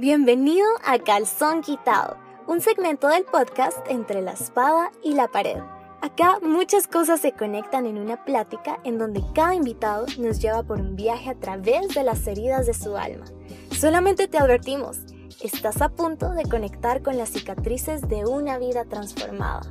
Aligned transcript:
Bienvenido 0.00 0.64
a 0.84 1.00
Calzón 1.00 1.60
Quitado, 1.60 2.18
un 2.46 2.60
segmento 2.60 3.08
del 3.08 3.24
podcast 3.24 3.78
entre 3.88 4.22
la 4.22 4.30
espada 4.30 4.92
y 5.02 5.14
la 5.14 5.26
pared. 5.26 5.56
Acá 6.00 6.38
muchas 6.40 6.86
cosas 6.86 7.20
se 7.20 7.32
conectan 7.32 7.84
en 7.84 7.98
una 7.98 8.24
plática 8.24 8.78
en 8.84 8.96
donde 8.96 9.24
cada 9.34 9.56
invitado 9.56 10.06
nos 10.20 10.40
lleva 10.40 10.62
por 10.62 10.78
un 10.80 10.94
viaje 10.94 11.30
a 11.30 11.34
través 11.34 11.88
de 11.96 12.04
las 12.04 12.24
heridas 12.28 12.66
de 12.66 12.74
su 12.74 12.96
alma. 12.96 13.24
Solamente 13.72 14.28
te 14.28 14.38
advertimos, 14.38 14.98
estás 15.42 15.82
a 15.82 15.88
punto 15.88 16.30
de 16.30 16.44
conectar 16.44 17.02
con 17.02 17.18
las 17.18 17.30
cicatrices 17.30 18.08
de 18.08 18.24
una 18.24 18.56
vida 18.56 18.84
transformada. 18.84 19.62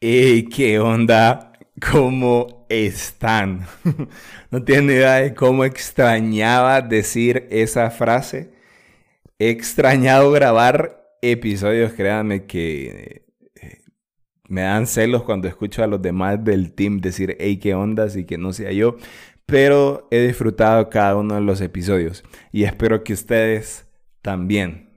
¡Ey, 0.00 0.44
qué 0.44 0.78
onda! 0.78 1.47
¿Cómo 1.80 2.66
están? 2.68 3.66
no 4.50 4.62
tienen 4.64 4.90
idea 4.90 5.16
de 5.16 5.34
cómo 5.34 5.64
extrañaba 5.64 6.80
decir 6.80 7.46
esa 7.50 7.90
frase. 7.90 8.50
He 9.38 9.50
extrañado 9.50 10.30
grabar 10.30 11.04
episodios, 11.20 11.92
créanme 11.92 12.46
que 12.46 13.26
eh, 13.54 13.82
me 14.48 14.62
dan 14.62 14.86
celos 14.86 15.22
cuando 15.24 15.46
escucho 15.46 15.84
a 15.84 15.86
los 15.86 16.00
demás 16.00 16.42
del 16.42 16.72
team 16.72 17.00
decir, 17.00 17.36
hey, 17.38 17.58
qué 17.58 17.74
ondas 17.74 18.16
y 18.16 18.24
que 18.24 18.38
no 18.38 18.52
sea 18.52 18.72
yo. 18.72 18.96
Pero 19.44 20.08
he 20.10 20.26
disfrutado 20.26 20.88
cada 20.88 21.16
uno 21.16 21.34
de 21.34 21.42
los 21.42 21.60
episodios 21.60 22.24
y 22.50 22.64
espero 22.64 23.04
que 23.04 23.12
ustedes 23.12 23.86
también. 24.22 24.88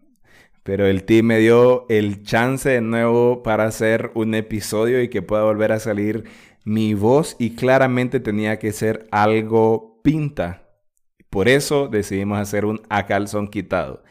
Pero 0.63 0.85
el 0.85 1.03
team 1.03 1.25
me 1.25 1.39
dio 1.39 1.85
el 1.89 2.23
chance 2.23 2.70
de 2.70 2.81
nuevo 2.81 3.43
para 3.43 3.65
hacer 3.65 4.11
un 4.13 4.35
episodio 4.35 5.01
y 5.01 5.09
que 5.09 5.21
pueda 5.21 5.43
volver 5.43 5.71
a 5.71 5.79
salir 5.79 6.25
mi 6.63 6.93
voz 6.93 7.35
y 7.39 7.55
claramente 7.55 8.20
tenía 8.20 8.59
que 8.59 8.71
ser 8.71 9.07
algo 9.11 9.99
pinta. 10.03 10.63
Por 11.29 11.47
eso 11.47 11.87
decidimos 11.87 12.39
hacer 12.39 12.65
un 12.65 12.81
a 12.89 13.05
calzón 13.05 13.47
quitado. 13.47 14.04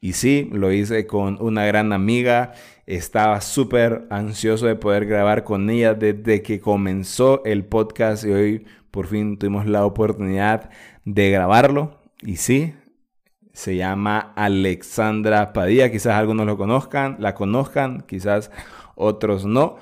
Y 0.00 0.12
sí, 0.12 0.48
lo 0.52 0.72
hice 0.72 1.06
con 1.06 1.38
una 1.40 1.66
gran 1.66 1.92
amiga. 1.92 2.52
Estaba 2.86 3.40
súper 3.40 4.06
ansioso 4.10 4.66
de 4.66 4.76
poder 4.76 5.06
grabar 5.06 5.42
con 5.42 5.68
ella 5.70 5.94
desde 5.94 6.42
que 6.42 6.60
comenzó 6.60 7.42
el 7.44 7.64
podcast 7.64 8.24
y 8.24 8.30
hoy 8.30 8.66
por 8.92 9.08
fin 9.08 9.38
tuvimos 9.38 9.66
la 9.66 9.84
oportunidad 9.84 10.70
de 11.04 11.30
grabarlo. 11.30 11.98
Y 12.22 12.36
sí, 12.36 12.74
se 13.52 13.74
llama 13.74 14.32
Alexandra 14.36 15.52
Padilla. 15.52 15.90
Quizás 15.90 16.14
algunos 16.14 16.46
lo 16.46 16.56
conozcan, 16.56 17.16
la 17.18 17.34
conozcan, 17.34 18.02
quizás 18.02 18.52
otros 18.94 19.44
no 19.44 19.76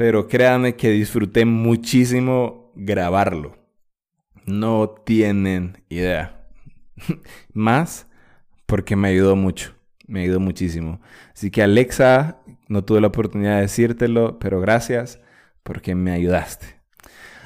pero 0.00 0.28
créanme 0.28 0.76
que 0.76 0.88
disfruté 0.88 1.44
muchísimo 1.44 2.72
grabarlo. 2.74 3.58
No 4.46 4.88
tienen 5.04 5.84
idea. 5.90 6.46
Más 7.52 8.08
porque 8.64 8.96
me 8.96 9.08
ayudó 9.08 9.36
mucho, 9.36 9.74
me 10.06 10.22
ayudó 10.22 10.40
muchísimo. 10.40 11.02
Así 11.34 11.50
que 11.50 11.62
Alexa, 11.62 12.40
no 12.66 12.82
tuve 12.82 13.02
la 13.02 13.08
oportunidad 13.08 13.56
de 13.56 13.60
decírtelo, 13.60 14.38
pero 14.38 14.62
gracias 14.62 15.20
porque 15.62 15.94
me 15.94 16.12
ayudaste. 16.12 16.80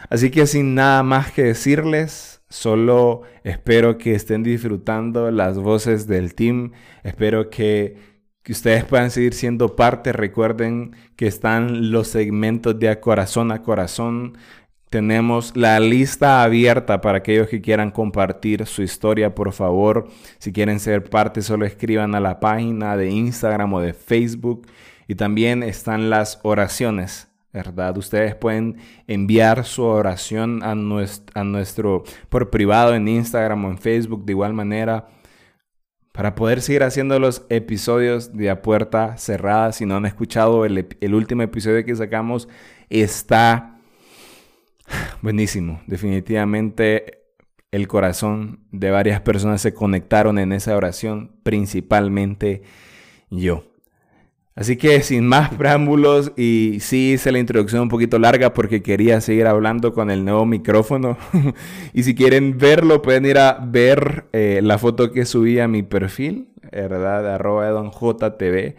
Así 0.09 0.31
que 0.31 0.47
sin 0.47 0.77
nada 0.77 1.03
más 1.03 1.33
que 1.33 1.43
decirles, 1.43 2.41
solo 2.49 3.23
espero 3.43 3.99
que 3.99 4.15
estén 4.15 4.45
disfrutando 4.45 5.33
las 5.33 5.59
voces 5.59 6.07
del 6.07 6.37
team. 6.37 6.71
Espero 7.03 7.51
que 7.51 8.14
que 8.45 8.53
ustedes 8.53 8.85
puedan 8.85 9.11
seguir 9.11 9.33
siendo 9.33 9.75
parte. 9.75 10.13
Recuerden 10.13 10.95
que 11.17 11.27
están 11.27 11.91
los 11.91 12.09
segmentos 12.09 12.79
de 12.79 13.01
corazón 13.01 13.51
a 13.51 13.63
corazón. 13.63 14.37
Tenemos 14.91 15.57
la 15.57 15.81
lista 15.81 16.43
abierta 16.45 17.01
para 17.01 17.19
aquellos 17.19 17.49
que 17.49 17.63
quieran 17.63 17.91
compartir 17.91 18.67
su 18.67 18.83
historia, 18.83 19.35
por 19.35 19.53
favor. 19.53 20.09
Si 20.39 20.53
quieren 20.53 20.79
ser 20.79 21.05
parte, 21.05 21.41
solo 21.41 21.65
escriban 21.65 22.15
a 22.15 22.21
la 22.21 22.39
página 22.39 22.97
de 22.99 23.11
Instagram 23.11 23.73
o 23.73 23.81
de 23.81 23.95
Facebook. 23.95 24.69
Y 25.09 25.15
también 25.15 25.63
están 25.63 26.11
las 26.11 26.39
oraciones, 26.43 27.29
¿verdad? 27.51 27.97
Ustedes 27.97 28.35
pueden 28.35 28.77
enviar 29.07 29.65
su 29.65 29.85
oración 29.85 30.63
a 30.63 30.75
nuestro, 30.75 31.41
a 31.41 31.45
nuestro 31.45 32.05
por 32.29 32.51
privado 32.51 32.95
en 32.95 33.09
Instagram 33.09 33.65
o 33.65 33.71
en 33.71 33.79
Facebook 33.79 34.27
de 34.27 34.33
igual 34.33 34.53
manera 34.53 35.09
para 36.15 36.37
poder 36.37 36.63
seguir 36.63 36.85
haciendo 36.85 37.19
los 37.19 37.45
episodios 37.49 38.37
de 38.37 38.49
A 38.49 38.63
Puerta 38.63 39.17
Cerrada. 39.17 39.73
Si 39.73 39.85
no 39.85 39.97
han 39.97 40.07
escuchado 40.07 40.65
el, 40.65 40.87
último 41.13 41.43
episodio 41.43 41.85
que 41.85 41.97
sacamos, 41.97 42.49
está 42.89 43.81
buenísimo. 45.23 45.83
Definitivamente 45.89 47.25
el 47.73 47.89
corazón 47.89 48.61
de 48.71 48.93
varias 48.93 49.23
personas 49.23 49.61
se 49.61 49.75
conectaron 49.75 50.39
en 50.39 50.53
esa 50.53 50.77
oración, 50.77 51.33
principalmente 51.43 52.63
yo. 53.29 53.74
Así 54.57 54.77
que 54.77 55.03
sin 55.03 55.27
más 55.27 55.53
preámbulos 55.53 56.33
y 56.37 56.79
sí 56.81 57.15
hice 57.15 57.33
la 57.33 57.41
introducción 57.41 57.83
un 57.83 57.89
poquito 57.89 58.21
larga 58.21 58.55
porque 58.55 58.83
quería 58.83 59.21
seguir 59.21 59.49
hablando 59.49 59.93
con 59.93 60.11
el 60.11 60.25
nuevo 60.25 60.47
micrófono. 60.47 61.19
y 61.93 62.05
si 62.05 62.15
quieren 62.15 62.57
verlo 62.57 63.03
pueden 63.03 63.27
ir 63.27 63.39
a 63.39 63.59
ver 63.67 64.27
eh, 64.33 64.61
la 64.63 64.79
foto 64.79 65.11
que 65.11 65.25
subí 65.25 65.59
a 65.59 65.67
mi 65.67 65.83
perfil, 65.83 66.49
¿verdad? 66.71 67.35
Arroba 67.35 67.67
edonjtv. 67.67 68.75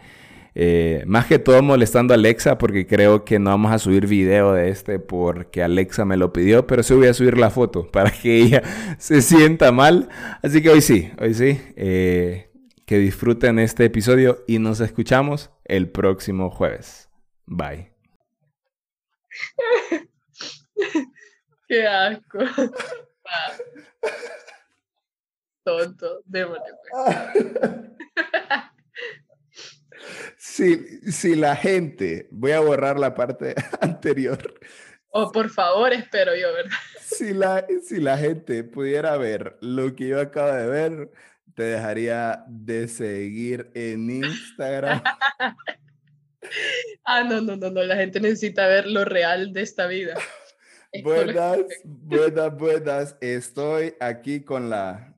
Eh, 0.58 1.04
más 1.06 1.26
que 1.26 1.38
todo 1.38 1.62
molestando 1.62 2.14
a 2.14 2.16
Alexa 2.16 2.56
porque 2.56 2.86
creo 2.86 3.26
que 3.26 3.38
no 3.38 3.50
vamos 3.50 3.72
a 3.72 3.78
subir 3.78 4.06
video 4.06 4.54
de 4.54 4.70
este 4.70 4.98
porque 4.98 5.62
Alexa 5.62 6.06
me 6.06 6.16
lo 6.16 6.32
pidió, 6.32 6.66
pero 6.66 6.82
sí 6.82 6.94
voy 6.94 7.08
a 7.08 7.12
subir 7.12 7.36
la 7.36 7.50
foto 7.50 7.86
para 7.92 8.10
que 8.10 8.38
ella 8.38 8.62
se 8.96 9.20
sienta 9.20 9.70
mal. 9.72 10.08
Así 10.42 10.62
que 10.62 10.70
hoy 10.70 10.80
sí, 10.80 11.10
hoy 11.20 11.34
sí. 11.34 11.60
Eh, 11.76 12.48
que 12.86 12.98
disfruten 12.98 13.58
este 13.58 13.84
episodio 13.84 14.44
y 14.46 14.60
nos 14.60 14.80
escuchamos 14.80 15.50
el 15.64 15.90
próximo 15.90 16.50
jueves. 16.50 17.10
Bye. 17.44 17.92
Qué 21.68 21.86
asco. 21.86 22.38
Tonto, 25.64 26.22
démosle 26.24 26.72
pues. 26.90 27.06
Si, 30.38 31.10
si 31.10 31.34
la 31.34 31.56
gente, 31.56 32.28
voy 32.30 32.52
a 32.52 32.60
borrar 32.60 33.00
la 33.00 33.14
parte 33.14 33.56
anterior. 33.80 34.60
Oh, 35.08 35.32
por 35.32 35.50
favor, 35.50 35.92
espero 35.92 36.36
yo, 36.36 36.52
¿verdad? 36.52 36.70
Si 37.00 37.34
la, 37.34 37.66
si 37.82 38.00
la 38.00 38.16
gente 38.16 38.62
pudiera 38.62 39.16
ver 39.16 39.58
lo 39.60 39.96
que 39.96 40.06
yo 40.08 40.20
acabo 40.20 40.52
de 40.52 40.68
ver, 40.68 41.10
te 41.56 41.62
dejaría 41.62 42.44
de 42.46 42.86
seguir 42.86 43.70
en 43.74 44.10
Instagram. 44.10 45.02
ah, 47.04 47.24
no, 47.24 47.40
no, 47.40 47.56
no, 47.56 47.70
no, 47.70 47.82
la 47.82 47.96
gente 47.96 48.20
necesita 48.20 48.66
ver 48.66 48.86
lo 48.86 49.06
real 49.06 49.54
de 49.54 49.62
esta 49.62 49.86
vida. 49.86 50.16
buenas, 51.02 51.60
buenas, 51.82 52.56
buenas. 52.58 53.16
Estoy 53.22 53.94
aquí 54.00 54.44
con 54.44 54.68
la, 54.68 55.16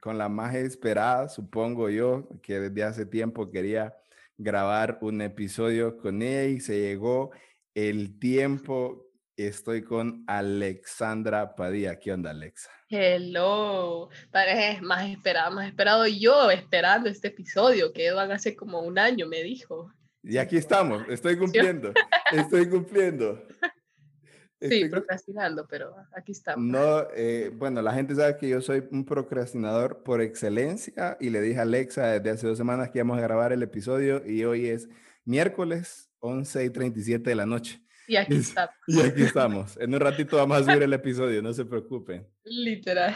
con 0.00 0.18
la 0.18 0.28
más 0.28 0.56
esperada, 0.56 1.28
supongo 1.28 1.90
yo, 1.90 2.28
que 2.42 2.58
desde 2.58 2.82
hace 2.82 3.06
tiempo 3.06 3.48
quería 3.48 3.94
grabar 4.36 4.98
un 5.00 5.22
episodio 5.22 5.96
con 5.96 6.22
ella 6.22 6.44
y 6.44 6.58
se 6.58 6.80
llegó 6.80 7.30
el 7.76 8.18
tiempo. 8.18 9.07
Estoy 9.38 9.82
con 9.82 10.24
Alexandra 10.26 11.54
Padilla. 11.54 11.96
¿Qué 11.96 12.10
onda, 12.10 12.30
Alexa? 12.30 12.68
Hello, 12.90 14.08
parece 14.32 14.82
más 14.82 15.08
esperado, 15.08 15.54
más 15.54 15.68
esperado 15.68 16.08
yo 16.08 16.50
esperando 16.50 17.08
este 17.08 17.28
episodio 17.28 17.92
que 17.92 18.10
van 18.10 18.32
hace 18.32 18.56
como 18.56 18.80
un 18.80 18.98
año, 18.98 19.28
me 19.28 19.44
dijo. 19.44 19.92
Y 20.24 20.38
aquí 20.38 20.56
estamos, 20.56 21.04
estoy 21.08 21.36
cumpliendo, 21.38 21.92
estoy 22.32 22.68
cumpliendo. 22.68 23.40
sí, 24.60 24.86
procrastinando, 24.86 25.68
pero 25.68 25.94
aquí 26.16 26.32
estamos. 26.32 26.66
No, 26.66 27.06
eh, 27.14 27.52
bueno, 27.54 27.80
la 27.80 27.94
gente 27.94 28.16
sabe 28.16 28.38
que 28.38 28.48
yo 28.48 28.60
soy 28.60 28.88
un 28.90 29.04
procrastinador 29.04 30.02
por 30.02 30.20
excelencia 30.20 31.16
y 31.20 31.30
le 31.30 31.40
dije 31.40 31.60
a 31.60 31.62
Alexa 31.62 32.08
desde 32.08 32.30
hace 32.30 32.48
dos 32.48 32.58
semanas 32.58 32.90
que 32.90 32.98
íbamos 32.98 33.18
a 33.18 33.22
grabar 33.22 33.52
el 33.52 33.62
episodio 33.62 34.20
y 34.26 34.42
hoy 34.42 34.66
es 34.66 34.88
miércoles 35.24 36.10
11 36.18 36.64
y 36.64 36.70
37 36.70 37.30
de 37.30 37.36
la 37.36 37.46
noche. 37.46 37.84
Y 38.08 38.16
aquí 38.16 38.36
estamos. 38.36 38.74
Y 38.86 39.00
aquí 39.02 39.22
estamos. 39.22 39.76
En 39.76 39.92
un 39.92 40.00
ratito 40.00 40.38
vamos 40.38 40.56
a 40.56 40.64
subir 40.64 40.82
el 40.82 40.92
episodio, 40.94 41.42
no 41.42 41.52
se 41.52 41.66
preocupen. 41.66 42.26
Literal. 42.42 43.14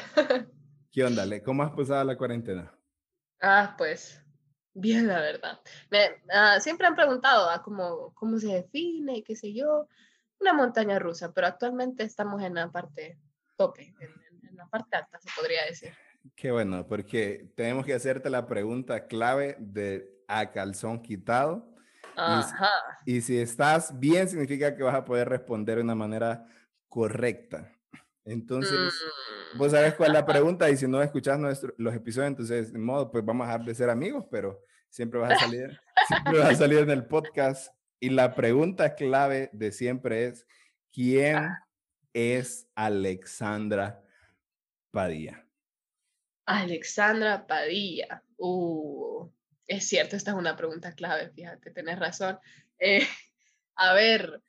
¿Qué 0.92 1.02
onda, 1.02 1.24
Le? 1.24 1.42
¿Cómo 1.42 1.62
has 1.62 1.72
pasado 1.72 2.04
la 2.04 2.16
cuarentena? 2.16 2.70
Ah, 3.40 3.74
pues, 3.78 4.22
bien, 4.74 5.06
la 5.08 5.20
verdad. 5.20 5.60
Me, 5.90 6.20
ah, 6.30 6.60
siempre 6.60 6.86
han 6.86 6.94
preguntado 6.94 7.48
ah, 7.48 7.62
cómo, 7.62 8.12
cómo 8.12 8.38
se 8.38 8.48
define, 8.48 9.24
qué 9.24 9.34
sé 9.34 9.54
yo, 9.54 9.88
una 10.38 10.52
montaña 10.52 10.98
rusa, 10.98 11.32
pero 11.32 11.46
actualmente 11.46 12.02
estamos 12.04 12.42
en 12.42 12.54
la 12.54 12.70
parte 12.70 13.18
tope, 13.56 13.94
en, 13.98 14.48
en 14.50 14.56
la 14.56 14.66
parte 14.66 14.94
alta, 14.94 15.18
se 15.18 15.30
podría 15.34 15.64
decir. 15.64 15.92
Qué 16.36 16.50
bueno, 16.52 16.86
porque 16.86 17.50
tenemos 17.56 17.86
que 17.86 17.94
hacerte 17.94 18.28
la 18.28 18.46
pregunta 18.46 19.06
clave 19.06 19.56
de 19.58 20.06
a 20.28 20.50
calzón 20.50 21.00
quitado 21.00 21.71
y, 23.06 23.20
si 23.20 23.38
estás 23.38 23.99
bien, 23.99 24.29
significa 24.29 24.75
que 24.75 24.82
vas 24.82 24.94
a 24.94 25.05
poder 25.05 25.29
responder 25.29 25.76
de 25.76 25.85
una 25.85 25.94
manera 25.94 26.47
correcta. 26.88 27.73
Entonces, 28.25 28.93
vos 29.56 29.73
sabes 29.73 29.94
cuál 29.94 30.11
es 30.11 30.14
la 30.14 30.26
pregunta 30.26 30.70
y 30.70 30.76
si 30.76 30.87
no 30.87 31.03
escuchas 31.03 31.38
nuestro, 31.38 31.75
los 31.79 31.94
episodios, 31.94 32.29
entonces, 32.29 32.73
de 32.73 32.79
modo, 32.79 33.11
pues 33.11 33.25
vamos 33.25 33.44
a 33.44 33.53
dejar 33.53 33.64
de 33.67 33.75
ser 33.75 33.91
amigos, 33.91 34.26
pero 34.31 34.62
siempre 34.88 35.19
vas 35.19 35.32
a 35.32 35.38
salir, 35.47 35.81
siempre 36.09 36.38
vas 36.38 36.50
a 36.50 36.55
salir 36.55 36.79
en 36.79 36.91
el 36.91 37.06
podcast. 37.06 37.75
Y 37.99 38.11
la 38.11 38.35
pregunta 38.35 38.94
clave 38.94 39.50
de 39.53 39.73
siempre 39.73 40.26
es, 40.26 40.47
¿quién 40.93 41.37
ah. 41.37 41.67
es 42.12 42.69
Alexandra 42.75 44.03
Padilla? 44.91 45.47
Alexandra 46.47 47.47
Padilla. 47.47 48.23
Uh, 48.37 49.29
es 49.72 49.88
cierto, 49.88 50.16
esta 50.16 50.32
es 50.32 50.36
una 50.36 50.56
pregunta 50.56 50.92
clave, 50.92 51.30
fíjate, 51.30 51.70
tenés 51.70 51.98
razón. 51.98 52.38
Eh, 52.78 53.00
a 53.76 53.94
ver, 53.94 54.42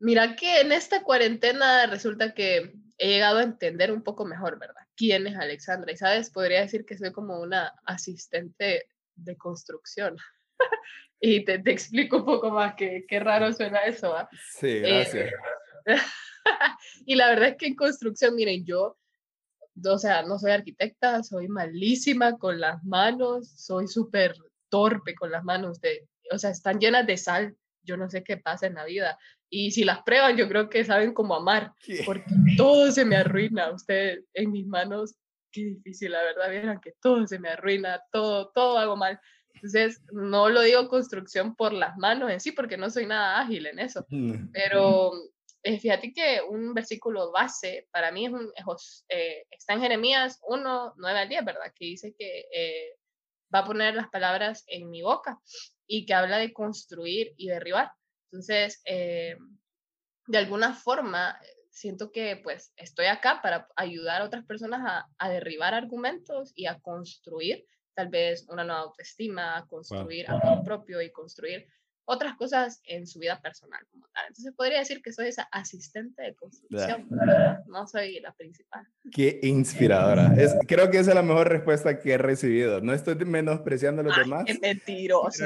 mira 0.00 0.34
que 0.34 0.60
en 0.60 0.72
esta 0.72 1.02
cuarentena 1.02 1.86
resulta 1.86 2.34
que 2.34 2.74
he 2.98 3.08
llegado 3.08 3.38
a 3.38 3.44
entender 3.44 3.92
un 3.92 4.02
poco 4.02 4.24
mejor, 4.24 4.58
¿verdad? 4.58 4.82
¿Quién 4.96 5.26
es 5.26 5.36
Alexandra? 5.36 5.92
Y 5.92 5.96
sabes, 5.96 6.30
podría 6.30 6.60
decir 6.60 6.84
que 6.84 6.98
soy 6.98 7.12
como 7.12 7.40
una 7.40 7.72
asistente 7.84 8.88
de 9.14 9.36
construcción. 9.36 10.16
y 11.20 11.44
te, 11.44 11.60
te, 11.60 11.70
explico 11.70 12.18
un 12.18 12.24
poco 12.24 12.50
más, 12.50 12.74
que 12.74 13.04
qué 13.08 13.20
raro 13.20 13.52
suena 13.52 13.78
eso. 13.84 14.14
Sí, 14.58 14.68
eh, 14.68 14.80
gracias. 14.80 15.32
y 17.06 17.14
la 17.14 17.28
verdad 17.28 17.50
es 17.50 17.56
que 17.56 17.66
en 17.66 17.76
construcción, 17.76 18.34
miren, 18.34 18.64
yo 18.64 18.98
o 19.84 19.98
sea, 19.98 20.22
no 20.22 20.38
soy 20.38 20.52
arquitecta, 20.52 21.22
soy 21.22 21.48
malísima 21.48 22.38
con 22.38 22.60
las 22.60 22.82
manos, 22.84 23.48
soy 23.56 23.88
súper 23.88 24.34
torpe 24.68 25.14
con 25.14 25.30
las 25.30 25.44
manos, 25.44 25.80
de, 25.80 26.08
o 26.30 26.38
sea, 26.38 26.50
están 26.50 26.78
llenas 26.78 27.06
de 27.06 27.16
sal, 27.16 27.56
yo 27.82 27.96
no 27.96 28.08
sé 28.08 28.22
qué 28.22 28.36
pasa 28.36 28.66
en 28.66 28.74
la 28.74 28.84
vida. 28.84 29.18
Y 29.50 29.72
si 29.72 29.84
las 29.84 30.02
prueban, 30.02 30.36
yo 30.36 30.48
creo 30.48 30.70
que 30.70 30.84
saben 30.84 31.12
cómo 31.12 31.34
amar, 31.34 31.72
porque 32.06 32.24
todo 32.56 32.90
se 32.90 33.04
me 33.04 33.16
arruina. 33.16 33.70
Usted 33.70 34.20
en 34.32 34.50
mis 34.50 34.66
manos, 34.66 35.14
qué 35.50 35.64
difícil, 35.64 36.12
la 36.12 36.22
verdad, 36.22 36.50
vieran 36.50 36.80
que 36.80 36.94
todo 37.00 37.26
se 37.26 37.38
me 37.38 37.50
arruina, 37.50 38.00
todo, 38.10 38.50
todo 38.54 38.78
hago 38.78 38.96
mal. 38.96 39.20
Entonces, 39.54 40.00
no 40.10 40.48
lo 40.48 40.62
digo 40.62 40.88
construcción 40.88 41.54
por 41.54 41.72
las 41.72 41.98
manos 41.98 42.30
en 42.30 42.40
sí, 42.40 42.52
porque 42.52 42.78
no 42.78 42.88
soy 42.88 43.06
nada 43.06 43.40
ágil 43.40 43.66
en 43.66 43.78
eso, 43.78 44.06
pero 44.52 45.12
eh, 45.62 45.78
fíjate 45.78 46.12
que 46.12 46.40
un 46.48 46.74
versículo 46.74 47.30
base 47.30 47.88
para 47.92 48.10
mí 48.10 48.26
es 48.26 48.32
un, 48.32 48.52
eh, 49.08 49.46
está 49.50 49.74
en 49.74 49.80
Jeremías 49.80 50.40
1, 50.42 50.94
9 50.96 51.18
al 51.18 51.28
10, 51.28 51.44
¿verdad? 51.44 51.72
Que 51.74 51.84
dice 51.84 52.14
que 52.18 52.46
eh, 52.52 52.96
va 53.54 53.60
a 53.60 53.64
poner 53.64 53.94
las 53.94 54.08
palabras 54.08 54.64
en 54.66 54.90
mi 54.90 55.02
boca 55.02 55.40
y 55.86 56.04
que 56.06 56.14
habla 56.14 56.38
de 56.38 56.52
construir 56.52 57.32
y 57.36 57.48
derribar. 57.48 57.92
Entonces, 58.30 58.82
de 58.84 59.36
alguna 60.38 60.74
forma, 60.74 61.38
siento 61.70 62.10
que 62.10 62.40
pues 62.42 62.72
estoy 62.76 63.06
acá 63.06 63.40
para 63.42 63.68
ayudar 63.76 64.22
a 64.22 64.24
otras 64.24 64.46
personas 64.46 64.80
a, 64.86 65.06
a 65.18 65.28
derribar 65.28 65.74
argumentos 65.74 66.52
y 66.54 66.64
a 66.64 66.80
construir 66.80 67.66
tal 67.94 68.08
vez 68.08 68.46
una 68.48 68.64
nueva 68.64 68.82
autoestima, 68.82 69.58
a 69.58 69.66
construir 69.66 70.30
algo 70.30 70.64
propio 70.64 71.02
y 71.02 71.12
construir 71.12 71.68
otras 72.04 72.36
cosas 72.36 72.80
en 72.84 73.06
su 73.06 73.18
vida 73.18 73.40
personal 73.40 73.80
como 73.90 74.08
tal. 74.08 74.24
Entonces 74.28 74.52
podría 74.56 74.78
decir 74.78 75.02
que 75.02 75.12
soy 75.12 75.28
esa 75.28 75.44
asistente 75.52 76.22
de 76.22 76.34
construcción, 76.34 77.08
no 77.66 77.86
soy 77.86 78.20
la 78.20 78.32
principal. 78.32 78.86
Qué 79.12 79.40
inspiradora. 79.42 80.34
Es, 80.36 80.54
creo 80.66 80.90
que 80.90 80.98
esa 80.98 81.10
es 81.10 81.14
la 81.14 81.22
mejor 81.22 81.48
respuesta 81.48 81.98
que 81.98 82.12
he 82.12 82.18
recibido. 82.18 82.80
No 82.80 82.92
estoy 82.92 83.14
menospreciando 83.16 84.02
a 84.02 84.04
los 84.04 84.16
demás. 84.16 84.44
Qué 84.46 84.58
mentiroso. 84.58 85.44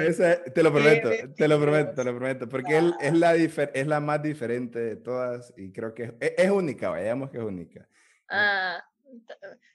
te 0.54 0.62
lo 0.62 0.72
prometo, 0.72 1.10
te 1.36 1.48
lo 1.48 1.60
prometo, 1.60 1.94
te 1.94 2.04
lo 2.04 2.16
prometo, 2.16 2.48
porque 2.48 2.78
él 2.78 2.94
es, 3.00 3.12
la 3.14 3.34
es 3.34 3.86
la 3.86 4.00
más 4.00 4.22
diferente 4.22 4.78
de 4.78 4.96
todas 4.96 5.52
y 5.56 5.72
creo 5.72 5.94
que 5.94 6.14
es, 6.20 6.34
es 6.36 6.50
única, 6.50 6.88
vayamos 6.90 7.30
que 7.30 7.38
es 7.38 7.44
única. 7.44 7.86
Ah, 8.28 8.82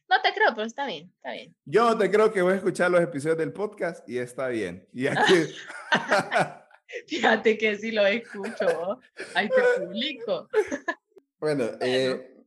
no 0.09 0.21
te 0.21 0.33
creo, 0.33 0.49
pero 0.53 0.67
está 0.67 0.85
bien, 0.85 1.11
está 1.15 1.31
bien. 1.31 1.55
Yo 1.63 1.97
te 1.97 2.11
creo 2.11 2.33
que 2.33 2.41
voy 2.41 2.53
a 2.53 2.57
escuchar 2.57 2.91
los 2.91 3.01
episodios 3.01 3.37
del 3.37 3.53
podcast 3.53 4.07
y 4.09 4.17
está 4.17 4.47
bien. 4.49 4.87
Y 4.91 5.07
aquí... 5.07 5.33
Fíjate 7.07 7.57
que 7.57 7.77
si 7.77 7.91
lo 7.91 8.05
escucho, 8.05 8.99
ahí 9.35 9.49
te 9.49 9.81
publico. 9.81 10.47
Bueno, 11.39 11.65
eh, 11.81 12.45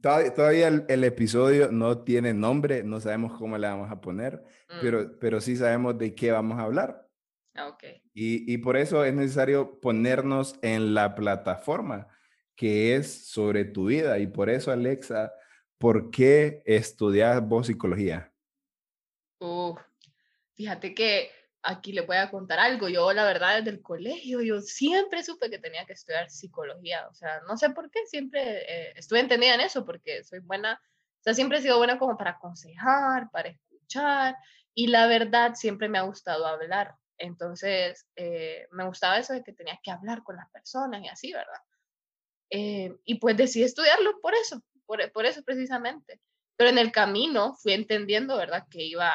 todavía 0.00 0.68
el, 0.68 1.04
episodio 1.04 1.70
no 1.70 2.02
tiene 2.02 2.34
nombre, 2.34 2.82
no 2.82 3.00
sabemos 3.00 3.38
cómo 3.38 3.58
le 3.58 3.66
vamos 3.66 3.90
a 3.90 4.00
poner, 4.00 4.42
pero, 4.80 5.02
mm. 5.02 5.18
pero 5.20 5.40
sí 5.40 5.56
sabemos 5.56 5.98
de 5.98 6.14
qué 6.14 6.30
vamos 6.30 6.58
a 6.58 6.62
hablar. 6.62 7.08
Ah, 7.54 7.68
okay. 7.68 8.02
Y, 8.14 8.52
y 8.52 8.58
por 8.58 8.76
eso 8.76 9.04
es 9.04 9.12
necesario 9.14 9.78
ponernos 9.80 10.58
en 10.62 10.94
la 10.94 11.14
plataforma 11.14 12.08
que 12.56 12.96
es 12.96 13.26
sobre 13.26 13.64
tu 13.64 13.86
vida. 13.86 14.18
Y 14.18 14.26
por 14.26 14.48
eso, 14.48 14.70
Alexa, 14.70 15.32
¿por 15.78 16.10
qué 16.10 16.62
estudias 16.64 17.46
vos 17.46 17.66
psicología? 17.66 18.28
fíjate 20.54 20.94
que 20.94 21.30
aquí 21.62 21.92
le 21.92 22.02
voy 22.02 22.16
a 22.16 22.30
contar 22.30 22.58
algo. 22.58 22.88
Yo, 22.88 23.12
la 23.12 23.24
verdad, 23.24 23.58
desde 23.58 23.70
el 23.70 23.82
colegio, 23.82 24.40
yo 24.42 24.60
siempre 24.60 25.22
supe 25.22 25.50
que 25.50 25.58
tenía 25.58 25.86
que 25.86 25.92
estudiar 25.92 26.30
psicología. 26.30 27.06
O 27.08 27.14
sea, 27.14 27.40
no 27.48 27.56
sé 27.56 27.70
por 27.70 27.90
qué, 27.90 28.06
siempre 28.06 28.40
eh, 28.40 28.92
estuve 28.96 29.20
entendida 29.20 29.54
en 29.54 29.60
eso, 29.60 29.84
porque 29.84 30.24
soy 30.24 30.40
buena, 30.40 30.80
o 31.20 31.22
sea, 31.22 31.34
siempre 31.34 31.58
he 31.58 31.62
sido 31.62 31.78
buena 31.78 31.98
como 31.98 32.16
para 32.16 32.32
aconsejar, 32.32 33.30
para 33.30 33.50
escuchar, 33.50 34.36
y 34.74 34.88
la 34.88 35.06
verdad, 35.06 35.54
siempre 35.54 35.88
me 35.88 35.98
ha 35.98 36.02
gustado 36.02 36.46
hablar. 36.46 36.96
Entonces, 37.18 38.06
eh, 38.16 38.66
me 38.72 38.84
gustaba 38.86 39.18
eso 39.18 39.32
de 39.32 39.44
que 39.44 39.52
tenía 39.52 39.78
que 39.82 39.90
hablar 39.90 40.22
con 40.24 40.36
las 40.36 40.50
personas 40.50 41.02
y 41.02 41.08
así, 41.08 41.32
¿verdad? 41.32 41.60
Eh, 42.50 42.96
y 43.04 43.16
pues 43.16 43.36
decidí 43.36 43.64
estudiarlo 43.64 44.20
por 44.20 44.34
eso, 44.34 44.62
por, 44.86 45.12
por 45.12 45.26
eso 45.26 45.42
precisamente. 45.44 46.20
Pero 46.56 46.70
en 46.70 46.78
el 46.78 46.90
camino 46.90 47.54
fui 47.54 47.72
entendiendo, 47.72 48.36
¿verdad? 48.36 48.66
Que 48.68 48.82
iba 48.82 49.12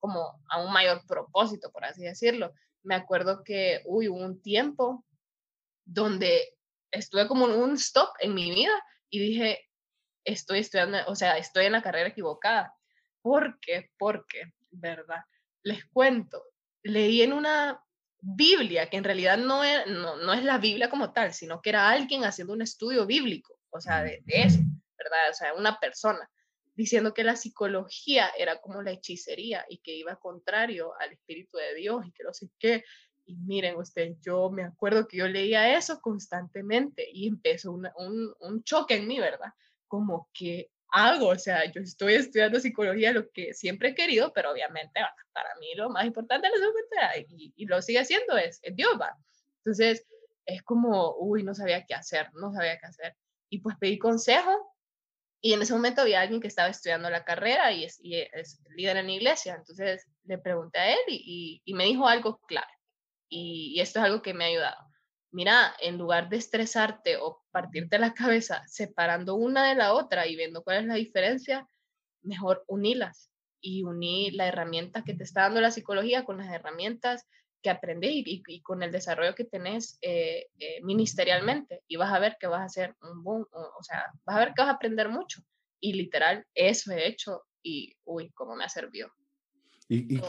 como 0.00 0.40
a 0.48 0.62
un 0.62 0.72
mayor 0.72 1.04
propósito, 1.06 1.70
por 1.70 1.84
así 1.84 2.02
decirlo. 2.02 2.52
Me 2.82 2.94
acuerdo 2.94 3.42
que, 3.44 3.82
uy, 3.84 4.08
hubo 4.08 4.18
un 4.18 4.40
tiempo 4.40 5.04
donde 5.84 6.56
estuve 6.90 7.26
como 7.26 7.46
un 7.46 7.74
stop 7.74 8.10
en 8.20 8.34
mi 8.34 8.50
vida 8.50 8.72
y 9.10 9.18
dije, 9.18 9.68
estoy 10.24 10.60
estudiando, 10.60 10.98
o 11.06 11.14
sea, 11.14 11.38
estoy 11.38 11.66
en 11.66 11.72
la 11.72 11.82
carrera 11.82 12.08
equivocada. 12.08 12.74
¿Por 13.22 13.58
qué? 13.60 13.90
Porque, 13.98 14.52
¿verdad? 14.70 15.24
Les 15.62 15.84
cuento, 15.86 16.42
leí 16.82 17.22
en 17.22 17.32
una 17.32 17.82
Biblia, 18.20 18.88
que 18.90 18.96
en 18.96 19.04
realidad 19.04 19.38
no 19.38 19.64
es, 19.64 19.86
no, 19.86 20.32
es 20.32 20.44
la 20.44 20.58
Biblia 20.58 20.90
como 20.90 21.12
tal, 21.12 21.32
sino 21.32 21.60
que 21.62 21.70
era 21.70 21.88
alguien 21.88 22.24
haciendo 22.24 22.52
un 22.52 22.62
estudio 22.62 23.06
bíblico, 23.06 23.58
o 23.70 23.80
sea, 23.80 24.02
de, 24.02 24.22
de 24.24 24.42
eso, 24.42 24.58
¿verdad? 24.96 25.30
O 25.30 25.34
sea, 25.34 25.54
una 25.54 25.78
persona 25.78 26.28
diciendo 26.78 27.12
que 27.12 27.24
la 27.24 27.34
psicología 27.34 28.30
era 28.38 28.60
como 28.60 28.82
la 28.82 28.92
hechicería 28.92 29.66
y 29.68 29.78
que 29.78 29.96
iba 29.96 30.14
contrario 30.14 30.92
al 31.00 31.10
Espíritu 31.10 31.58
de 31.58 31.74
Dios 31.74 32.06
y 32.06 32.12
que 32.12 32.22
no 32.22 32.32
sé 32.32 32.48
qué. 32.56 32.84
Y 33.26 33.34
miren 33.34 33.74
ustedes, 33.76 34.16
yo 34.20 34.48
me 34.48 34.62
acuerdo 34.62 35.08
que 35.08 35.16
yo 35.16 35.26
leía 35.26 35.76
eso 35.76 36.00
constantemente 36.00 37.04
y 37.12 37.26
empezó 37.26 37.72
un, 37.72 37.88
un, 38.38 38.62
choque 38.62 38.94
en 38.94 39.08
mí, 39.08 39.18
¿verdad? 39.18 39.52
Como 39.88 40.30
que 40.32 40.70
hago, 40.92 41.30
o 41.30 41.38
sea, 41.38 41.68
yo 41.72 41.80
estoy 41.80 42.14
estudiando 42.14 42.60
psicología, 42.60 43.12
lo 43.12 43.28
que 43.32 43.54
siempre 43.54 43.88
he 43.88 43.94
querido, 43.96 44.32
pero 44.32 44.52
obviamente 44.52 45.00
para 45.32 45.56
mí 45.56 45.74
lo 45.74 45.90
más 45.90 46.06
importante 46.06 46.46
es 46.46 47.26
y, 47.28 47.52
y 47.56 47.66
lo 47.66 47.82
sigue 47.82 47.98
haciendo 47.98 48.36
es, 48.36 48.60
es 48.62 48.76
Dios, 48.76 48.92
¿va? 49.00 49.18
Entonces, 49.64 50.06
es 50.46 50.62
como, 50.62 51.16
uy, 51.16 51.42
no 51.42 51.56
sabía 51.56 51.84
qué 51.84 51.94
hacer, 51.94 52.32
no 52.34 52.52
sabía 52.52 52.78
qué 52.78 52.86
hacer. 52.86 53.16
Y 53.50 53.58
pues 53.58 53.76
pedí 53.80 53.98
consejo 53.98 54.77
y 55.40 55.52
en 55.52 55.62
ese 55.62 55.72
momento 55.72 56.02
había 56.02 56.20
alguien 56.20 56.40
que 56.40 56.48
estaba 56.48 56.68
estudiando 56.68 57.10
la 57.10 57.24
carrera 57.24 57.72
y 57.72 57.84
es, 57.84 58.00
líder 58.74 58.96
en 58.96 59.06
la 59.06 59.12
iglesia. 59.12 59.54
Entonces 59.54 60.06
le 60.24 60.38
pregunté 60.38 60.78
a 60.78 60.92
él 60.92 60.98
y, 61.08 61.62
me 61.74 61.84
dijo 61.84 62.08
algo 62.08 62.38
clave. 62.46 62.72
Y, 63.28 63.78
esto 63.80 64.00
es 64.00 64.06
algo 64.06 64.22
que 64.22 64.34
me 64.34 64.44
ha 64.44 64.48
ayudado. 64.48 64.88
Mira, 65.30 65.74
en 65.80 65.98
lugar 65.98 66.28
de 66.28 66.38
estresarte 66.38 67.18
o 67.18 67.44
partirte 67.50 67.98
la 67.98 68.14
cabeza 68.14 68.62
separando 68.66 69.34
una 69.34 69.68
de 69.68 69.74
la 69.76 69.94
otra 69.94 70.26
y 70.26 70.36
viendo 70.36 70.62
cuál 70.62 70.78
es 70.78 70.86
la 70.86 70.94
diferencia, 70.94 71.68
mejor 72.22 72.64
unilas 72.66 73.30
y 73.60 73.84
uní 73.84 74.30
la 74.32 74.46
herramienta 74.46 75.04
que 75.04 75.14
te 75.14 75.24
está 75.24 75.42
dando 75.42 75.60
la 75.60 75.70
psicología 75.70 76.24
con 76.24 76.38
las 76.38 76.52
herramientas 76.52 77.26
que 77.62 77.70
aprendí 77.70 78.22
y, 78.24 78.60
con 78.62 78.82
el 78.82 78.92
desarrollo 78.92 79.34
que 79.34 79.44
tenés 79.44 79.98
eh, 80.00 80.46
eh, 80.58 80.80
ministerialmente 80.82 81.82
y 81.88 81.96
vas 81.96 82.12
a 82.12 82.18
ver 82.18 82.36
que 82.38 82.46
vas 82.46 82.60
a 82.60 82.64
hacer 82.64 82.94
un 83.02 83.22
boom, 83.22 83.46
o, 83.52 83.82
sea, 83.82 84.04
vas 84.24 84.36
a 84.36 84.38
ver 84.40 84.48
que 84.54 84.62
vas 84.62 84.70
a 84.70 84.74
aprender 84.74 85.08
mucho 85.08 85.42
y 85.80 85.92
literal 85.92 86.44
eso 86.54 86.92
he 86.92 87.06
hecho 87.06 87.44
y 87.62 87.96
uy, 88.04 88.30
cómo 88.30 88.54
me 88.54 88.64
ha 88.64 88.68
servido. 88.68 89.10
¿Y, 89.88 90.20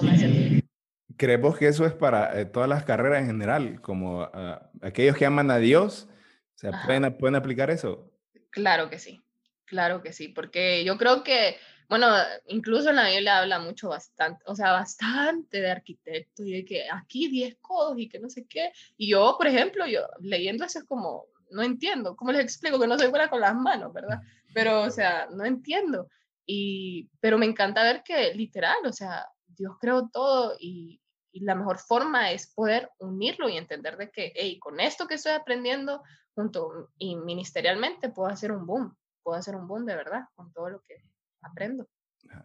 creemos 1.17 1.57
que 1.57 1.67
eso 1.67 1.85
es 1.85 1.93
para 1.93 2.39
eh, 2.39 2.45
todas 2.45 2.69
las 2.69 2.83
carreras 2.85 3.21
en 3.21 3.27
general? 3.27 3.81
Como 3.81 4.23
ah, 4.23 4.69
aquellos 4.81 5.17
que 5.17 5.25
aman 5.25 5.51
a 5.51 5.57
Dios, 5.57 6.07
¿se 6.55 6.71
pueden, 6.85 7.15
pueden 7.17 7.35
aplicar 7.35 7.69
eso? 7.69 8.11
Claro 8.51 8.89
que 8.89 8.97
sí, 8.97 9.21
claro 9.65 10.01
que 10.01 10.13
sí, 10.13 10.29
porque 10.29 10.83
yo 10.83 10.97
creo 10.97 11.23
que 11.23 11.57
bueno, 11.89 12.07
incluso 12.47 12.91
en 12.91 12.97
la 12.97 13.09
Biblia 13.09 13.39
habla 13.39 13.59
mucho 13.59 13.89
bastante, 13.89 14.43
o 14.45 14.55
sea, 14.55 14.73
bastante 14.73 15.59
de 15.59 15.71
arquitectos 15.71 16.45
y 16.45 16.51
de 16.51 16.65
que 16.65 16.85
aquí 16.89 17.27
10 17.27 17.57
codos 17.59 17.97
y 17.97 18.07
que 18.07 18.19
no 18.19 18.29
sé 18.29 18.45
qué. 18.47 18.71
Y 18.95 19.09
yo, 19.09 19.35
por 19.37 19.47
ejemplo, 19.47 19.87
yo 19.87 20.01
leyendo 20.19 20.65
eso 20.65 20.79
es 20.79 20.85
como, 20.85 21.25
no 21.49 21.63
entiendo, 21.63 22.15
¿cómo 22.15 22.31
les 22.31 22.43
explico 22.43 22.79
que 22.79 22.85
no 22.85 22.97
soy 22.97 23.07
buena 23.07 23.27
con 23.27 23.41
las 23.41 23.55
manos, 23.55 23.91
verdad? 23.91 24.21
pero, 24.53 24.83
o 24.83 24.89
sea, 24.91 25.27
no 25.31 25.45
entiendo. 25.45 26.07
Y, 26.45 27.09
pero 27.19 27.37
me 27.37 27.45
encanta 27.45 27.83
ver 27.83 28.03
que 28.03 28.33
literal, 28.35 28.77
o 28.85 28.93
sea, 28.93 29.27
Dios 29.47 29.75
creó 29.79 30.09
todo 30.09 30.55
y, 30.59 31.01
y 31.31 31.41
la 31.41 31.55
mejor 31.55 31.79
forma 31.79 32.31
es 32.31 32.53
poder 32.53 32.91
unirlo 32.99 33.49
y 33.49 33.57
entender 33.57 33.97
de 33.97 34.11
que, 34.11 34.31
hey, 34.35 34.59
con 34.59 34.79
esto 34.79 35.07
que 35.07 35.15
estoy 35.15 35.33
aprendiendo 35.33 36.03
junto 36.35 36.89
y 36.97 37.15
ministerialmente 37.15 38.09
puedo 38.09 38.29
hacer 38.29 38.51
un 38.51 38.65
boom, 38.65 38.95
puedo 39.23 39.37
hacer 39.37 39.55
un 39.55 39.67
boom 39.67 39.85
de 39.85 39.95
verdad 39.95 40.23
con 40.35 40.51
todo 40.53 40.69
lo 40.69 40.81
que 40.81 41.03
aprendo. 41.41 41.87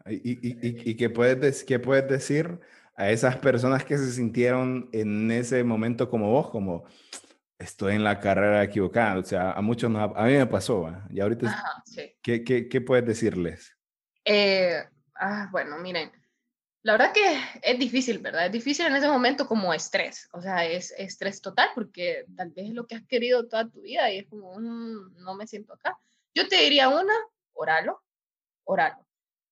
¿Y, 0.07 0.15
y, 0.15 0.53
y, 0.63 0.91
y 0.91 0.97
qué, 0.97 1.11
puedes, 1.11 1.65
qué 1.65 1.79
puedes 1.79 2.09
decir 2.09 2.59
a 2.97 3.11
esas 3.11 3.37
personas 3.37 3.85
que 3.85 3.99
se 3.99 4.13
sintieron 4.13 4.89
en 4.93 5.31
ese 5.31 5.63
momento 5.65 6.09
como 6.09 6.31
vos, 6.31 6.51
como 6.51 6.85
estoy 7.59 7.95
en 7.95 8.05
la 8.05 8.21
carrera 8.21 8.63
equivocada? 8.63 9.19
O 9.19 9.25
sea, 9.25 9.53
a 9.53 9.61
muchos 9.61 9.91
nos, 9.91 10.17
a 10.17 10.25
mí 10.25 10.33
me 10.33 10.47
pasó, 10.47 10.91
y 11.11 11.21
ahorita, 11.21 11.49
Ajá, 11.49 11.83
sí. 11.85 12.15
¿qué, 12.23 12.45
qué, 12.45 12.69
qué 12.69 12.81
puedes 12.81 13.05
decirles? 13.05 13.77
Eh, 14.25 14.83
ah, 15.17 15.49
bueno, 15.53 15.77
miren, 15.79 16.11
la 16.85 16.93
verdad 16.93 17.13
que 17.15 17.41
es 17.63 17.79
difícil, 17.79 18.19
¿verdad? 18.19 18.47
Es 18.47 18.53
difícil 18.53 18.87
en 18.87 18.97
ese 18.97 19.09
momento 19.09 19.49
como 19.49 19.73
estrés, 19.73 20.29
o 20.33 20.43
sea, 20.43 20.67
es 20.67 20.93
estrés 20.99 21.41
total 21.41 21.71
porque 21.75 22.27
tal 22.37 22.51
vez 22.51 22.69
es 22.69 22.75
lo 22.75 22.87
que 22.87 22.95
has 22.95 23.07
querido 23.07 23.49
toda 23.49 23.69
tu 23.69 23.81
vida 23.81 24.11
y 24.13 24.19
es 24.19 24.27
como, 24.29 24.55
mm, 24.59 25.17
no 25.17 25.35
me 25.35 25.47
siento 25.47 25.73
acá. 25.73 25.99
Yo 26.35 26.47
te 26.47 26.57
diría 26.57 26.91
una, 26.91 27.15
oralo, 27.55 28.04
oralo. 28.65 29.07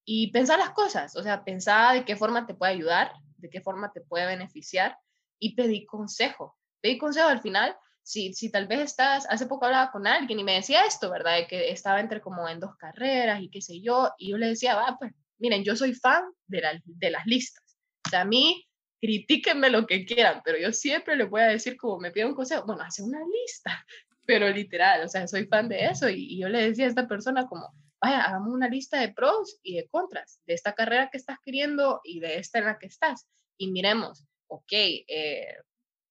Y 0.04 0.32
pensar 0.32 0.58
las 0.58 0.70
cosas, 0.70 1.16
o 1.16 1.22
sea, 1.22 1.44
pensar 1.44 1.94
de 1.94 2.04
qué 2.04 2.16
forma 2.16 2.46
te 2.46 2.54
puede 2.54 2.72
ayudar, 2.72 3.12
de 3.36 3.50
qué 3.50 3.60
forma 3.60 3.92
te 3.92 4.00
puede 4.00 4.26
beneficiar 4.26 4.96
y 5.38 5.54
pedir 5.54 5.86
consejo. 5.86 6.56
Pedir 6.80 6.98
consejo 6.98 7.28
al 7.28 7.40
final, 7.40 7.76
si, 8.02 8.32
si 8.34 8.50
tal 8.50 8.66
vez 8.66 8.80
estás, 8.80 9.26
hace 9.28 9.46
poco 9.46 9.66
hablaba 9.66 9.92
con 9.92 10.06
alguien 10.06 10.40
y 10.40 10.44
me 10.44 10.54
decía 10.54 10.84
esto, 10.84 11.10
¿verdad? 11.10 11.36
De 11.36 11.46
que 11.46 11.70
estaba 11.70 12.00
entre 12.00 12.20
como 12.20 12.48
en 12.48 12.60
dos 12.60 12.76
carreras 12.76 13.40
y 13.40 13.48
qué 13.48 13.60
sé 13.60 13.80
yo, 13.80 14.10
y 14.18 14.30
yo 14.30 14.38
le 14.38 14.48
decía, 14.48 14.74
va, 14.74 14.96
pues 14.98 15.12
miren, 15.38 15.64
yo 15.64 15.76
soy 15.76 15.94
fan 15.94 16.24
de, 16.46 16.80
de 16.84 17.10
las 17.10 17.26
listas. 17.26 17.76
O 18.06 18.10
sea, 18.10 18.22
a 18.22 18.24
mí, 18.24 18.66
critíquenme 19.00 19.70
lo 19.70 19.86
que 19.86 20.04
quieran, 20.04 20.40
pero 20.44 20.58
yo 20.58 20.72
siempre 20.72 21.16
les 21.16 21.28
voy 21.28 21.40
a 21.40 21.46
decir 21.46 21.76
como 21.76 21.98
me 21.98 22.12
piden 22.12 22.28
un 22.28 22.34
consejo, 22.34 22.64
bueno, 22.66 22.82
hace 22.82 23.02
una 23.02 23.18
lista, 23.20 23.84
pero 24.26 24.48
literal, 24.48 25.04
o 25.04 25.08
sea, 25.08 25.26
soy 25.26 25.46
fan 25.46 25.68
de 25.68 25.86
eso 25.86 26.08
y 26.08 26.38
yo 26.40 26.48
le 26.48 26.62
decía 26.62 26.86
a 26.86 26.88
esta 26.88 27.08
persona 27.08 27.46
como, 27.46 27.68
vaya, 28.02 28.24
hagamos 28.24 28.52
una 28.52 28.68
lista 28.68 28.98
de 28.98 29.12
pros 29.12 29.60
y 29.62 29.76
de 29.76 29.88
contras 29.88 30.40
de 30.46 30.54
esta 30.54 30.74
carrera 30.74 31.08
que 31.10 31.18
estás 31.18 31.38
queriendo 31.42 32.00
y 32.02 32.20
de 32.20 32.38
esta 32.38 32.58
en 32.58 32.66
la 32.66 32.78
que 32.78 32.86
estás. 32.86 33.28
Y 33.56 33.70
miremos, 33.70 34.26
ok, 34.48 34.72
eh, 34.72 35.56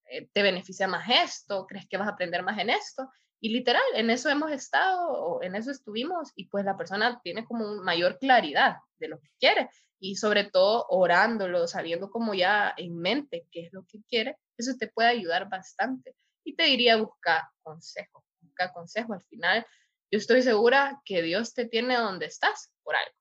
eh, 0.06 0.30
¿te 0.32 0.42
beneficia 0.42 0.88
más 0.88 1.08
esto? 1.10 1.68
¿Crees 1.68 1.88
que 1.88 1.98
vas 1.98 2.08
a 2.08 2.12
aprender 2.12 2.44
más 2.44 2.58
en 2.60 2.70
esto? 2.70 3.10
Y 3.42 3.50
literal, 3.50 3.82
en 3.96 4.10
eso 4.10 4.30
hemos 4.30 4.52
estado, 4.52 5.42
en 5.42 5.56
eso 5.56 5.72
estuvimos, 5.72 6.32
y 6.36 6.46
pues 6.46 6.64
la 6.64 6.78
persona 6.78 7.20
tiene 7.24 7.44
como 7.44 7.82
mayor 7.84 8.20
claridad 8.20 8.78
de 9.00 9.08
lo 9.08 9.20
que 9.20 9.30
quiere, 9.40 9.70
y 10.00 10.16
sobre 10.16 10.46
todo 10.46 10.86
orándolo, 10.90 11.68
sabiendo 11.68 12.10
como 12.10 12.34
ya 12.34 12.74
en 12.78 12.98
mente 12.98 13.48
qué 13.52 13.62
es 13.62 13.74
lo 13.74 13.84
que 13.86 14.02
quiere, 14.08 14.38
eso 14.58 14.78
te 14.78 14.88
puede 14.88 15.10
ayudar 15.10 15.50
bastante. 15.50 16.16
Y 16.44 16.56
te 16.56 16.64
diría 16.64 16.98
busca 16.98 17.52
consejo, 17.64 18.24
busca 18.42 18.72
consejo. 18.74 19.14
Al 19.14 19.22
final, 19.22 19.66
yo 20.12 20.18
estoy 20.18 20.42
segura 20.42 21.02
que 21.06 21.22
Dios 21.22 21.54
te 21.54 21.66
tiene 21.66 21.96
donde 21.96 22.26
estás 22.26 22.72
por 22.84 22.96
algo. 22.96 23.16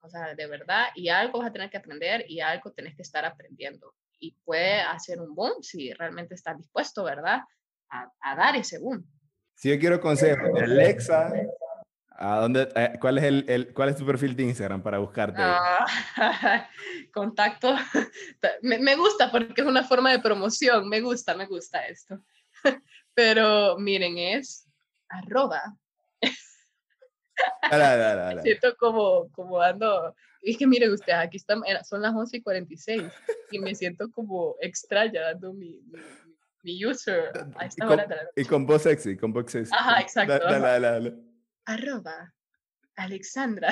O 0.00 0.08
sea, 0.08 0.34
de 0.36 0.46
verdad, 0.46 0.86
y 0.94 1.08
algo 1.08 1.40
vas 1.40 1.48
a 1.48 1.52
tener 1.52 1.68
que 1.68 1.76
aprender 1.76 2.24
y 2.28 2.40
algo 2.40 2.72
tenés 2.72 2.94
que 2.94 3.02
estar 3.02 3.24
aprendiendo. 3.24 3.92
Y 4.20 4.32
puede 4.44 4.80
hacer 4.80 5.20
un 5.20 5.34
boom 5.34 5.62
si 5.62 5.92
realmente 5.92 6.34
estás 6.34 6.56
dispuesto, 6.56 7.02
¿verdad? 7.02 7.40
A, 7.90 8.10
a 8.20 8.36
dar 8.36 8.54
ese 8.54 8.78
boom. 8.78 9.04
Si 9.56 9.68
yo 9.68 9.78
quiero 9.80 10.00
consejo 10.00 10.56
Alexa, 10.56 11.32
¿a 12.10 12.36
dónde, 12.36 12.68
eh, 12.76 12.92
cuál, 13.00 13.18
es 13.18 13.24
el, 13.24 13.44
el, 13.48 13.74
¿cuál 13.74 13.88
es 13.88 13.96
tu 13.96 14.06
perfil 14.06 14.36
de 14.36 14.44
Instagram 14.44 14.82
para 14.82 14.98
buscarte? 14.98 15.42
Ah, 15.42 15.84
contacto. 17.12 17.74
Me, 18.62 18.78
me, 18.78 18.94
gusta 18.94 19.32
porque 19.32 19.62
es 19.62 19.66
una 19.66 19.82
forma 19.82 20.12
de 20.12 20.20
promoción. 20.20 20.88
Me 20.88 21.00
gusta, 21.00 21.34
me 21.34 21.46
gusta 21.46 21.86
esto. 21.86 22.20
Pero 23.14 23.76
miren, 23.78 24.16
es 24.18 24.68
arroba 25.08 25.76
Dale. 27.70 28.42
Siento 28.42 28.76
como, 28.76 29.30
como 29.32 29.58
dando. 29.58 30.14
Es 30.42 30.56
que 30.56 30.66
mire 30.66 30.90
usted, 30.90 31.12
aquí 31.12 31.36
están, 31.36 31.62
son 31.84 32.02
las 32.02 32.14
11 32.14 32.36
y 32.36 32.42
46 32.42 33.02
y 33.50 33.58
me 33.58 33.74
siento 33.74 34.10
como 34.10 34.56
extraña 34.60 35.22
dando 35.22 35.52
mi, 35.52 35.80
mi, 35.82 36.00
mi 36.62 36.84
user 36.84 37.30
a 37.56 37.66
esta 37.66 37.84
y 37.84 37.86
con, 37.86 37.92
hora 37.92 38.06
de 38.06 38.16
la 38.16 38.22
noche. 38.22 38.32
Y 38.36 38.44
con 38.44 38.66
voz 38.66 38.82
sexy, 38.82 39.16
con 39.16 39.32
voz 39.32 39.50
sexy. 39.50 39.72
Ajá, 39.74 40.00
exacto. 40.00 40.38
Dale, 40.38 40.60
dale, 40.60 40.86
dale. 40.86 41.14
Arroba 41.64 42.34
Alexandra. 42.96 43.68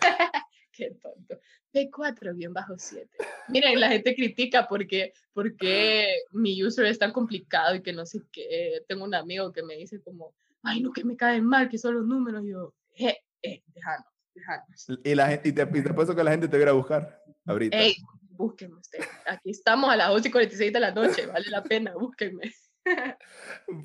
Qué 0.72 0.92
tonto. 1.02 1.40
P4-7. 1.72 3.08
Miren, 3.48 3.80
la 3.80 3.88
gente 3.88 4.14
critica 4.14 4.66
porque, 4.68 5.12
porque 5.32 6.22
mi 6.32 6.62
user 6.64 6.86
es 6.86 6.98
tan 6.98 7.12
complicado 7.12 7.76
y 7.76 7.82
que 7.82 7.92
no 7.92 8.06
sé 8.06 8.20
qué. 8.32 8.82
Tengo 8.88 9.04
un 9.04 9.14
amigo 9.14 9.52
que 9.52 9.62
me 9.62 9.76
dice 9.76 10.00
como, 10.02 10.34
ay, 10.62 10.80
no, 10.82 10.92
que 10.92 11.04
me 11.04 11.16
caen 11.16 11.44
mal, 11.44 11.68
que 11.68 11.78
son 11.78 11.94
los 11.94 12.06
números. 12.06 12.44
Y 12.44 12.50
yo, 12.50 12.74
eh, 12.96 13.16
eh, 13.42 13.62
déjanos, 13.74 14.06
déjanos. 14.34 14.86
Y, 15.04 15.14
la 15.14 15.28
gente, 15.28 15.48
y, 15.48 15.52
te, 15.52 15.62
y 15.62 15.82
te 15.82 16.14
que 16.16 16.24
la 16.24 16.30
gente 16.30 16.48
te 16.48 16.56
viera 16.56 16.72
a 16.72 16.74
buscar 16.74 17.22
ahorita. 17.46 17.76
Ey, 17.76 17.96
búsquenme 18.30 18.76
usted. 18.76 19.00
Aquí 19.26 19.50
estamos 19.50 19.90
a 19.90 19.96
las 19.96 20.10
11 20.10 20.28
y 20.28 20.30
46 20.30 20.72
de 20.72 20.80
la 20.80 20.92
noche, 20.92 21.26
vale 21.26 21.50
la 21.50 21.62
pena, 21.62 21.92
búsquenme. 21.94 22.52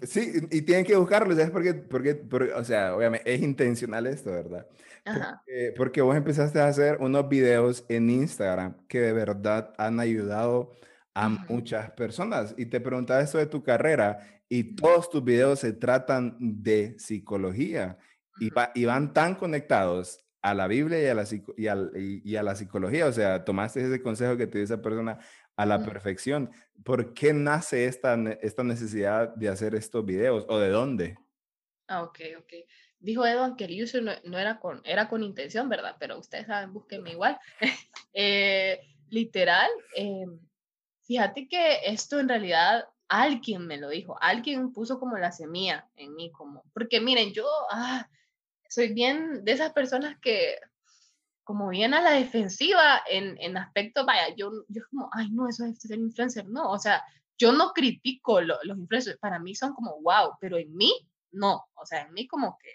Sí, 0.03 0.31
y 0.51 0.61
tienen 0.61 0.85
que 0.85 0.95
buscarlo, 0.95 1.35
¿sabes 1.35 1.51
por 1.51 1.61
qué? 1.61 1.73
Porque, 1.73 2.15
porque, 2.15 2.53
o 2.53 2.63
sea, 2.63 2.95
obviamente 2.95 3.33
es 3.33 3.41
intencional 3.41 4.07
esto, 4.07 4.31
¿verdad? 4.31 4.67
Ajá. 5.03 5.43
Porque, 5.45 5.73
porque 5.75 6.01
vos 6.01 6.15
empezaste 6.15 6.59
a 6.59 6.67
hacer 6.67 6.97
unos 7.01 7.27
videos 7.27 7.85
en 7.89 8.09
Instagram 8.09 8.87
que 8.87 9.01
de 9.01 9.11
verdad 9.11 9.73
han 9.77 9.99
ayudado 9.99 10.73
a 11.13 11.27
Ujú. 11.27 11.53
muchas 11.53 11.91
personas. 11.91 12.53
Y 12.57 12.67
te 12.67 12.79
preguntaba 12.79 13.21
esto 13.21 13.37
de 13.37 13.45
tu 13.47 13.63
carrera 13.63 14.34
y 14.49 14.75
todos 14.75 15.09
tus 15.09 15.23
videos 15.23 15.59
se 15.59 15.73
tratan 15.73 16.37
de 16.39 16.97
psicología 16.99 17.97
y, 18.39 18.49
va- 18.49 18.71
y 18.75 18.85
van 18.85 19.13
tan 19.13 19.35
conectados 19.35 20.19
a 20.41 20.53
la 20.53 20.67
Biblia 20.67 21.01
y 21.01 21.07
a 21.07 21.13
la, 21.15 21.25
y, 21.57 21.67
al- 21.67 21.91
y- 21.95 22.35
a 22.35 22.43
la 22.43 22.55
psicología. 22.55 23.07
O 23.07 23.11
sea, 23.11 23.43
tomaste 23.43 23.81
ese 23.81 24.01
consejo 24.01 24.37
que 24.37 24.45
te 24.47 24.59
dio 24.59 24.65
esa 24.65 24.81
persona 24.81 25.17
a 25.57 25.65
la 25.65 25.83
perfección. 25.83 26.51
¿Por 26.83 27.13
qué 27.13 27.33
nace 27.33 27.85
esta, 27.85 28.13
esta 28.41 28.63
necesidad 28.63 29.33
de 29.35 29.49
hacer 29.49 29.73
estos 29.73 30.05
videos 30.05 30.45
o 30.49 30.59
de 30.59 30.69
dónde? 30.69 31.17
Ah, 31.87 32.03
ok, 32.03 32.19
ok. 32.39 32.53
Dijo 32.99 33.25
Edwin 33.25 33.55
que 33.55 33.65
el 33.65 33.83
user 33.83 34.03
no, 34.03 34.11
no 34.25 34.37
era, 34.37 34.59
con, 34.59 34.81
era 34.85 35.07
con 35.07 35.23
intención, 35.23 35.69
¿verdad? 35.69 35.95
Pero 35.99 36.17
ustedes 36.19 36.47
saben, 36.47 36.73
búsquenme 36.73 37.11
igual. 37.11 37.37
Eh, 38.17 38.79
literal, 39.09 39.69
eh, 39.97 40.25
fíjate 41.01 41.49
que 41.49 41.79
esto 41.85 42.17
en 42.17 42.29
realidad 42.29 42.85
alguien 43.07 43.67
me 43.67 43.77
lo 43.77 43.89
dijo, 43.89 44.17
alguien 44.21 44.71
puso 44.73 44.99
como 44.99 45.17
la 45.17 45.31
semilla 45.31 45.87
en 45.95 46.15
mí, 46.15 46.31
como, 46.31 46.63
porque 46.73 46.99
miren, 47.01 47.33
yo 47.33 47.45
ah, 47.71 48.09
soy 48.69 48.93
bien 48.93 49.43
de 49.45 49.51
esas 49.53 49.73
personas 49.73 50.17
que 50.21 50.55
como 51.43 51.69
bien 51.69 51.93
a 51.93 52.01
la 52.01 52.11
defensiva 52.13 53.03
en, 53.07 53.37
en 53.39 53.55
aspecto, 53.57 54.05
vaya, 54.05 54.33
yo, 54.35 54.51
yo 54.67 54.81
como, 54.89 55.09
ay, 55.13 55.29
no, 55.31 55.47
eso 55.47 55.63
es 55.65 55.79
ser 55.79 55.99
influencer, 55.99 56.47
no, 56.47 56.71
o 56.71 56.79
sea, 56.79 57.03
yo 57.37 57.51
no 57.51 57.71
critico 57.73 58.41
lo- 58.41 58.57
los 58.63 58.77
influencers, 58.77 59.19
para 59.19 59.37
mí 59.39 59.53
son 59.53 59.73
como, 59.73 60.01
wow, 60.01 60.31
pero 60.41 60.57
en 60.57 60.75
mí, 60.75 60.91
no, 61.31 61.67
o 61.75 61.85
sea, 61.85 62.01
en 62.03 62.13
mí 62.13 62.27
como 62.27 62.57
que 62.57 62.69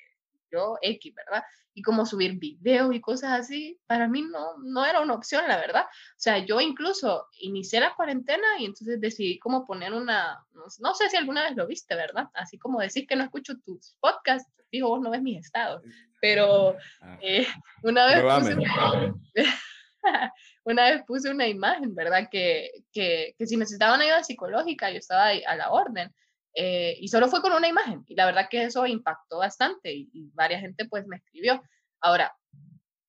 yo 0.53 0.77
X, 0.83 1.15
¿verdad? 1.15 1.45
Y 1.75 1.83
como 1.83 2.05
subir 2.05 2.39
videos 2.39 2.95
y 2.95 3.01
cosas 3.01 3.39
así, 3.39 3.81
para 3.87 4.09
mí 4.09 4.23
no, 4.23 4.59
no 4.59 4.85
era 4.85 5.01
una 5.01 5.15
opción, 5.15 5.47
la 5.47 5.57
verdad. 5.57 5.85
O 5.85 6.19
sea, 6.19 6.39
yo 6.39 6.61
incluso 6.61 7.27
inicié 7.41 7.81
la 7.81 7.95
cuarentena 7.95 8.47
y 8.59 8.65
entonces 8.65 9.01
decidí 9.01 9.39
como 9.39 9.67
poner 9.67 9.93
una, 9.93 10.45
no, 10.53 10.95
sé 10.95 11.09
si 11.09 11.17
alguna 11.17 11.45
vez 11.45 11.57
lo 11.57 11.67
viste, 11.67 11.95
¿verdad? 11.95 12.29
Así 12.35 12.59
como 12.59 12.81
decís 12.81 13.07
que 13.09 13.17
no 13.17 13.25
escucho 13.25 13.59
tus 13.65 13.97
podcasts, 14.01 14.51
digo, 14.71 14.89
vos 14.89 15.01
no 15.01 15.11
ves 15.11 15.23
mis 15.23 15.45
estados, 15.45 15.83
pero 16.21 16.77
Ah, 17.01 17.19
eh, 17.23 17.47
una 17.83 18.07
vez 18.07 18.23
puse 18.23 18.57
Pruébame. 18.57 19.15
una 20.65 20.91
vez 20.91 21.03
puse 21.07 21.31
una 21.31 21.47
imagen, 21.47 21.95
¿verdad? 21.95 22.29
Que, 22.31 22.71
que, 22.93 23.35
que 23.39 23.47
si 23.47 23.57
necesitaban 23.57 24.01
ayuda 24.01 24.25
psicológica, 24.25 24.91
yo 24.91 24.99
estaba 24.99 25.27
ahí 25.27 25.43
a 25.45 25.57
la 25.57 25.71
orden. 25.71 26.13
Eh, 26.55 26.97
y 26.99 27.09
solo 27.09 27.29
fue 27.29 27.43
con 27.43 27.53
una 27.53 27.69
imagen. 27.69 28.05
Y 28.07 28.15
la 28.15 28.27
verdad 28.27 28.49
que 28.51 28.65
eso 28.65 28.87
impactó 28.87 29.39
bastante 29.39 29.93
y, 29.93 30.31
varias 30.35 30.61
gente 30.63 30.87
pues 30.87 31.07
me 31.07 31.17
escribió. 31.17 31.63
Ahora, 32.01 32.35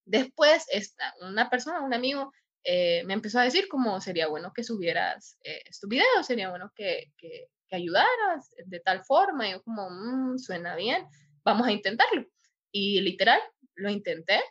después 0.06 0.66
esta, 0.72 1.14
una 1.22 1.50
persona, 1.50 1.82
un 1.82 1.94
amigo, 1.94 2.32
eh, 2.64 3.04
me 3.06 3.14
empezó 3.14 3.40
a 3.40 3.44
decir 3.44 3.68
como 3.68 4.00
sería 4.02 4.28
bueno 4.28 4.52
que 4.54 4.64
subieras 4.64 5.38
eh, 5.44 5.62
estos 5.66 5.90
videos, 5.90 6.26
sería 6.26 6.50
bueno 6.50 6.72
que, 6.76 7.12
que, 7.18 7.48
que 7.68 7.76
ayudaras 7.76 8.50
de 8.66 8.80
tal 8.80 9.04
forma. 9.06 9.48
Y 9.48 9.52
yo 9.52 9.64
como, 9.64 9.90
"Mm, 9.90 10.38
suena 10.38 10.76
bien, 10.76 11.08
vamos 11.44 11.68
a 11.68 11.72
intentarlo. 11.72 12.26
Y 12.72 13.02
literal, 13.02 13.42
lo 13.76 13.90
intenté 13.90 14.42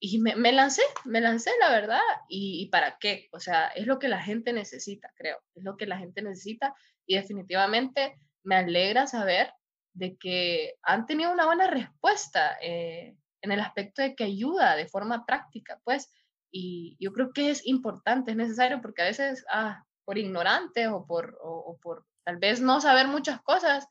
y 0.00 0.18
me, 0.18 0.34
me 0.34 0.50
lancé, 0.52 0.82
me 1.04 1.20
lancé, 1.20 1.50
la 1.60 1.70
verdad. 1.70 2.00
Y, 2.28 2.62
¿Y 2.62 2.66
para 2.70 2.96
qué? 2.98 3.28
O 3.32 3.38
sea, 3.38 3.68
es 3.68 3.86
lo 3.86 3.98
que 3.98 4.08
la 4.08 4.22
gente 4.22 4.52
necesita, 4.52 5.12
creo. 5.14 5.38
Es 5.54 5.62
lo 5.62 5.76
que 5.76 5.86
la 5.86 5.98
gente 5.98 6.22
necesita. 6.22 6.74
Y 7.10 7.16
definitivamente 7.16 8.20
me 8.44 8.54
alegra 8.54 9.08
saber 9.08 9.52
de 9.94 10.16
que 10.16 10.74
han 10.82 11.06
tenido 11.06 11.32
una 11.32 11.44
buena 11.44 11.66
respuesta. 11.66 12.56
eh, 12.62 13.16
en 13.42 13.52
el 13.52 13.60
aspecto 13.60 14.02
de 14.02 14.14
que 14.14 14.24
ayuda 14.24 14.76
de 14.76 14.86
forma 14.86 15.24
práctica, 15.24 15.80
pues, 15.82 16.12
y 16.52 16.96
yo 17.00 17.12
creo 17.12 17.32
que 17.32 17.50
es 17.50 17.66
importante, 17.66 18.32
es 18.32 18.36
necesario, 18.36 18.80
porque 18.82 19.02
a 19.02 19.06
veces, 19.06 19.44
ah, 19.50 19.82
por 20.04 20.18
ignorantes 20.18 20.88
o 20.88 21.06
por, 21.06 21.38
o, 21.42 21.78
por 21.82 22.04
tal 22.22 22.36
vez 22.36 22.60
no 22.60 22.80
saber 22.82 23.08
muchas 23.08 23.40
cosas, 23.40 23.88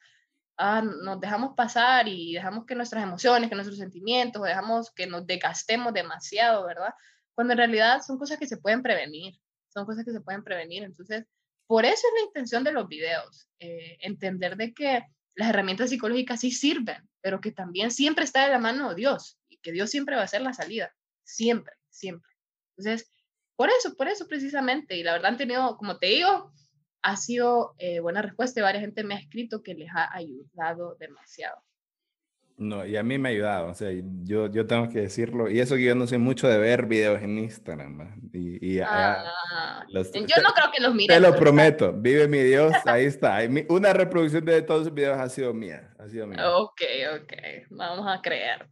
ah, 0.57 0.81
nos 0.81 1.19
dejamos 1.19 1.55
pasar 1.55 2.07
y 2.07 2.35
dejamos 2.35 2.65
que 2.67 2.75
nuestras 2.75 3.03
emociones, 3.03 3.49
que 3.49 3.55
nuestros 3.55 3.79
sentimientos, 3.79 4.43
dejamos 4.43 4.91
que 4.91 5.07
nos 5.07 5.25
desgastemos 5.25 5.93
demasiado, 5.93 6.65
¿verdad? 6.65 6.93
Cuando 7.33 7.53
en 7.53 7.57
realidad 7.57 8.01
son 8.05 8.19
cosas 8.19 8.37
que 8.37 8.47
se 8.47 8.57
pueden 8.57 8.83
prevenir, 8.83 9.33
son 9.73 9.85
cosas 9.87 10.05
que 10.05 10.11
se 10.11 10.21
pueden 10.21 10.43
prevenir. 10.43 10.83
Entonces, 10.83 11.25
por 11.69 11.85
eso 11.85 12.07
es 12.07 12.13
la 12.15 12.25
intención 12.25 12.63
de 12.63 12.71
los 12.71 12.87
videos, 12.87 13.47
eh, 13.59 13.99
entender 14.01 14.57
de 14.57 14.73
que 14.73 15.03
las 15.35 15.49
herramientas 15.49 15.91
psicológicas 15.91 16.39
sí 16.39 16.49
sirven, 16.49 17.07
pero 17.21 17.39
que 17.41 17.51
también 17.51 17.91
siempre 17.91 18.25
está 18.25 18.43
de 18.43 18.49
la 18.49 18.57
mano 18.57 18.89
de 18.89 18.95
Dios 18.95 19.37
y 19.47 19.59
que 19.59 19.71
Dios 19.71 19.91
siempre 19.91 20.15
va 20.15 20.23
a 20.23 20.27
ser 20.27 20.41
la 20.41 20.55
salida, 20.55 20.91
siempre, 21.23 21.75
siempre. 21.91 22.31
Entonces, 22.75 23.11
por 23.55 23.69
eso, 23.69 23.95
por 23.95 24.07
eso 24.07 24.27
precisamente, 24.27 24.97
y 24.97 25.03
la 25.03 25.11
verdad 25.11 25.29
han 25.29 25.37
tenido, 25.37 25.77
como 25.77 25.99
te 25.99 26.07
digo, 26.07 26.51
ha 27.03 27.15
sido 27.17 27.75
eh, 27.77 27.99
buena 27.99 28.23
respuesta 28.23 28.59
y 28.59 28.63
varias 28.63 28.81
gente 28.81 29.03
me 29.03 29.13
ha 29.13 29.19
escrito 29.19 29.61
que 29.61 29.75
les 29.75 29.91
ha 29.93 30.11
ayudado 30.11 30.95
demasiado. 30.95 31.61
No, 32.59 32.85
y 32.85 32.97
a 32.97 33.03
mí 33.03 33.17
me 33.17 33.29
ha 33.29 33.31
ayudado, 33.31 33.67
o 33.69 33.73
sea, 33.73 33.89
yo, 34.23 34.51
yo 34.51 34.67
tengo 34.67 34.89
que 34.89 34.99
decirlo, 34.99 35.49
y 35.49 35.61
eso 35.61 35.75
que 35.75 35.85
yo 35.85 35.95
no 35.95 36.07
sé 36.07 36.17
mucho 36.17 36.45
de 36.49 36.57
ver 36.57 36.87
videos 36.87 37.21
en 37.21 37.39
Instagram, 37.39 38.19
y, 38.33 38.73
y 38.75 38.79
ah, 38.81 39.23
yo 39.89 40.01
no 40.43 40.53
creo 40.53 40.69
que 40.75 40.83
los 40.83 40.93
mire. 40.93 41.15
Te 41.15 41.21
lo 41.21 41.33
prometo, 41.37 41.93
vive 41.93 42.27
mi 42.27 42.39
Dios, 42.39 42.73
ahí 42.85 43.05
está, 43.05 43.39
una 43.69 43.93
reproducción 43.93 44.43
de 44.43 44.61
todos 44.61 44.87
los 44.87 44.93
videos 44.93 45.17
ha 45.17 45.29
sido 45.29 45.53
mía, 45.53 45.93
ha 45.97 46.09
sido 46.09 46.27
mía. 46.27 46.49
Ok, 46.53 46.81
ok, 47.21 47.33
vamos 47.69 48.05
a 48.05 48.21
creer. 48.21 48.67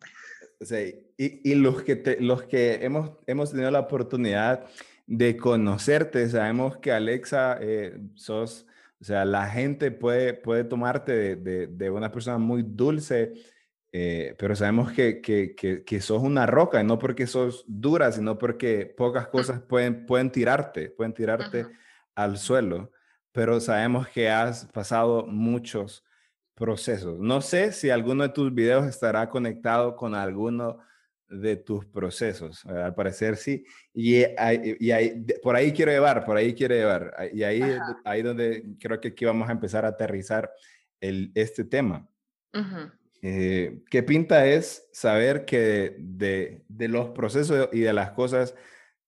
O 0.60 0.66
sea, 0.66 0.82
y, 0.82 0.98
y 1.18 1.56
los 1.56 1.82
que, 1.84 1.96
te, 1.96 2.20
los 2.20 2.44
que 2.44 2.84
hemos, 2.84 3.12
hemos 3.26 3.52
tenido 3.52 3.72
la 3.72 3.80
oportunidad 3.80 4.66
de 5.06 5.38
conocerte, 5.38 6.28
sabemos 6.28 6.76
que 6.76 6.92
Alexa, 6.92 7.58
eh, 7.62 7.98
sos, 8.16 8.68
o 9.00 9.06
sea, 9.06 9.24
la 9.24 9.48
gente 9.48 9.92
puede, 9.92 10.34
puede 10.34 10.66
tomarte 10.66 11.14
de, 11.14 11.36
de, 11.38 11.68
de 11.68 11.90
una 11.90 12.12
persona 12.12 12.38
muy 12.38 12.64
dulce, 12.64 13.32
eh, 13.92 14.36
pero 14.38 14.56
sabemos 14.56 14.92
que, 14.92 15.22
que, 15.22 15.56
que, 15.56 16.02
sos 16.02 16.22
una 16.22 16.46
roca, 16.46 16.82
y 16.82 16.84
no 16.84 17.00
porque 17.00 17.26
sos 17.26 17.64
dura, 17.68 18.12
sino 18.12 18.38
porque 18.38 18.86
pocas 18.86 19.28
cosas 19.28 19.62
pueden, 19.62 20.06
pueden 20.06 20.32
tirarte, 20.32 20.90
pueden 20.90 21.14
tirarte 21.14 21.66
al 22.16 22.38
suelo, 22.38 22.92
pero 23.32 23.60
sabemos 23.60 24.08
que 24.08 24.30
has 24.30 24.66
pasado 24.66 25.26
muchos 25.26 26.04
procesos. 26.54 27.20
No 27.20 27.42
sé 27.42 27.72
si 27.72 27.90
alguno 27.90 28.24
de 28.24 28.30
tus 28.30 28.54
videos 28.54 28.86
estará 28.88 29.30
conectado 29.30 29.96
con 29.96 30.16
alguno 30.16 30.80
de 31.30 31.56
tus 31.58 31.86
procesos. 31.86 32.66
Al 32.66 32.96
parecer 32.96 33.36
sí. 33.38 33.64
Y, 33.94 34.24
y 34.80 34.92
ahí, 34.92 35.26
por 35.44 35.56
ahí 35.56 35.72
quiero 35.72 35.92
llevar, 35.92 36.26
por 36.26 36.38
ahí 36.38 36.54
quiero 36.54 36.76
llevar. 36.76 37.14
Y 37.34 37.44
ahí, 37.44 37.62
ahí 38.04 38.22
donde 38.22 38.76
creo 38.80 39.00
que 39.00 39.10
aquí 39.10 39.26
vamos 39.26 39.48
a 39.48 39.52
empezar 39.52 39.86
a 39.86 39.90
aterrizar 39.90 40.52
el, 41.00 41.32
este 41.36 41.64
tema. 41.64 42.08
Eh, 43.22 43.84
¿Qué 43.90 44.04
pinta 44.04 44.46
es 44.46 44.88
saber 44.92 45.46
que 45.46 45.96
de, 46.00 46.64
de, 46.68 46.88
los 46.88 47.10
procesos 47.10 47.70
y 47.72 47.80
de 47.80 47.94
las 47.94 48.12
cosas 48.12 48.54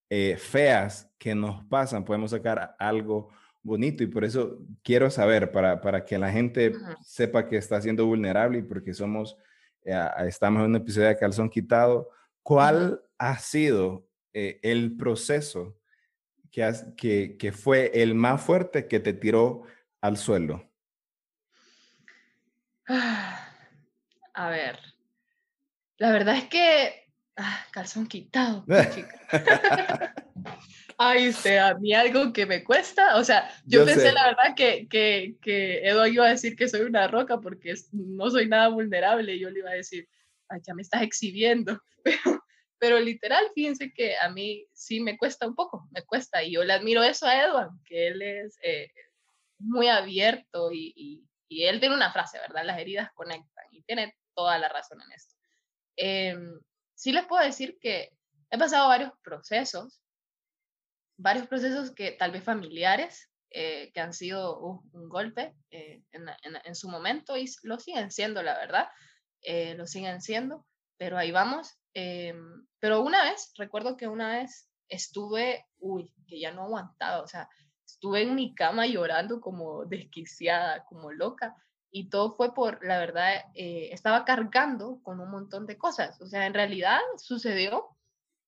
eh, 0.08 0.36
feas 0.36 1.08
que 1.18 1.34
nos 1.34 1.64
pasan 1.66 2.04
podemos 2.04 2.32
sacar 2.32 2.74
algo 2.78 3.30
bonito? 3.62 4.02
Y 4.02 4.08
por 4.08 4.24
eso 4.24 4.58
quiero 4.82 5.10
saber, 5.10 5.52
para, 5.52 5.80
para 5.80 6.04
que 6.04 6.18
la 6.18 6.30
gente 6.30 6.72
sepa 7.02 7.48
que 7.48 7.56
está 7.56 7.80
siendo 7.80 8.06
vulnerable 8.06 8.58
y 8.58 8.62
porque 8.62 8.94
somos, 8.94 9.36
eh, 9.84 9.96
estamos 10.26 10.60
en 10.60 10.70
un 10.70 10.76
episodio 10.76 11.08
de 11.08 11.16
Calzón 11.16 11.48
Quitado, 11.48 12.10
¿cuál 12.42 13.02
ha 13.18 13.38
sido 13.38 14.06
el 14.32 14.96
proceso 14.96 15.76
que, 16.50 16.62
has, 16.62 16.86
que, 16.96 17.36
que 17.36 17.52
fue 17.52 17.90
el 17.94 18.14
más 18.14 18.42
fuerte 18.42 18.86
que 18.86 19.00
te 19.00 19.12
tiró 19.12 19.62
al 20.00 20.16
suelo? 20.16 20.64
Ah. 22.88 23.49
A 24.34 24.50
ver. 24.50 24.78
La 25.98 26.12
verdad 26.12 26.36
es 26.36 26.44
que. 26.44 27.06
Ah, 27.36 27.66
calzón 27.70 28.06
quitado, 28.06 28.64
chica. 28.94 29.20
Ay, 30.98 31.28
usted, 31.28 31.56
a 31.56 31.74
mí 31.78 31.94
algo 31.94 32.32
que 32.32 32.44
me 32.44 32.62
cuesta. 32.62 33.16
O 33.16 33.24
sea, 33.24 33.50
yo, 33.64 33.86
pensé 33.86 34.12
la 34.12 34.26
verdad 34.26 34.54
que, 34.54 34.86
que, 34.86 35.36
que 35.40 35.78
Edo 35.86 36.06
iba 36.06 36.26
a 36.26 36.30
decir 36.30 36.56
que 36.56 36.68
soy 36.68 36.82
una 36.82 37.08
roca 37.08 37.40
porque 37.40 37.74
no 37.92 38.30
soy 38.30 38.46
nada 38.46 38.68
vulnerable. 38.68 39.34
Y 39.34 39.40
yo 39.40 39.48
le 39.48 39.60
iba 39.60 39.70
a 39.70 39.74
decir, 39.74 40.06
Ay, 40.50 40.60
ya 40.66 40.74
me 40.74 40.82
estás 40.82 41.02
exhibiendo. 41.02 41.80
Pero, 42.02 42.42
pero 42.78 42.98
literal, 42.98 43.44
fíjense 43.54 43.92
que 43.92 44.16
a 44.16 44.30
mí 44.30 44.66
sí 44.72 45.00
me 45.00 45.18
cuesta 45.18 45.46
un 45.46 45.54
poco, 45.54 45.86
me 45.90 46.02
cuesta. 46.02 46.42
Y 46.42 46.52
yo 46.52 46.64
le 46.64 46.72
admiro 46.72 47.02
eso 47.02 47.26
a 47.26 47.44
Edward, 47.44 47.72
que 47.84 48.08
él 48.08 48.22
es 48.22 48.58
eh, 48.62 48.90
muy 49.58 49.88
abierto 49.88 50.72
y, 50.72 50.94
y, 50.96 51.28
y, 51.50 51.64
él 51.64 51.80
tiene 51.80 51.96
una 51.96 52.12
frase, 52.12 52.38
¿verdad? 52.38 52.64
Las 52.64 52.78
heridas 52.78 53.10
conectan. 53.14 53.64
Y 53.72 53.82
tiene 53.82 54.16
toda 54.34 54.58
la 54.58 54.68
razón 54.68 55.02
en 55.02 55.12
esto. 55.12 55.34
Em, 55.96 56.60
sí 56.94 57.12
les 57.12 57.26
puedo 57.26 57.44
decir 57.44 57.78
que 57.80 58.10
he 58.50 58.58
pasado 58.58 58.88
varios 58.88 59.12
procesos, 59.22 60.00
varios 61.18 61.46
procesos 61.48 61.92
que 61.94 62.12
tal 62.12 62.30
vez 62.30 62.44
familiares, 62.44 63.28
eh, 63.50 63.90
que 63.92 64.00
han 64.00 64.14
sido 64.14 64.60
un 64.60 65.08
golpe 65.08 65.56
eh, 65.72 66.04
en, 66.12 66.28
en, 66.64 66.74
su 66.76 66.88
momento 66.88 67.36
y 67.36 67.46
lo 67.64 67.80
siguen 67.80 68.12
siendo, 68.12 68.44
la 68.44 68.56
verdad, 68.56 68.88
eh, 69.42 69.74
lo 69.74 69.88
siguen 69.88 70.20
siendo, 70.22 70.66
pero 70.96 71.18
ahí 71.18 71.32
vamos. 71.32 71.78
Em, 71.94 72.66
pero 72.78 73.00
una 73.02 73.24
vez, 73.24 73.52
recuerdo 73.56 73.96
que 73.96 74.06
una 74.06 74.38
vez 74.38 74.70
estuve, 74.88 75.66
uy, 75.78 76.14
que 76.28 76.38
ya 76.38 76.52
no 76.52 76.62
aguantaba, 76.62 77.22
o 77.22 77.26
sea, 77.26 77.48
estuve 77.92 78.22
en 78.22 78.34
mi 78.34 78.54
cama 78.54 78.86
llorando 78.86 79.40
como 79.40 79.84
desquiciada, 79.84 80.84
como 80.84 81.12
loca, 81.12 81.56
y 81.90 82.08
todo 82.08 82.36
fue 82.36 82.54
por, 82.54 82.84
la 82.84 82.98
verdad, 82.98 83.44
eh, 83.54 83.88
estaba 83.92 84.24
cargando 84.24 85.00
con 85.02 85.20
un 85.20 85.30
montón 85.30 85.66
de 85.66 85.76
cosas. 85.76 86.20
O 86.20 86.26
sea, 86.26 86.46
en 86.46 86.54
realidad 86.54 87.00
sucedió 87.16 87.88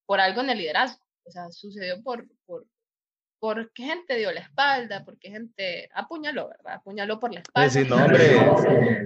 por 0.06 0.20
algo 0.20 0.42
en 0.42 0.50
el 0.50 0.58
liderazgo. 0.58 1.04
O 1.24 1.30
sea, 1.30 1.50
sucedió 1.50 2.02
por, 2.02 2.26
por, 2.46 2.66
porque 3.40 3.82
gente 3.82 4.16
dio 4.16 4.30
la 4.30 4.40
espalda, 4.40 5.04
porque 5.04 5.30
gente 5.30 5.88
apuñaló, 5.92 6.48
¿verdad? 6.48 6.74
Apuñaló 6.74 7.18
por 7.18 7.32
la 7.32 7.40
espalda. 7.40 7.70
Sí, 7.70 7.84
no, 7.84 7.96
hombre. 7.96 8.40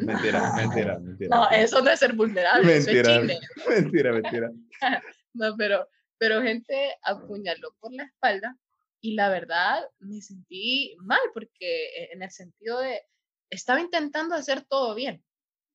mentira, 0.05 0.53
mentira, 0.55 0.99
mentira. 0.99 1.37
No, 1.37 1.51
eso 1.51 1.81
no 1.81 1.91
es 1.91 1.99
ser 1.99 2.13
vulnerable, 2.13 2.75
mentira, 2.75 3.13
eso 3.15 3.23
es 3.23 3.83
Mentira, 3.83 4.13
mentira. 4.13 4.51
no, 5.33 5.57
pero, 5.57 5.89
pero 6.19 6.43
gente 6.43 6.99
apuñaló 7.03 7.75
por 7.81 7.95
la 7.95 8.05
espalda 8.05 8.55
y 9.01 9.15
la 9.15 9.29
verdad 9.29 9.85
me 9.99 10.21
sentí 10.21 10.97
mal 11.01 11.21
porque 11.35 12.09
en 12.13 12.23
el 12.23 12.31
sentido 12.31 12.81
de 12.81 13.03
estaba 13.51 13.81
intentando 13.81 14.35
hacer 14.35 14.65
todo 14.65 14.95
bien. 14.95 15.25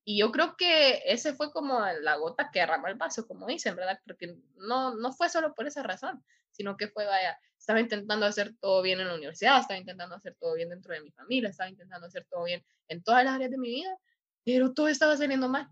Y 0.03 0.19
yo 0.19 0.31
creo 0.31 0.55
que 0.57 1.01
ese 1.05 1.33
fue 1.33 1.51
como 1.51 1.79
la 2.01 2.15
gota 2.15 2.49
que 2.51 2.59
derramó 2.59 2.87
el 2.87 2.95
vaso, 2.95 3.27
como 3.27 3.47
dicen, 3.47 3.75
¿verdad? 3.75 3.99
Porque 4.05 4.35
no, 4.55 4.95
no 4.95 5.13
fue 5.13 5.29
solo 5.29 5.53
por 5.53 5.67
esa 5.67 5.83
razón, 5.83 6.23
sino 6.51 6.75
que 6.75 6.87
fue, 6.87 7.05
vaya, 7.05 7.37
estaba 7.57 7.79
intentando 7.79 8.25
hacer 8.25 8.55
todo 8.59 8.81
bien 8.81 8.99
en 8.99 9.07
la 9.07 9.15
universidad, 9.15 9.59
estaba 9.59 9.79
intentando 9.79 10.15
hacer 10.15 10.35
todo 10.39 10.55
bien 10.55 10.69
dentro 10.69 10.93
de 10.93 11.01
mi 11.01 11.11
familia, 11.11 11.49
estaba 11.49 11.69
intentando 11.69 12.07
hacer 12.07 12.25
todo 12.29 12.45
bien 12.45 12.65
en 12.87 13.03
todas 13.03 13.23
las 13.23 13.35
áreas 13.35 13.51
de 13.51 13.57
mi 13.59 13.69
vida, 13.69 13.95
pero 14.43 14.73
todo 14.73 14.87
estaba 14.87 15.15
saliendo 15.15 15.47
mal. 15.47 15.69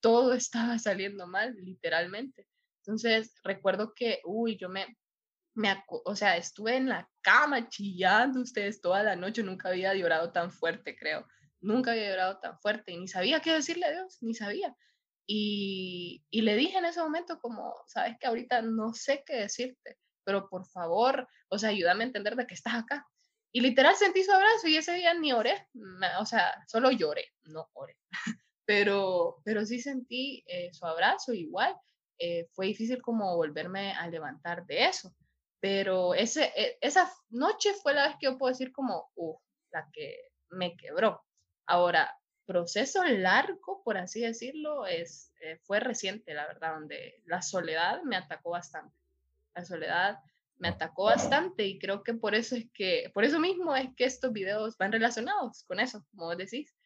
Todo 0.00 0.34
estaba 0.34 0.78
saliendo 0.78 1.26
mal, 1.28 1.54
literalmente. 1.54 2.48
Entonces, 2.80 3.34
recuerdo 3.44 3.94
que, 3.94 4.20
uy, 4.24 4.56
yo 4.58 4.68
me, 4.68 4.98
me, 5.54 5.84
o 5.86 6.16
sea, 6.16 6.36
estuve 6.36 6.76
en 6.76 6.88
la 6.88 7.08
cama 7.22 7.68
chillando 7.68 8.40
ustedes 8.40 8.80
toda 8.80 9.02
la 9.02 9.16
noche, 9.16 9.42
nunca 9.42 9.68
había 9.68 9.94
llorado 9.94 10.32
tan 10.32 10.50
fuerte, 10.50 10.96
creo. 10.96 11.26
Nunca 11.60 11.92
había 11.92 12.10
llorado 12.10 12.38
tan 12.40 12.58
fuerte 12.58 12.92
y 12.92 12.98
ni 12.98 13.08
sabía 13.08 13.40
qué 13.40 13.52
decirle 13.52 13.86
a 13.86 13.92
Dios, 13.92 14.18
ni 14.20 14.34
sabía. 14.34 14.76
Y, 15.26 16.24
y 16.30 16.42
le 16.42 16.56
dije 16.56 16.78
en 16.78 16.84
ese 16.84 17.00
momento 17.00 17.38
como, 17.40 17.74
sabes 17.86 18.16
que 18.18 18.26
ahorita 18.26 18.62
no 18.62 18.92
sé 18.92 19.22
qué 19.24 19.36
decirte, 19.36 19.98
pero 20.24 20.48
por 20.48 20.66
favor, 20.66 21.26
o 21.48 21.58
sea, 21.58 21.70
ayúdame 21.70 22.04
a 22.04 22.08
entender 22.08 22.36
de 22.36 22.46
que 22.46 22.54
estás 22.54 22.74
acá. 22.74 23.06
Y 23.52 23.60
literal 23.60 23.94
sentí 23.94 24.24
su 24.24 24.32
abrazo 24.32 24.66
y 24.66 24.76
ese 24.76 24.94
día 24.94 25.14
ni 25.14 25.32
oré, 25.32 25.68
o 26.18 26.26
sea, 26.26 26.52
solo 26.66 26.90
lloré, 26.90 27.32
no 27.44 27.70
oré. 27.74 27.96
Pero, 28.66 29.42
pero 29.44 29.66
sí 29.66 29.78
sentí 29.78 30.42
eh, 30.46 30.72
su 30.72 30.86
abrazo 30.86 31.34
igual. 31.34 31.76
Eh, 32.18 32.48
fue 32.52 32.64
difícil 32.64 33.02
como 33.02 33.36
volverme 33.36 33.92
a 33.92 34.08
levantar 34.08 34.64
de 34.64 34.86
eso 34.86 35.14
pero 35.64 36.12
ese, 36.12 36.52
e, 36.54 36.76
esa 36.82 37.10
noche 37.30 37.72
fue 37.72 37.94
la 37.94 38.08
vez 38.08 38.16
que 38.20 38.26
yo 38.26 38.36
puedo 38.36 38.52
decir 38.52 38.70
como, 38.70 39.10
uff, 39.14 39.40
la 39.72 39.88
que 39.94 40.14
me 40.50 40.76
quebró. 40.76 41.24
Ahora, 41.64 42.14
proceso 42.44 43.02
largo, 43.02 43.82
por 43.82 43.96
así 43.96 44.20
decirlo, 44.20 44.84
es, 44.84 45.32
eh, 45.40 45.58
fue 45.62 45.80
reciente, 45.80 46.34
la 46.34 46.46
verdad, 46.46 46.74
donde 46.74 47.22
la 47.24 47.40
soledad 47.40 48.02
me 48.02 48.16
atacó 48.16 48.50
bastante. 48.50 48.94
La 49.54 49.64
soledad 49.64 50.18
me 50.58 50.68
atacó 50.68 51.04
bastante 51.04 51.64
y 51.64 51.78
creo 51.78 52.02
que 52.02 52.12
por 52.12 52.34
eso 52.34 52.56
es 52.56 52.66
que, 52.74 53.10
por 53.14 53.24
eso 53.24 53.40
mismo 53.40 53.74
es 53.74 53.88
que 53.96 54.04
estos 54.04 54.34
videos 54.34 54.76
van 54.76 54.92
relacionados 54.92 55.64
con 55.64 55.80
eso, 55.80 56.04
como 56.10 56.36
decís, 56.36 56.76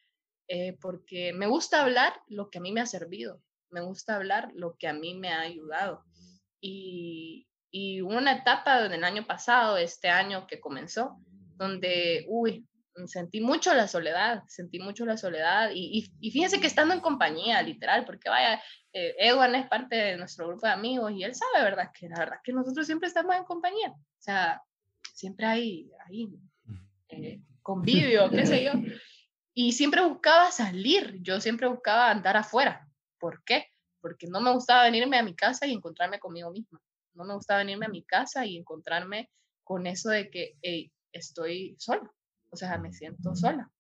eh, 0.47 0.79
porque 0.81 1.33
me 1.33 1.49
gusta 1.49 1.83
hablar 1.83 2.13
lo 2.29 2.49
que 2.49 2.59
a 2.59 2.61
mí 2.61 2.71
me 2.71 2.81
ha 2.81 2.87
servido, 2.87 3.43
me 3.71 3.81
gusta 3.81 4.15
hablar 4.15 4.53
lo 4.55 4.77
que 4.77 4.87
a 4.87 4.93
mí 4.93 5.17
me 5.17 5.31
ha 5.31 5.41
ayudado. 5.41 6.05
Y, 6.61 7.49
y 7.71 8.03
hubo 8.03 8.17
una 8.17 8.33
etapa 8.33 8.85
en 8.87 8.93
el 8.93 9.05
año 9.05 9.27
pasado, 9.27 9.77
este 9.77 10.09
año 10.09 10.47
que 10.47 10.61
comenzó, 10.61 11.19
donde, 11.57 12.25
uy, 12.29 12.67
sentí 13.07 13.41
mucho 13.41 13.75
la 13.75 13.87
soledad, 13.87 14.43
sentí 14.49 14.79
mucho 14.79 15.05
la 15.05 15.17
soledad 15.17 15.71
y, 15.73 16.11
y, 16.21 16.31
fíjense 16.31 16.61
que 16.61 16.67
estando 16.67 16.95
en 16.95 17.01
compañía, 17.01 17.63
literal, 17.63 18.05
porque 18.05 18.29
vaya, 18.29 18.61
eh, 18.93 19.15
Edwin 19.19 19.55
es 19.55 19.69
parte 19.69 19.97
de 19.97 20.17
nuestro 20.17 20.49
grupo 20.49 20.67
de 20.67 20.73
amigos 20.73 21.13
y 21.13 21.23
él 21.23 21.35
sabe, 21.35 21.65
¿verdad? 21.65 21.91
Que 21.97 22.09
la 22.09 22.19
verdad 22.19 22.39
que 22.43 22.53
nosotros 22.53 22.87
siempre 22.87 23.09
estamos 23.09 23.37
en 23.37 23.45
compañía, 23.45 23.91
o 23.91 24.21
sea, 24.21 24.63
siempre 25.15 25.47
hay, 25.47 25.91
hay 26.07 26.29
eh, 27.09 27.41
convivio, 27.63 28.31
qué 28.31 28.47
sé 28.47 28.65
yo, 28.65 28.73
y 29.55 29.73
siempre 29.73 30.03
buscaba 30.03 30.51
salir, 30.51 31.19
yo 31.21 31.41
siempre 31.41 31.69
buscaba 31.69 32.11
andar 32.11 32.37
afuera, 32.37 32.89
¿por 33.19 33.45
qué? 33.45 33.67
Porque 34.01 34.27
no 34.27 34.41
me 34.41 34.53
gustaba 34.53 34.85
venirme 34.85 35.19
a 35.19 35.23
mi 35.23 35.35
casa 35.35 35.67
y 35.67 35.73
encontrarme 35.73 36.19
conmigo 36.19 36.51
misma, 36.51 36.81
no 37.19 37.25
me 37.25 37.35
gustaba 37.35 37.61
venirme 37.61 37.87
a 37.87 37.91
mi 37.91 38.03
casa 38.05 38.47
y 38.47 38.57
encontrarme 38.57 39.31
con 39.65 39.87
eso 39.87 40.09
de 40.09 40.31
que 40.31 40.57
estoy 41.13 41.77
sola 41.79 42.11
o 42.51 42.57
sea, 42.57 42.79
me 42.79 42.93
siento 42.93 43.35
sola. 43.35 43.71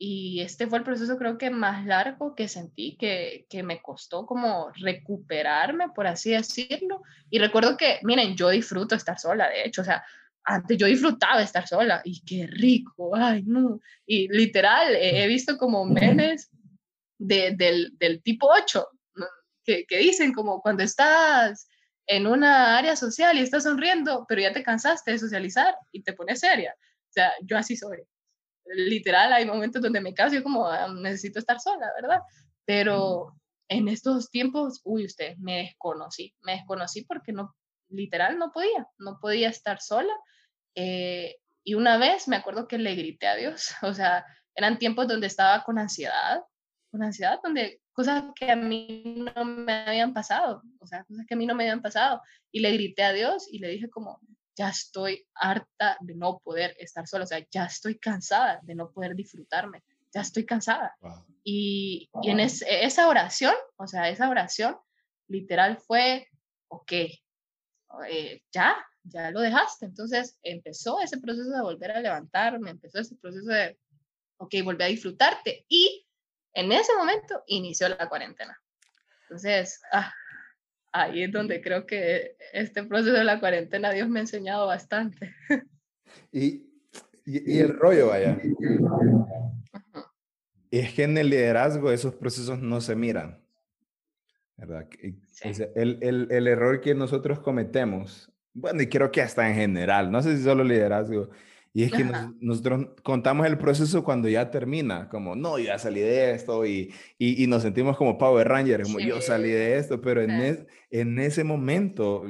Y 0.00 0.40
este 0.42 0.68
fue 0.68 0.78
el 0.78 0.84
proceso 0.84 1.18
creo 1.18 1.38
que 1.38 1.50
más 1.50 1.84
largo 1.84 2.34
que 2.36 2.46
sentí, 2.46 2.96
que, 2.96 3.46
que 3.50 3.64
me 3.64 3.82
costó 3.82 4.26
como 4.26 4.70
recuperarme, 4.76 5.88
por 5.90 6.06
así 6.06 6.30
decirlo. 6.30 7.02
Y 7.30 7.38
recuerdo 7.38 7.76
que, 7.76 7.98
miren, 8.04 8.36
yo 8.36 8.50
disfruto 8.50 8.94
estar 8.94 9.18
sola, 9.18 9.48
de 9.48 9.64
hecho, 9.64 9.82
o 9.82 9.84
sea, 9.84 10.04
antes 10.44 10.78
yo 10.78 10.86
disfrutaba 10.86 11.42
estar 11.42 11.66
sola 11.66 12.00
y 12.04 12.24
qué 12.24 12.46
rico, 12.46 13.14
ay, 13.16 13.42
no. 13.44 13.80
Y 14.06 14.28
literal, 14.28 14.94
he 14.94 15.26
visto 15.26 15.58
como 15.58 15.84
memes 15.84 16.48
de, 17.18 17.54
del, 17.56 17.98
del 17.98 18.22
tipo 18.22 18.48
8, 18.48 18.86
que, 19.64 19.84
que 19.84 19.98
dicen 19.98 20.32
como 20.32 20.62
cuando 20.62 20.84
estás 20.84 21.67
en 22.08 22.26
una 22.26 22.78
área 22.78 22.96
social 22.96 23.36
y 23.36 23.42
estás 23.42 23.64
sonriendo, 23.64 24.24
pero 24.26 24.40
ya 24.40 24.52
te 24.52 24.62
cansaste 24.62 25.12
de 25.12 25.18
socializar 25.18 25.76
y 25.92 26.02
te 26.02 26.14
pones 26.14 26.40
seria. 26.40 26.74
O 26.74 27.12
sea, 27.12 27.32
yo 27.42 27.56
así 27.56 27.76
soy. 27.76 27.98
Literal, 28.64 29.32
hay 29.32 29.44
momentos 29.44 29.82
donde 29.82 30.00
me 30.00 30.14
caso 30.14 30.36
y 30.36 30.42
como 30.42 30.66
ah, 30.66 30.88
necesito 30.92 31.38
estar 31.38 31.60
sola, 31.60 31.92
¿verdad? 32.00 32.20
Pero 32.64 33.34
en 33.68 33.88
estos 33.88 34.30
tiempos, 34.30 34.80
uy, 34.84 35.04
usted, 35.04 35.36
me 35.36 35.58
desconocí. 35.58 36.34
Me 36.40 36.52
desconocí 36.52 37.04
porque 37.04 37.32
no, 37.32 37.54
literal, 37.90 38.38
no 38.38 38.52
podía. 38.52 38.88
No 38.96 39.18
podía 39.20 39.50
estar 39.50 39.80
sola. 39.80 40.14
Eh, 40.74 41.36
y 41.62 41.74
una 41.74 41.98
vez 41.98 42.26
me 42.26 42.36
acuerdo 42.36 42.66
que 42.66 42.78
le 42.78 42.94
grité 42.94 43.26
a 43.26 43.36
Dios. 43.36 43.70
O 43.82 43.92
sea, 43.92 44.24
eran 44.54 44.78
tiempos 44.78 45.06
donde 45.08 45.26
estaba 45.26 45.62
con 45.62 45.78
ansiedad, 45.78 46.42
con 46.90 47.02
ansiedad, 47.02 47.40
donde 47.42 47.80
cosas 47.92 48.24
que 48.34 48.50
a 48.50 48.56
mí 48.56 49.24
no 49.34 49.44
me 49.44 49.72
habían 49.72 50.12
pasado, 50.12 50.62
o 50.78 50.86
sea, 50.86 51.04
cosas 51.04 51.26
que 51.26 51.34
a 51.34 51.36
mí 51.36 51.46
no 51.46 51.54
me 51.54 51.64
habían 51.64 51.82
pasado. 51.82 52.22
Y 52.50 52.60
le 52.60 52.72
grité 52.72 53.02
a 53.02 53.12
Dios 53.12 53.48
y 53.50 53.58
le 53.58 53.68
dije 53.68 53.88
como, 53.90 54.20
ya 54.56 54.70
estoy 54.70 55.26
harta 55.34 55.96
de 56.00 56.14
no 56.14 56.40
poder 56.40 56.74
estar 56.78 57.06
sola, 57.06 57.24
o 57.24 57.26
sea, 57.26 57.44
ya 57.50 57.64
estoy 57.64 57.98
cansada 57.98 58.60
de 58.62 58.74
no 58.74 58.90
poder 58.90 59.14
disfrutarme, 59.14 59.84
ya 60.12 60.22
estoy 60.22 60.44
cansada. 60.44 60.96
Y, 61.44 62.10
y, 62.22 62.30
en 62.30 62.40
esa 62.40 63.08
oración, 63.08 63.54
o 63.76 63.86
sea, 63.86 64.08
esa 64.08 64.28
oración 64.28 64.76
literal 65.28 65.78
fue, 65.78 66.28
ok, 66.68 66.92
eh, 68.08 68.42
ya, 68.52 68.76
ya 69.04 69.30
lo 69.30 69.40
dejaste. 69.40 69.86
Entonces 69.86 70.38
empezó 70.42 71.00
ese 71.00 71.18
proceso 71.18 71.50
de 71.50 71.62
volver 71.62 71.92
a 71.92 72.00
levantarme, 72.00 72.70
empezó 72.70 72.98
ese 72.98 73.16
proceso 73.16 73.46
de, 73.46 73.78
ok, 74.38 74.54
volver 74.64 74.86
a 74.86 74.90
disfrutarte. 74.90 75.64
Y 75.68 76.06
en 76.54 76.72
ese 76.72 76.94
momento 76.96 77.42
inició 77.46 77.88
la 77.88 78.08
cuarentena. 78.08 78.60
Entonces, 79.22 79.80
ah, 79.92 80.12
ahí 80.92 81.24
es 81.24 81.32
donde 81.32 81.60
creo 81.60 81.86
que 81.86 82.36
este 82.52 82.82
proceso 82.84 83.12
de 83.12 83.24
la 83.24 83.40
cuarentena 83.40 83.90
Dios 83.92 84.08
me 84.08 84.20
ha 84.20 84.22
enseñado 84.22 84.66
bastante. 84.66 85.34
Y, 86.32 86.66
y, 87.26 87.58
el 87.58 87.74
rollo, 87.78 88.08
vaya. 88.08 88.38
Es 90.70 90.94
que 90.94 91.04
en 91.04 91.18
el 91.18 91.30
liderazgo 91.30 91.92
esos 91.92 92.14
procesos 92.14 92.60
no 92.60 92.80
se 92.80 92.96
miran. 92.96 93.42
¿Verdad? 94.56 94.88
El, 95.42 95.98
el, 96.02 96.28
el, 96.30 96.46
error 96.48 96.80
que 96.80 96.94
nosotros 96.94 97.38
cometemos, 97.40 98.32
bueno, 98.54 98.82
y 98.82 98.88
creo 98.88 99.10
que 99.12 99.22
hasta 99.22 99.48
en 99.48 99.54
general, 99.54 100.10
no 100.10 100.20
sé 100.20 100.36
si 100.36 100.42
solo 100.42 100.64
liderazgo, 100.64 101.30
y 101.78 101.84
es 101.84 101.92
que 101.92 102.04
nosotros 102.40 102.88
contamos 103.04 103.46
el 103.46 103.56
proceso 103.56 104.02
cuando 104.02 104.28
ya 104.28 104.50
termina, 104.50 105.08
como, 105.08 105.36
no, 105.36 105.60
ya 105.60 105.78
salí 105.78 106.00
de 106.00 106.32
esto 106.32 106.66
y, 106.66 106.92
y, 107.18 107.46
nos 107.46 107.62
sentimos 107.62 107.96
como 107.96 108.18
Power 108.18 108.48
Rangers, 108.48 108.82
como 108.82 108.98
yo 108.98 109.20
salí 109.20 109.50
de 109.50 109.78
esto, 109.78 110.00
pero 110.00 110.20
en, 110.20 110.66
en 110.90 111.18
ese 111.20 111.44
momento 111.44 112.24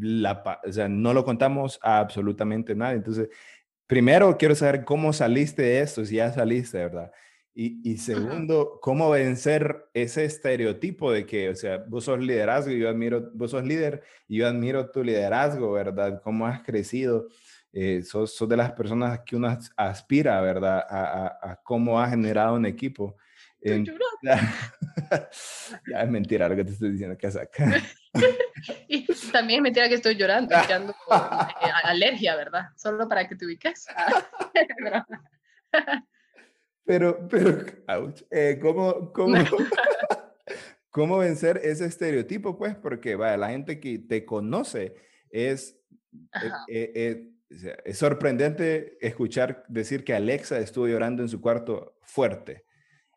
la, 0.00 0.42
o 0.66 0.72
sea, 0.72 0.88
no 0.88 1.12
lo 1.12 1.26
contamos 1.26 1.78
a 1.82 1.98
absolutamente 1.98 2.74
nadie. 2.74 2.96
Entonces, 2.96 3.28
primero 3.86 4.38
quiero 4.38 4.54
saber 4.54 4.82
cómo 4.86 5.12
saliste 5.12 5.60
de 5.60 5.80
esto, 5.80 6.02
si 6.06 6.16
ya 6.16 6.32
saliste, 6.32 6.78
¿verdad? 6.78 7.12
Y, 7.54 7.86
y 7.90 7.98
segundo, 7.98 8.78
cómo 8.80 9.10
vencer 9.10 9.90
ese 9.92 10.24
estereotipo 10.24 11.12
de 11.12 11.26
que, 11.26 11.50
o 11.50 11.54
sea, 11.54 11.84
vos 11.86 12.04
sos 12.04 12.18
liderazgo 12.18 12.72
y 12.72 12.78
yo 12.78 12.88
admiro, 12.88 13.30
vos 13.34 13.50
sos 13.50 13.62
líder 13.62 14.04
y 14.26 14.38
yo 14.38 14.48
admiro 14.48 14.90
tu 14.90 15.04
liderazgo, 15.04 15.72
¿verdad? 15.72 16.22
Cómo 16.22 16.46
has 16.46 16.62
crecido 16.62 17.28
eh, 17.78 18.02
sos, 18.02 18.48
de 18.48 18.56
las 18.56 18.72
personas 18.72 19.20
que 19.20 19.36
uno 19.36 19.54
aspira, 19.76 20.40
¿verdad? 20.40 20.82
A, 20.88 21.60
cómo 21.62 22.00
ha 22.00 22.08
generado 22.08 22.54
un 22.54 22.64
equipo. 22.64 23.18
ya, 24.22 24.40
es 26.02 26.08
mentira 26.08 26.48
lo 26.48 26.56
que 26.56 26.64
te 26.64 26.72
estoy 26.72 26.92
diciendo, 26.92 27.18
que 27.18 27.30
saca. 27.30 27.66
y 28.88 29.06
también 29.30 29.58
es 29.58 29.62
mentira 29.62 29.90
que 29.90 29.96
estoy 29.96 30.14
llorando, 30.14 30.56
echando 30.56 30.92
eh, 31.10 31.70
alergia, 31.82 32.34
¿verdad? 32.34 32.68
Solo 32.76 33.06
para 33.06 33.28
que 33.28 33.36
te 33.36 33.44
ubiques. 33.44 33.86
pero, 36.82 37.28
pero, 37.28 37.66
eh, 38.30 38.58
¿cómo, 38.62 39.12
cómo, 39.12 39.36
cómo 40.88 41.18
vencer 41.18 41.60
ese 41.62 41.84
estereotipo? 41.84 42.56
Pues 42.56 42.74
porque, 42.74 43.16
vaya, 43.16 43.36
la 43.36 43.50
gente 43.50 43.80
que 43.80 43.98
te 43.98 44.24
conoce 44.24 44.94
es, 45.28 45.78
eh, 46.68 47.35
es 47.48 47.98
sorprendente 47.98 48.98
escuchar 49.00 49.64
decir 49.68 50.04
que 50.04 50.14
Alexa 50.14 50.58
estuvo 50.58 50.88
llorando 50.88 51.22
en 51.22 51.28
su 51.28 51.40
cuarto 51.40 51.96
fuerte. 52.02 52.64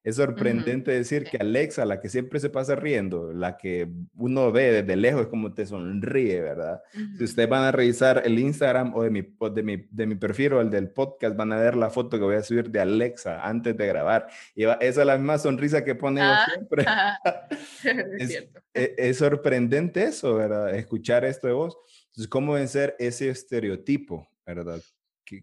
Es 0.01 0.15
sorprendente 0.15 0.91
decir 0.91 1.25
que 1.25 1.37
Alexa, 1.37 1.83
la 1.83 1.99
que 1.99 2.07
siempre 2.07 2.39
se 2.39 2.49
pasa 2.49 2.75
riendo, 2.75 3.33
la 3.33 3.57
que 3.57 3.89
uno 4.15 4.49
ve 4.49 4.81
desde 4.81 4.95
lejos, 4.95 5.23
es 5.23 5.27
como 5.27 5.53
te 5.53 5.65
sonríe, 5.65 6.39
¿verdad? 6.39 6.81
Si 7.17 7.25
ustedes 7.25 7.49
van 7.49 7.63
a 7.63 7.71
revisar 7.73 8.21
el 8.25 8.39
Instagram 8.39 8.95
o 8.95 9.03
de 9.03 9.09
mi, 9.09 9.21
de, 9.21 9.61
mi, 9.61 9.87
de 9.91 10.07
mi 10.07 10.15
perfil 10.15 10.53
o 10.53 10.61
el 10.61 10.69
del 10.69 10.89
podcast, 10.89 11.35
van 11.35 11.51
a 11.51 11.57
ver 11.57 11.75
la 11.75 11.89
foto 11.89 12.17
que 12.17 12.23
voy 12.23 12.37
a 12.37 12.43
subir 12.43 12.69
de 12.69 12.79
Alexa 12.79 13.45
antes 13.45 13.75
de 13.75 13.87
grabar. 13.87 14.27
Y 14.55 14.63
esa 14.63 15.01
es 15.01 15.05
la 15.05 15.17
misma 15.17 15.37
sonrisa 15.37 15.83
que 15.83 15.95
pone 15.95 16.21
ah, 16.21 16.45
siempre. 16.45 16.85
es, 18.19 18.29
es, 18.31 18.47
e, 18.73 18.95
es, 18.97 19.17
sorprendente 19.17 20.03
eso, 20.03 20.33
¿verdad? 20.35 20.73
Escuchar 20.75 21.25
esto 21.25 21.47
de 21.47 21.53
vos. 21.53 21.77
Entonces, 22.19 22.31
¿cómo 22.31 22.51
vencer 22.51 22.97
ese 22.99 23.29
estereotipo, 23.29 24.29
verdad? 24.45 24.81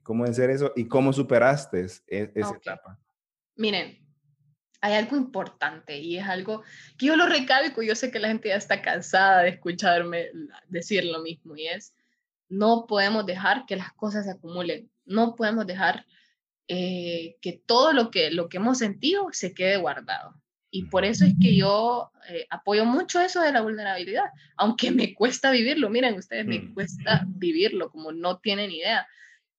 ¿Cómo 0.03 0.25
vencer 0.25 0.51
eso 0.51 0.75
y 0.77 0.87
cómo 0.87 1.11
superaste 1.11 1.87
e, 2.07 2.31
esa 2.35 2.55
etapa? 2.55 3.01
Miren, 3.55 4.07
hay 4.83 4.93
algo 4.93 5.17
importante 5.17 5.97
y 5.97 6.19
es 6.19 6.27
algo 6.27 6.65
que 6.99 7.07
yo 7.07 7.17
lo 7.17 7.29
recalco, 7.29 7.81
yo 7.83 7.95
sé 7.95 8.11
que 8.11 8.19
la 8.19 8.29
gente 8.29 8.51
ya 8.51 8.57
está 8.57 8.83
cansada 8.83 9.45
de 9.45 9.49
escucharme 9.49 10.27
decir 10.69 11.07
lo 11.07 11.23
mismo 11.23 11.57
y 11.57 11.67
es, 11.67 11.95
no 12.51 12.85
podemos 12.87 13.25
dejar 13.25 13.65
que 13.65 13.77
las 13.77 13.95
cosas 13.95 14.27
se 14.27 14.33
acumulen, 14.33 14.91
no 15.07 15.35
podemos 15.35 15.67
dejar 15.67 16.05
eh, 16.69 17.39
que 17.41 17.55
todo 17.55 17.95
lo 17.95 18.11
que, 18.11 18.31
lo 18.31 18.51
que 18.51 18.59
hemos 18.59 18.77
sentido 18.77 19.29
se 19.33 19.55
quede 19.55 19.79
guardado. 19.79 20.35
Y 20.77 20.85
por 20.85 21.07
eso 21.07 21.25
es 21.25 21.33
que 21.41 21.57
yo 21.57 22.12
eh, 22.29 22.47
apoyo 22.51 22.85
mucho 22.85 23.19
eso 23.19 23.41
de 23.41 23.51
la 23.51 23.62
vulnerabilidad, 23.62 24.27
aunque 24.59 24.91
me 24.91 25.15
cuesta 25.15 25.51
vivirlo, 25.51 25.89
miren 25.89 26.19
ustedes, 26.19 26.45
me 26.45 26.59
mm. 26.59 26.75
cuesta 26.75 27.25
vivirlo, 27.27 27.91
como 27.91 28.12
no 28.12 28.41
tienen 28.41 28.71
idea. 28.71 29.09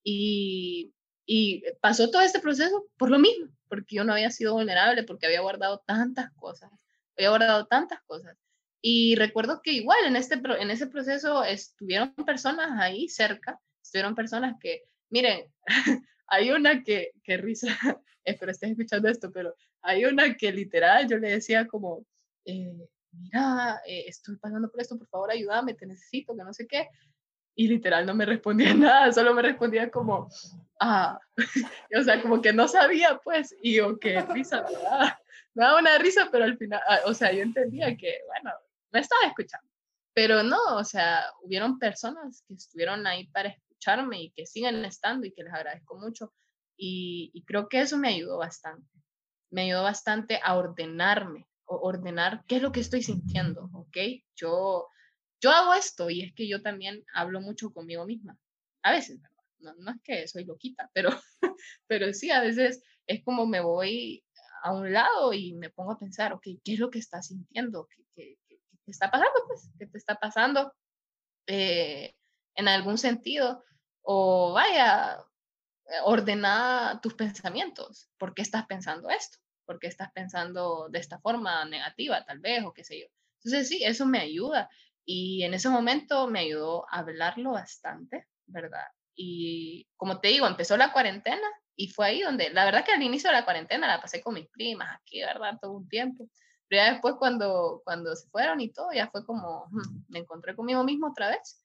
Y, 0.04 0.94
y 1.26 1.64
pasó 1.82 2.12
todo 2.12 2.22
este 2.22 2.40
proceso 2.40 2.86
por 2.98 3.10
lo 3.10 3.18
mismo, 3.18 3.48
porque 3.68 3.96
yo 3.96 4.04
no 4.04 4.14
había 4.14 4.30
sido 4.30 4.54
vulnerable, 4.54 5.02
porque 5.06 5.26
había 5.26 5.42
guardado 5.42 5.84
tantas 5.88 6.32
cosas, 6.34 6.70
había 7.18 7.30
guardado 7.30 7.66
tantas 7.66 8.04
cosas. 8.04 8.38
Y 8.80 9.16
recuerdo 9.16 9.62
que 9.64 9.72
igual 9.72 9.98
en, 10.06 10.16
este, 10.16 10.36
en 10.36 10.70
ese 10.70 10.86
proceso 10.86 11.44
estuvieron 11.44 12.14
personas 12.14 12.80
ahí 12.80 13.10
cerca, 13.10 13.60
estuvieron 13.82 14.14
personas 14.14 14.54
que, 14.62 14.84
miren, 15.10 15.52
hay 16.28 16.52
una 16.52 16.84
que, 16.84 17.14
que 17.24 17.38
risa, 17.38 17.70
espero 18.24 18.52
estés 18.52 18.70
escuchando 18.70 19.10
esto, 19.10 19.32
pero 19.32 19.56
hay 19.88 20.04
una 20.04 20.36
que 20.36 20.52
literal 20.52 21.08
yo 21.08 21.18
le 21.18 21.32
decía 21.32 21.66
como, 21.66 22.06
eh, 22.44 22.76
mira, 23.12 23.82
eh, 23.88 24.04
estoy 24.08 24.36
pasando 24.36 24.70
por 24.70 24.82
esto, 24.82 24.98
por 24.98 25.08
favor 25.08 25.32
ayúdame, 25.32 25.74
te 25.74 25.88
necesito, 25.88 26.36
que 26.36 26.44
no 26.44 26.54
sé 26.54 26.68
qué. 26.68 26.90
Y 27.56 27.70
literal 27.70 28.06
no 28.06 28.14
me 28.14 28.26
respondía 28.26 28.74
nada, 28.76 29.12
solo 29.14 29.34
me 29.34 29.42
respondía 29.42 29.90
como, 29.90 30.30
ah, 30.82 31.18
o 31.98 32.04
sea, 32.04 32.22
como 32.22 32.42
que 32.42 32.52
no 32.52 32.68
sabía, 32.68 33.18
pues, 33.24 33.56
y 33.62 33.76
yo, 33.76 33.98
qué 33.98 34.22
risa, 34.22 34.62
¿verdad? 34.62 35.18
me 35.54 35.64
daba 35.64 35.80
una 35.80 35.98
risa, 36.00 36.28
pero 36.32 36.44
al 36.44 36.58
final, 36.58 36.82
ah, 36.86 37.00
o 37.06 37.14
sea, 37.14 37.32
yo 37.32 37.42
entendía 37.42 37.96
que, 37.96 38.20
bueno, 38.28 38.52
me 38.92 39.00
estaba 39.00 39.26
escuchando. 39.26 39.68
Pero 40.14 40.44
no, 40.44 40.60
o 40.76 40.84
sea, 40.84 41.24
hubieron 41.44 41.80
personas 41.80 42.44
que 42.46 42.56
estuvieron 42.56 43.08
ahí 43.08 43.28
para 43.28 43.50
escucharme 43.50 44.22
y 44.22 44.32
que 44.32 44.46
siguen 44.46 44.84
estando 44.84 45.26
y 45.26 45.32
que 45.32 45.44
les 45.44 45.54
agradezco 45.54 45.96
mucho. 45.96 46.34
Y, 46.76 47.32
y 47.34 47.44
creo 47.46 47.70
que 47.70 47.82
eso 47.82 47.98
me 47.98 48.10
ayudó 48.10 48.38
bastante. 48.38 48.98
Me 49.50 49.64
ayudó 49.64 49.84
bastante 49.84 50.40
a 50.44 50.56
ordenarme, 50.56 51.48
o 51.66 51.78
ordenar 51.78 52.44
qué 52.48 52.58
es 52.58 52.62
lo 52.62 52.72
que 52.72 52.80
estoy 52.80 53.04
sintiendo, 53.04 53.70
¿ok? 53.74 53.98
Yo, 54.36 54.88
yo 55.42 55.52
hago 55.52 55.74
esto 55.74 56.10
y 56.10 56.24
es 56.24 56.34
que 56.34 56.48
yo 56.48 56.62
también 56.62 57.04
hablo 57.14 57.42
mucho 57.42 57.72
conmigo 57.72 58.06
misma. 58.06 58.38
A 58.84 58.92
veces. 58.92 59.20
No, 59.60 59.74
no 59.80 59.92
es 59.92 60.02
que 60.04 60.28
soy 60.28 60.46
loquita, 60.46 60.90
pero, 60.94 61.10
pero 61.88 62.14
sí, 62.14 62.32
a 62.32 62.42
veces 62.42 62.84
es 63.08 63.24
como 63.24 63.48
me 63.48 63.60
voy 63.60 64.24
a 64.64 64.74
un 64.74 64.94
lado 64.94 65.34
y 65.34 65.54
me 65.54 65.70
pongo 65.70 65.92
a 65.92 66.00
pensar, 66.00 66.34
ok, 66.34 66.44
¿qué 66.64 66.74
es 66.74 66.80
lo 66.80 66.90
que 66.90 67.00
estás 67.00 67.28
sintiendo? 67.28 67.88
¿Qué, 67.88 68.04
qué, 68.14 68.38
qué, 68.48 68.60
te 68.86 68.92
está 68.92 69.10
pasando? 69.10 69.34
Pues, 69.48 69.70
¿qué 69.80 69.88
te 69.88 69.98
está 69.98 70.16
pasando 70.16 70.74
eh, 71.48 72.16
en 72.56 72.68
algún 72.68 72.98
sentido? 72.98 73.64
O 74.02 74.54
vaya, 74.54 75.26
ordena 76.04 77.00
tus 77.02 77.14
pensamientos. 77.14 78.10
¿Por 78.18 78.34
qué 78.34 78.42
estás 78.42 78.66
pensando 78.66 79.10
esto? 79.10 79.38
¿Por 79.66 79.80
qué 79.80 79.88
estás 79.88 80.12
pensando 80.12 80.88
de 80.90 81.00
esta 81.00 81.20
forma 81.20 81.66
negativa, 81.66 82.24
tal 82.26 82.40
vez, 82.40 82.64
o 82.64 82.74
qué 82.74 82.84
sé 82.84 83.00
yo? 83.02 83.08
Entonces, 83.44 83.70
sí, 83.70 83.84
eso 83.84 84.06
me 84.06 84.20
ayuda. 84.20 84.70
Y 85.06 85.44
en 85.44 85.54
ese 85.54 85.70
momento 85.70 86.28
me 86.28 86.40
ayudó 86.40 86.86
a 86.90 87.00
hablarlo 87.00 87.52
bastante, 87.52 88.28
¿verdad? 88.46 88.88
Y 89.16 89.88
como 89.96 90.20
te 90.20 90.30
digo, 90.30 90.48
empezó 90.48 90.78
la 90.78 90.92
cuarentena 90.92 91.48
y 91.76 91.90
fue 91.90 92.08
ahí 92.08 92.22
donde, 92.22 92.50
la 92.50 92.66
verdad 92.66 92.84
que 92.84 92.92
al 92.92 93.04
inicio 93.04 93.30
de 93.30 93.36
la 93.36 93.46
cuarentena 93.46 93.88
la 93.88 94.02
pasé 94.02 94.22
con 94.22 94.34
mis 94.34 94.48
primas 94.50 94.90
aquí, 94.96 95.22
¿verdad? 95.22 95.58
Todo 95.62 95.72
un 95.74 95.88
tiempo. 95.88 96.30
Pero 96.68 96.84
ya 96.84 96.92
después 96.92 97.16
cuando, 97.18 97.82
cuando 97.86 98.16
se 98.16 98.28
fueron 98.30 98.60
y 98.60 98.72
todo, 98.72 98.92
ya 98.92 99.10
fue 99.10 99.26
como, 99.26 99.68
hmm, 99.72 100.06
me 100.10 100.20
encontré 100.20 100.56
conmigo 100.56 100.84
mismo 100.84 101.08
otra 101.08 101.30
vez. 101.30 101.64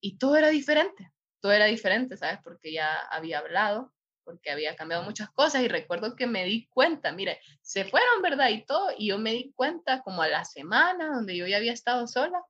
Y 0.00 0.16
todo 0.18 0.36
era 0.36 0.48
diferente, 0.48 1.12
todo 1.40 1.52
era 1.52 1.66
diferente, 1.66 2.16
¿sabes? 2.16 2.38
Porque 2.42 2.72
ya 2.72 2.94
había 3.10 3.38
hablado, 3.38 3.92
porque 4.24 4.50
había 4.50 4.76
cambiado 4.76 5.02
muchas 5.02 5.30
cosas 5.30 5.62
y 5.62 5.68
recuerdo 5.68 6.14
que 6.14 6.26
me 6.26 6.44
di 6.44 6.66
cuenta, 6.68 7.12
mire, 7.12 7.40
se 7.62 7.84
fueron, 7.84 8.22
¿verdad? 8.22 8.50
Y 8.50 8.64
todo, 8.64 8.90
y 8.96 9.08
yo 9.08 9.18
me 9.18 9.32
di 9.32 9.52
cuenta 9.54 10.02
como 10.02 10.22
a 10.22 10.28
la 10.28 10.44
semana 10.44 11.08
donde 11.08 11.36
yo 11.36 11.46
ya 11.46 11.56
había 11.56 11.72
estado 11.72 12.06
sola, 12.06 12.42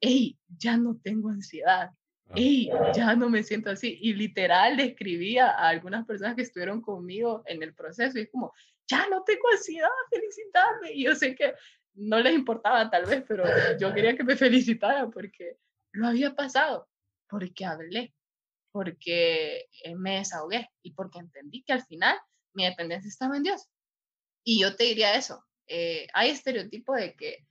hey, 0.00 0.38
ya 0.48 0.76
no 0.76 0.98
tengo 1.02 1.28
ansiedad, 1.28 1.90
y 2.34 2.70
ya 2.94 3.16
no 3.16 3.28
me 3.28 3.42
siento 3.42 3.70
así. 3.70 3.98
Y 4.00 4.14
literal 4.14 4.76
le 4.76 4.84
escribía 4.84 5.50
a 5.50 5.68
algunas 5.68 6.06
personas 6.06 6.36
que 6.36 6.42
estuvieron 6.42 6.80
conmigo 6.80 7.42
en 7.46 7.62
el 7.62 7.74
proceso 7.74 8.18
y 8.18 8.22
es 8.22 8.30
como, 8.30 8.52
ya 8.86 9.08
no 9.08 9.22
tengo 9.24 9.48
ansiedad, 9.52 9.88
felicitarme. 10.10 10.92
Y 10.92 11.04
yo 11.04 11.14
sé 11.14 11.34
que 11.34 11.54
no 11.94 12.20
les 12.20 12.34
importaba 12.34 12.88
tal 12.88 13.06
vez, 13.06 13.24
pero 13.26 13.44
yo 13.78 13.92
quería 13.92 14.16
que 14.16 14.24
me 14.24 14.36
felicitaran 14.36 15.10
porque 15.10 15.56
lo 15.92 16.06
había 16.06 16.34
pasado, 16.34 16.88
porque 17.28 17.64
hablé, 17.64 18.14
porque 18.72 19.66
eh, 19.84 19.94
me 19.96 20.16
desahogué 20.18 20.70
y 20.82 20.92
porque 20.92 21.18
entendí 21.18 21.62
que 21.62 21.72
al 21.72 21.84
final 21.84 22.18
mi 22.54 22.64
dependencia 22.64 23.08
estaba 23.08 23.36
en 23.36 23.44
Dios. 23.44 23.68
Y 24.44 24.60
yo 24.60 24.76
te 24.76 24.84
diría 24.84 25.14
eso, 25.14 25.44
eh, 25.66 26.06
hay 26.14 26.30
estereotipo 26.30 26.94
de 26.94 27.14
que 27.14 27.46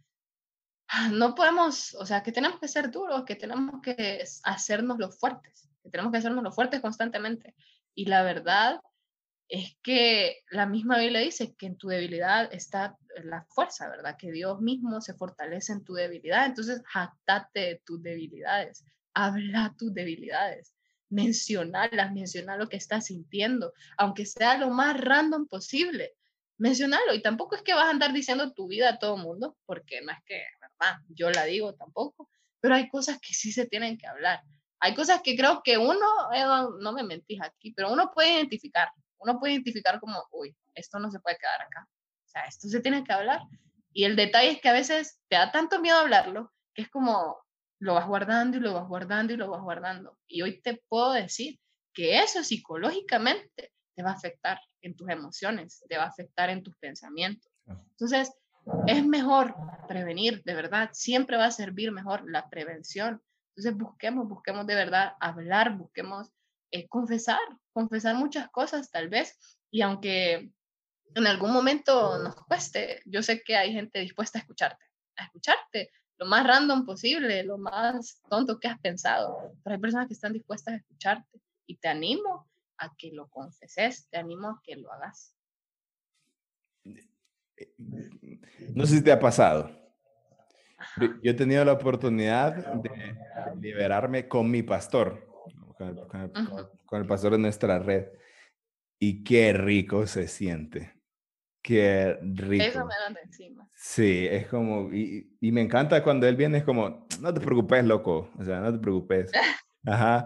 Ah, 0.91 1.09
no 1.09 1.35
podemos, 1.35 1.93
o 1.95 2.05
sea, 2.05 2.23
que 2.23 2.31
tenemos 2.31 2.59
que 2.59 2.67
ser 2.67 2.89
duros, 2.89 3.23
que 3.23 3.35
tenemos 3.35 3.79
que 3.83 4.23
hacernos 4.43 4.97
los 4.97 5.19
fuertes, 5.19 5.69
que 5.83 5.89
tenemos 5.91 6.11
que 6.11 6.17
hacernos 6.17 6.43
los 6.43 6.55
fuertes 6.55 6.81
constantemente. 6.81 7.53
Y 7.93 8.05
la 8.05 8.23
verdad 8.23 8.81
es 9.49 9.77
que 9.83 10.39
la 10.49 10.65
misma 10.65 10.97
Biblia 10.97 11.21
dice 11.21 11.55
que 11.55 11.67
en 11.67 11.77
tu 11.77 11.89
debilidad 11.89 12.51
está 12.51 12.97
la 13.23 13.45
fuerza, 13.49 13.87
¿verdad? 13.87 14.17
Que 14.17 14.31
Dios 14.31 14.61
mismo 14.61 14.99
se 14.99 15.13
fortalece 15.13 15.73
en 15.73 15.83
tu 15.83 15.93
debilidad. 15.93 16.47
Entonces, 16.47 16.81
jactate 16.87 17.59
de 17.59 17.81
tus 17.85 18.01
debilidades, 18.01 18.83
habla 19.13 19.75
tus 19.77 19.93
debilidades, 19.93 20.73
mencionarlas, 21.09 22.13
menciona 22.13 22.57
lo 22.57 22.69
que 22.69 22.77
estás 22.77 23.05
sintiendo, 23.05 23.73
aunque 23.97 24.25
sea 24.25 24.57
lo 24.57 24.69
más 24.69 24.99
random 24.99 25.47
posible 25.47 26.15
mencionarlo. 26.57 27.13
Y 27.13 27.21
tampoco 27.21 27.55
es 27.55 27.63
que 27.63 27.73
vas 27.73 27.85
a 27.85 27.89
andar 27.89 28.13
diciendo 28.13 28.53
tu 28.53 28.67
vida 28.67 28.89
a 28.89 28.99
todo 28.99 29.17
mundo, 29.17 29.57
porque 29.65 30.01
no 30.01 30.11
es 30.11 30.19
que, 30.25 30.43
¿verdad? 30.61 30.99
Yo 31.09 31.31
la 31.31 31.45
digo 31.45 31.73
tampoco, 31.73 32.29
pero 32.59 32.75
hay 32.75 32.89
cosas 32.89 33.19
que 33.19 33.33
sí 33.33 33.51
se 33.51 33.65
tienen 33.65 33.97
que 33.97 34.07
hablar. 34.07 34.41
Hay 34.79 34.93
cosas 34.93 35.21
que 35.21 35.35
creo 35.35 35.61
que 35.63 35.77
uno, 35.77 35.99
no 36.79 36.93
me 36.93 37.03
mentís 37.03 37.41
aquí, 37.41 37.73
pero 37.73 37.91
uno 37.91 38.11
puede 38.13 38.33
identificar. 38.33 38.89
Uno 39.17 39.39
puede 39.39 39.53
identificar 39.53 39.99
como, 39.99 40.23
uy, 40.31 40.55
esto 40.75 40.99
no 40.99 41.11
se 41.11 41.19
puede 41.19 41.37
quedar 41.37 41.61
acá. 41.61 41.87
O 42.25 42.29
sea, 42.29 42.43
esto 42.43 42.69
se 42.69 42.79
tiene 42.79 43.03
que 43.03 43.11
hablar. 43.11 43.41
Y 43.91 44.05
el 44.05 44.15
detalle 44.15 44.51
es 44.51 44.61
que 44.61 44.69
a 44.69 44.73
veces 44.73 45.19
te 45.27 45.35
da 45.35 45.51
tanto 45.51 45.81
miedo 45.81 45.97
hablarlo 45.97 46.53
que 46.73 46.83
es 46.83 46.89
como 46.89 47.37
lo 47.79 47.93
vas 47.93 48.07
guardando 48.07 48.57
y 48.57 48.59
lo 48.59 48.73
vas 48.73 48.87
guardando 48.87 49.33
y 49.33 49.37
lo 49.37 49.49
vas 49.49 49.61
guardando. 49.61 50.17
Y 50.27 50.41
hoy 50.41 50.61
te 50.61 50.81
puedo 50.87 51.13
decir 51.13 51.59
que 51.93 52.19
eso 52.19 52.43
psicológicamente 52.43 53.71
te 53.95 54.03
va 54.03 54.11
a 54.11 54.15
afectar 54.15 54.59
en 54.81 54.95
tus 54.95 55.09
emociones, 55.09 55.83
te 55.87 55.97
va 55.97 56.03
a 56.03 56.09
afectar 56.09 56.49
en 56.49 56.63
tus 56.63 56.75
pensamientos. 56.77 57.51
Entonces, 57.67 58.31
es 58.87 59.05
mejor 59.05 59.55
prevenir, 59.87 60.43
de 60.43 60.53
verdad, 60.53 60.89
siempre 60.93 61.37
va 61.37 61.45
a 61.45 61.51
servir 61.51 61.91
mejor 61.91 62.29
la 62.29 62.49
prevención. 62.49 63.21
Entonces, 63.55 63.77
busquemos, 63.77 64.27
busquemos 64.27 64.67
de 64.67 64.75
verdad 64.75 65.13
hablar, 65.19 65.77
busquemos 65.77 66.31
eh, 66.71 66.87
confesar, 66.87 67.39
confesar 67.73 68.15
muchas 68.15 68.49
cosas 68.49 68.91
tal 68.91 69.09
vez. 69.09 69.37
Y 69.71 69.81
aunque 69.81 70.51
en 71.15 71.27
algún 71.27 71.51
momento 71.51 72.19
nos 72.19 72.35
cueste, 72.35 73.01
yo 73.05 73.23
sé 73.23 73.41
que 73.41 73.55
hay 73.55 73.73
gente 73.73 73.99
dispuesta 73.99 74.37
a 74.37 74.41
escucharte, 74.41 74.85
a 75.17 75.25
escucharte 75.25 75.89
lo 76.19 76.25
más 76.25 76.45
random 76.45 76.85
posible, 76.85 77.43
lo 77.43 77.57
más 77.57 78.21
tonto 78.29 78.59
que 78.59 78.67
has 78.67 78.79
pensado, 78.79 79.53
pero 79.63 79.75
hay 79.75 79.81
personas 79.81 80.07
que 80.07 80.13
están 80.13 80.33
dispuestas 80.33 80.73
a 80.73 80.77
escucharte 80.77 81.41
y 81.65 81.77
te 81.77 81.87
animo 81.87 82.49
a 82.77 82.93
que 82.97 83.11
lo 83.11 83.29
confeses, 83.29 84.07
te 84.09 84.17
animo 84.17 84.49
a 84.49 84.61
que 84.61 84.75
lo 84.75 84.91
hagas. 84.91 85.33
No 88.73 88.85
sé 88.85 88.97
si 88.97 89.03
te 89.03 89.11
ha 89.11 89.19
pasado. 89.19 89.71
Yo 91.23 91.31
he 91.31 91.33
tenido 91.33 91.63
la 91.63 91.73
oportunidad 91.73 92.55
de 92.81 93.15
liberarme 93.59 94.27
con 94.27 94.49
mi 94.49 94.63
pastor, 94.63 95.25
con 95.77 97.01
el, 97.01 97.07
pastor 97.07 97.33
de 97.33 97.37
nuestra 97.37 97.79
red. 97.79 98.07
Y 98.97 99.23
qué 99.23 99.53
rico 99.53 100.07
se 100.07 100.27
siente. 100.27 100.98
Qué 101.61 102.17
rico. 102.21 102.63
Eso 102.63 102.85
me 102.85 103.19
encima. 103.21 103.69
Sí, 103.75 104.27
es 104.29 104.47
como, 104.47 104.93
y, 104.93 105.35
y, 105.41 105.51
me 105.51 105.61
encanta 105.61 106.01
cuando 106.03 106.27
él 106.27 106.35
viene, 106.35 106.59
es 106.59 106.63
como, 106.63 107.07
no 107.19 107.33
te 107.33 107.41
preocupes, 107.41 107.83
loco, 107.83 108.29
o 108.37 108.43
sea, 108.43 108.59
no 108.59 108.71
te 108.71 108.79
preocupes. 108.79 109.31
Ajá. 109.85 110.25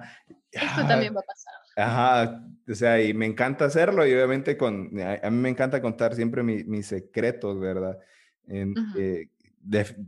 Esto 0.51 0.87
también 0.87 1.15
va 1.15 1.21
a 1.21 1.23
pasar. 1.23 1.53
Ajá, 1.75 2.43
o 2.69 2.75
sea, 2.75 3.01
y 3.01 3.13
me 3.13 3.25
encanta 3.25 3.65
hacerlo 3.65 4.05
y 4.05 4.13
obviamente 4.13 4.57
con, 4.57 4.91
a, 5.01 5.29
mí 5.29 5.37
me 5.37 5.49
encanta 5.49 5.81
contar 5.81 6.13
siempre 6.13 6.43
mis 6.43 6.85
secretos, 6.85 7.59
¿verdad? 7.59 7.97
En, 8.47 8.75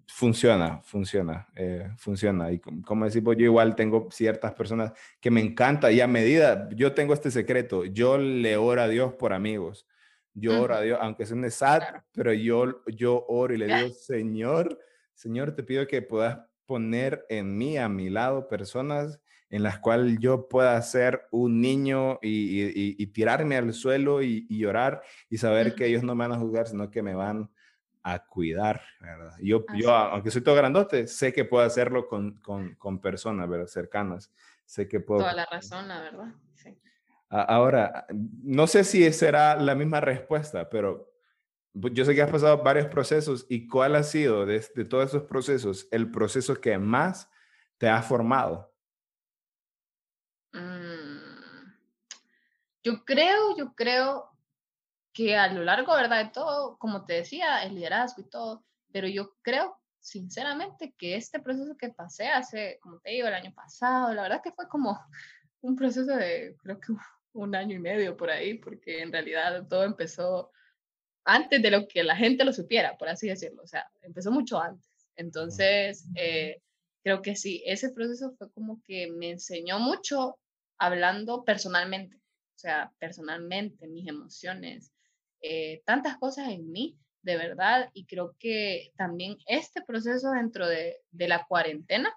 funciona, 0.07 0.81
funciona, 0.83 1.47
eh, 1.55 1.89
funciona. 1.97 2.51
Y 2.51 2.59
como, 2.59 3.05
decimos, 3.05 3.35
yo 3.37 3.45
igual 3.45 3.75
tengo 3.75 4.09
ciertas 4.11 4.53
personas 4.53 4.93
que 5.19 5.31
me 5.31 5.41
encanta 5.41 5.91
y 5.91 6.01
a 6.01 6.07
medida, 6.07 6.69
yo 6.75 6.93
tengo 6.93 7.13
este 7.13 7.31
secreto, 7.31 7.85
yo 7.85 8.17
le 8.17 8.57
oro 8.57 8.81
a 8.81 8.87
Dios 8.87 9.13
por 9.13 9.33
amigos. 9.33 9.87
Yo 10.37 10.61
oro 10.61 10.75
a 10.75 10.81
Dios, 10.81 10.99
aunque 11.01 11.23
un 11.31 11.49
sad, 11.49 11.81
pero 12.11 12.33
yo, 12.33 12.83
yo 12.87 13.25
oro 13.29 13.53
y 13.53 13.57
le 13.57 13.67
digo, 13.67 13.93
Señor, 13.93 14.77
Señor, 15.13 15.55
te 15.55 15.63
pido 15.63 15.87
que 15.87 16.01
puedas 16.01 16.39
poner 16.65 17.25
en 17.29 17.57
mí, 17.57 17.77
a 17.77 17.87
mi 17.87 18.09
lado, 18.09 18.49
personas 18.49 19.21
en 19.49 19.63
las 19.63 19.79
cuales 19.79 20.17
yo 20.19 20.49
pueda 20.49 20.81
ser 20.81 21.27
un 21.31 21.61
niño 21.61 22.19
y, 22.21 23.05
tirarme 23.07 23.55
al 23.55 23.73
suelo 23.73 24.21
y, 24.21 24.45
llorar 24.49 25.01
y 25.29 25.37
saber 25.37 25.73
que 25.73 25.85
ellos 25.85 26.03
no 26.03 26.15
me 26.15 26.27
van 26.27 26.37
a 26.37 26.39
juzgar, 26.39 26.67
sino 26.67 26.91
que 26.91 27.01
me 27.01 27.15
van 27.15 27.49
a 28.03 28.19
cuidar, 28.19 28.81
¿verdad? 28.99 29.33
Yo, 29.41 29.65
yo 29.77 29.91
aunque 29.91 30.31
soy 30.31 30.41
todo 30.41 30.55
grandote, 30.55 31.07
sé 31.07 31.31
que 31.31 31.45
puedo 31.45 31.63
hacerlo 31.63 32.07
con, 32.07 32.39
con, 32.41 32.75
con 32.75 32.99
personas, 32.99 33.47
¿verdad? 33.47 33.67
Cercanas. 33.67 34.31
Sé 34.65 34.87
que 34.87 34.99
puedo... 34.99 35.21
Toda 35.21 35.33
la 35.33 35.45
razón, 35.45 35.87
la 35.87 36.01
verdad. 36.01 36.33
Sí. 36.55 36.77
Ahora, 37.29 38.05
no 38.11 38.67
sé 38.67 38.83
si 38.83 39.11
será 39.11 39.55
la 39.55 39.75
misma 39.75 39.99
respuesta, 39.99 40.69
pero 40.69 41.11
yo 41.73 42.05
sé 42.05 42.15
que 42.15 42.21
has 42.21 42.31
pasado 42.31 42.63
varios 42.63 42.87
procesos 42.87 43.45
y 43.49 43.67
cuál 43.67 43.95
ha 43.95 44.03
sido 44.03 44.45
de, 44.45 44.65
de 44.75 44.85
todos 44.85 45.09
esos 45.09 45.23
procesos 45.23 45.87
el 45.91 46.11
proceso 46.11 46.55
que 46.61 46.77
más 46.77 47.29
te 47.77 47.89
ha 47.89 48.01
formado. 48.01 48.73
Yo 52.83 53.03
creo, 53.03 53.57
yo 53.57 53.73
creo 53.73 54.31
que 55.11 55.35
a 55.35 55.51
lo 55.51 55.63
largo, 55.63 55.95
¿verdad? 55.95 56.25
De 56.25 56.31
todo, 56.31 56.77
como 56.77 57.03
te 57.03 57.13
decía, 57.13 57.63
el 57.63 57.75
liderazgo 57.75 58.21
y 58.21 58.29
todo, 58.29 58.63
pero 58.91 59.07
yo 59.07 59.35
creo 59.41 59.77
sinceramente 59.99 60.93
que 60.97 61.15
este 61.15 61.39
proceso 61.39 61.75
que 61.77 61.89
pasé 61.89 62.27
hace, 62.27 62.77
como 62.81 62.99
te 62.99 63.09
digo, 63.09 63.27
el 63.27 63.33
año 63.33 63.53
pasado, 63.55 64.13
la 64.13 64.21
verdad 64.21 64.41
que 64.43 64.51
fue 64.51 64.67
como 64.69 64.99
un 65.61 65.75
proceso 65.75 66.15
de, 66.15 66.55
creo 66.61 66.79
que 66.79 66.93
un 67.35 67.55
año 67.55 67.75
y 67.75 67.79
medio 67.79 68.17
por 68.17 68.29
ahí, 68.29 68.55
porque 68.55 69.01
en 69.01 69.11
realidad 69.11 69.67
todo 69.67 69.83
empezó 69.83 70.51
antes 71.25 71.61
de 71.61 71.71
lo 71.71 71.87
que 71.87 72.03
la 72.03 72.15
gente 72.15 72.45
lo 72.45 72.53
supiera, 72.53 72.97
por 72.97 73.09
así 73.09 73.27
decirlo. 73.27 73.63
O 73.63 73.67
sea, 73.67 73.89
empezó 74.01 74.31
mucho 74.31 74.59
antes. 74.59 74.89
Entonces, 75.15 76.05
eh, 76.15 76.61
creo 77.03 77.21
que 77.21 77.35
sí, 77.35 77.63
ese 77.65 77.89
proceso 77.91 78.33
fue 78.37 78.51
como 78.51 78.81
que 78.83 79.11
me 79.11 79.31
enseñó 79.31 79.79
mucho 79.79 80.37
hablando 80.77 81.43
personalmente, 81.43 82.17
o 82.17 82.57
sea, 82.57 82.91
personalmente, 82.99 83.87
mis 83.87 84.07
emociones, 84.07 84.91
eh, 85.41 85.81
tantas 85.85 86.17
cosas 86.17 86.49
en 86.49 86.71
mí, 86.71 86.97
de 87.21 87.37
verdad, 87.37 87.89
y 87.93 88.05
creo 88.05 88.35
que 88.39 88.91
también 88.97 89.37
este 89.47 89.81
proceso 89.81 90.31
dentro 90.31 90.67
de, 90.67 90.97
de 91.11 91.27
la 91.27 91.45
cuarentena, 91.45 92.13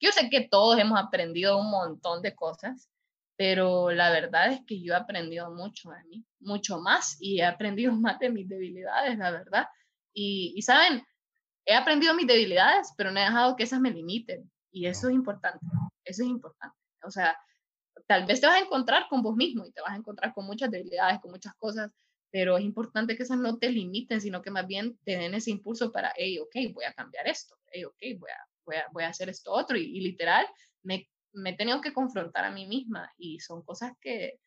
yo 0.00 0.12
sé 0.12 0.30
que 0.30 0.48
todos 0.48 0.78
hemos 0.78 0.98
aprendido 0.98 1.58
un 1.58 1.70
montón 1.70 2.22
de 2.22 2.34
cosas, 2.34 2.88
pero 3.36 3.90
la 3.90 4.10
verdad 4.10 4.52
es 4.52 4.60
que 4.66 4.80
yo 4.80 4.94
he 4.94 4.96
aprendido 4.96 5.50
mucho 5.52 5.90
de 5.90 6.04
mí, 6.04 6.24
mucho 6.40 6.78
más, 6.80 7.16
y 7.20 7.40
he 7.40 7.44
aprendido 7.44 7.92
más 8.00 8.18
de 8.18 8.30
mis 8.30 8.48
debilidades, 8.48 9.18
la 9.18 9.30
verdad. 9.30 9.66
Y, 10.12 10.54
y 10.56 10.62
saben, 10.62 11.02
he 11.66 11.74
aprendido 11.74 12.14
mis 12.14 12.26
debilidades, 12.26 12.92
pero 12.96 13.10
no 13.10 13.20
he 13.20 13.24
dejado 13.24 13.56
que 13.56 13.64
esas 13.64 13.80
me 13.80 13.90
limiten. 13.90 14.50
Y 14.70 14.86
eso 14.86 15.08
es 15.08 15.14
importante, 15.14 15.64
eso 16.04 16.22
es 16.22 16.28
importante. 16.28 16.76
O 17.02 17.10
sea, 17.10 17.36
tal 18.06 18.26
vez 18.26 18.40
te 18.40 18.46
vas 18.46 18.56
a 18.56 18.64
encontrar 18.64 19.08
con 19.08 19.22
vos 19.22 19.36
mismo 19.36 19.66
y 19.66 19.72
te 19.72 19.80
vas 19.80 19.92
a 19.92 19.96
encontrar 19.96 20.32
con 20.34 20.46
muchas 20.46 20.70
debilidades, 20.70 21.20
con 21.20 21.30
muchas 21.30 21.54
cosas, 21.54 21.90
pero 22.30 22.56
es 22.58 22.64
importante 22.64 23.16
que 23.16 23.22
esas 23.22 23.38
no 23.38 23.58
te 23.58 23.70
limiten, 23.70 24.20
sino 24.20 24.42
que 24.42 24.50
más 24.50 24.66
bien 24.66 24.98
te 25.04 25.16
den 25.16 25.34
ese 25.34 25.50
impulso 25.50 25.92
para, 25.92 26.12
hey, 26.16 26.38
ok, 26.38 26.74
voy 26.74 26.84
a 26.84 26.92
cambiar 26.92 27.26
esto, 27.26 27.56
hey, 27.68 27.84
ok, 27.84 27.96
voy 28.18 28.30
a, 28.30 28.48
voy 28.64 28.76
a, 28.76 28.86
voy 28.92 29.04
a 29.04 29.08
hacer 29.08 29.28
esto 29.28 29.52
otro. 29.52 29.76
Y, 29.76 30.00
literal, 30.00 30.46
me, 30.82 31.08
me, 31.32 31.50
he 31.50 31.56
tenido 31.56 31.80
que 31.80 31.92
confrontar 31.92 32.44
a 32.44 32.50
mí 32.50 32.66
misma 32.66 33.12
y 33.16 33.40
son 33.40 33.62
cosas 33.62 33.92
que 34.00 34.38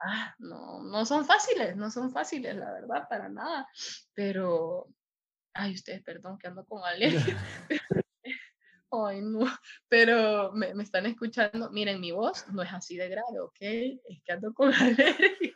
ah, 0.00 0.34
no, 0.38 0.82
no 0.82 1.04
son 1.06 1.24
fáciles, 1.24 1.76
no 1.76 1.90
son 1.90 2.10
fáciles, 2.12 2.54
la 2.56 2.72
verdad, 2.72 3.06
para 3.08 3.28
nada, 3.28 3.66
pero, 4.14 4.88
Ay, 5.58 5.72
ustedes, 5.72 6.02
perdón, 6.02 6.38
que 6.38 6.48
ando 6.48 6.64
con 6.66 6.84
alergia. 6.84 7.36
Ay, 8.90 9.20
no, 9.22 9.46
pero 9.88 10.52
me, 10.52 10.74
me, 10.74 10.82
están 10.82 11.06
escuchando. 11.06 11.70
Miren, 11.70 12.00
mi 12.00 12.12
voz 12.12 12.46
no 12.52 12.62
es 12.62 12.72
así 12.72 12.96
de 12.96 13.08
grave, 13.08 13.40
¿ok? 13.40 13.60
Es 13.60 14.22
que 14.22 14.32
ando 14.32 14.52
con 14.52 14.72
alergia. 14.74 15.54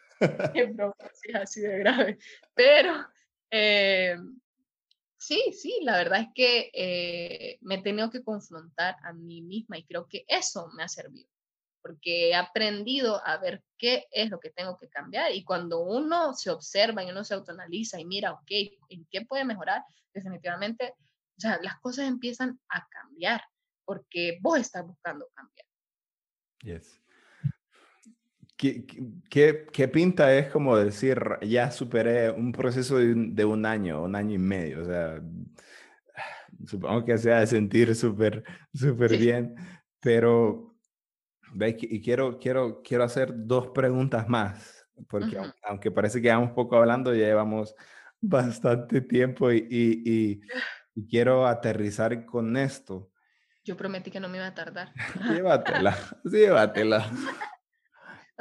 Es 0.55 0.75
broma, 0.75 0.95
sí 1.13 1.31
es 1.31 1.35
así 1.35 1.61
de 1.61 1.79
grave. 1.79 2.19
Pero 2.55 3.07
eh, 3.51 4.17
sí, 5.21 5.53
sí, 5.53 5.79
la 5.83 5.97
verdad 5.99 6.23
es 6.23 6.29
que 6.35 6.71
eh, 6.73 7.59
me 7.61 7.77
he 7.77 7.83
tenido 7.83 8.11
que 8.11 8.25
confrontar 8.25 8.97
a 9.05 9.13
mí 9.13 9.43
misma 9.43 9.79
y 9.79 9.85
creo 9.85 10.09
que 10.09 10.25
eso 10.27 10.69
me 10.75 10.83
ha 10.83 10.89
servido 10.89 11.29
porque 11.83 12.31
he 12.31 12.35
aprendido 12.35 13.27
a 13.27 13.39
ver 13.39 13.63
qué 13.79 14.07
es 14.11 14.31
lo 14.31 14.39
que 14.39 14.51
tengo 14.51 14.77
que 14.79 14.89
cambiar. 14.89 15.33
Y 15.33 15.45
cuando 15.45 15.81
uno 15.81 16.35
se 16.35 16.51
observa 16.51 17.03
y 17.03 17.11
uno 17.11 17.25
se 17.25 17.35
autoanaliza 17.35 17.99
y 17.99 18.05
mira, 18.05 18.33
ok, 18.33 18.51
¿en 18.89 19.07
qué 19.11 19.23
puede 19.23 19.45
mejorar? 19.45 19.83
Definitivamente, 20.13 20.95
o 21.37 21.41
sea, 21.41 21.59
las 21.63 21.81
cosas 21.81 22.07
empiezan 22.07 22.61
a 22.69 22.87
cambiar 22.89 23.43
porque 23.85 24.39
vos 24.41 24.59
estás 24.59 24.87
buscando 24.87 25.29
cambiar. 25.35 25.67
Yes. 26.63 27.00
¿Qué, 28.61 28.85
qué, 29.31 29.67
qué 29.73 29.89
pinta 29.89 30.37
es 30.37 30.51
como 30.51 30.77
decir, 30.77 31.19
ya 31.41 31.71
superé 31.71 32.31
un 32.31 32.53
proceso 32.53 32.99
de 32.99 33.15
un, 33.15 33.35
de 33.35 33.47
un 33.47 33.65
año, 33.65 34.03
un 34.03 34.15
año 34.15 34.35
y 34.35 34.39
medio? 34.39 34.83
O 34.83 34.85
sea, 34.85 35.19
supongo 36.67 37.03
que 37.07 37.17
se 37.17 37.33
ha 37.33 37.41
de 37.41 37.47
sentir 37.47 37.95
súper, 37.95 38.45
súper 38.75 39.17
bien, 39.17 39.55
pero 39.99 40.77
y 41.59 42.03
quiero, 42.03 42.39
quiero, 42.39 42.83
quiero 42.83 43.05
hacer 43.05 43.33
dos 43.35 43.69
preguntas 43.69 44.29
más, 44.29 44.87
porque 45.09 45.39
aunque 45.63 45.91
parece 45.91 46.21
que 46.21 46.29
llevamos 46.29 46.53
poco 46.53 46.77
hablando, 46.77 47.15
ya 47.15 47.25
llevamos 47.25 47.75
bastante 48.21 49.01
tiempo 49.01 49.51
y, 49.53 49.67
y, 49.71 50.43
y, 50.95 51.09
quiero 51.09 51.47
aterrizar 51.47 52.27
con 52.27 52.59
esto. 52.59 53.11
Yo 53.65 53.75
prometí 53.75 54.11
que 54.11 54.21
no 54.21 54.29
me 54.29 54.37
iba 54.37 54.49
a 54.49 54.55
tardar. 54.55 54.93
llévatela, 55.33 55.97
llévatela. 56.25 57.11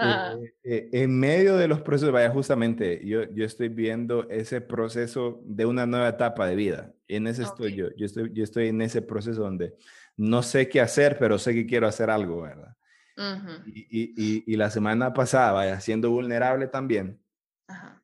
Eh, 0.01 0.53
eh, 0.63 0.89
en 0.93 1.19
medio 1.19 1.57
de 1.57 1.67
los 1.67 1.81
procesos, 1.81 2.13
vaya, 2.13 2.29
justamente, 2.29 3.05
yo, 3.05 3.23
yo 3.33 3.45
estoy 3.45 3.69
viendo 3.69 4.29
ese 4.29 4.61
proceso 4.61 5.41
de 5.43 5.65
una 5.65 5.85
nueva 5.85 6.09
etapa 6.09 6.47
de 6.47 6.55
vida. 6.55 6.93
En 7.07 7.27
ese 7.27 7.43
estoy 7.43 7.75
yo. 7.75 7.87
Yo 7.97 8.05
estoy, 8.05 8.31
yo 8.33 8.43
estoy 8.43 8.67
en 8.67 8.81
ese 8.81 9.01
proceso 9.01 9.41
donde 9.41 9.75
no 10.15 10.41
sé 10.43 10.69
qué 10.69 10.81
hacer, 10.81 11.17
pero 11.19 11.37
sé 11.37 11.53
que 11.53 11.65
quiero 11.65 11.87
hacer 11.87 12.09
algo, 12.09 12.41
¿verdad? 12.41 12.75
y, 13.65 14.55
la 14.55 14.69
semana 14.69 15.13
pasada, 15.13 15.51
vaya, 15.51 15.81
siendo 15.81 16.09
vulnerable 16.09 16.67
también, 16.67 17.19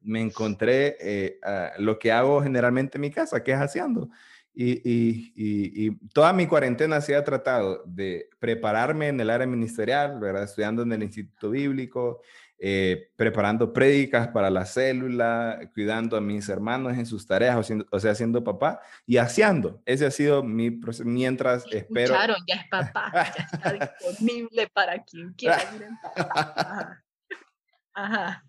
me 0.02 0.20
encontré 0.20 0.98
eh, 1.00 1.40
lo 1.78 1.98
que 1.98 2.12
hago 2.12 2.42
generalmente 2.42 2.98
en 2.98 3.02
mi 3.02 3.12
casa, 3.12 3.42
que 3.42 3.54
es 3.54 3.58
haciendo. 3.58 4.10
Y, 4.56 5.92
toda 6.14 6.32
mi 6.34 6.48
cuarentena 6.48 7.02
se 7.02 7.16
ha 7.16 7.24
tratado 7.24 7.84
de 7.86 8.30
prepararme 8.40 9.10
en 9.10 9.20
el 9.20 9.30
área 9.30 9.48
ministerial, 9.48 10.20
¿verdad? 10.20 10.44
estudiando 10.44 10.84
en 10.84 10.94
el 10.94 11.04
Instituto 11.04 11.50
Bíblico, 11.50 12.22
eh, 12.58 13.12
preparando 13.18 13.74
prédicas 13.74 14.30
para 14.30 14.50
la 14.50 14.66
célula, 14.66 15.60
cuidando 15.74 16.16
a 16.16 16.22
mis 16.22 16.48
hermanos 16.48 16.98
en 16.98 17.06
sus 17.06 17.28
tareas, 17.28 17.70
o, 17.92 18.00
sea, 18.00 18.16
siendo 18.16 18.44
papá 18.44 18.80
y 19.06 19.18
haciendo. 19.18 19.82
Ese 19.86 20.06
ha 20.06 20.12
sido 20.12 20.42
mi 20.42 20.72
proceso 20.72 21.04
mientras 21.04 21.66
espero. 21.72 22.14
Escucharon, 22.14 22.38
ya 22.48 22.56
es 22.56 22.70
papá, 22.70 23.12
ya 23.38 23.44
está 23.52 23.74
disponible 23.74 24.70
para 24.74 25.04
quien 25.04 25.34
quiera 25.34 25.58
ir 25.76 25.84
en 25.84 25.98
papá. 26.02 27.04
Ajá. 27.94 28.46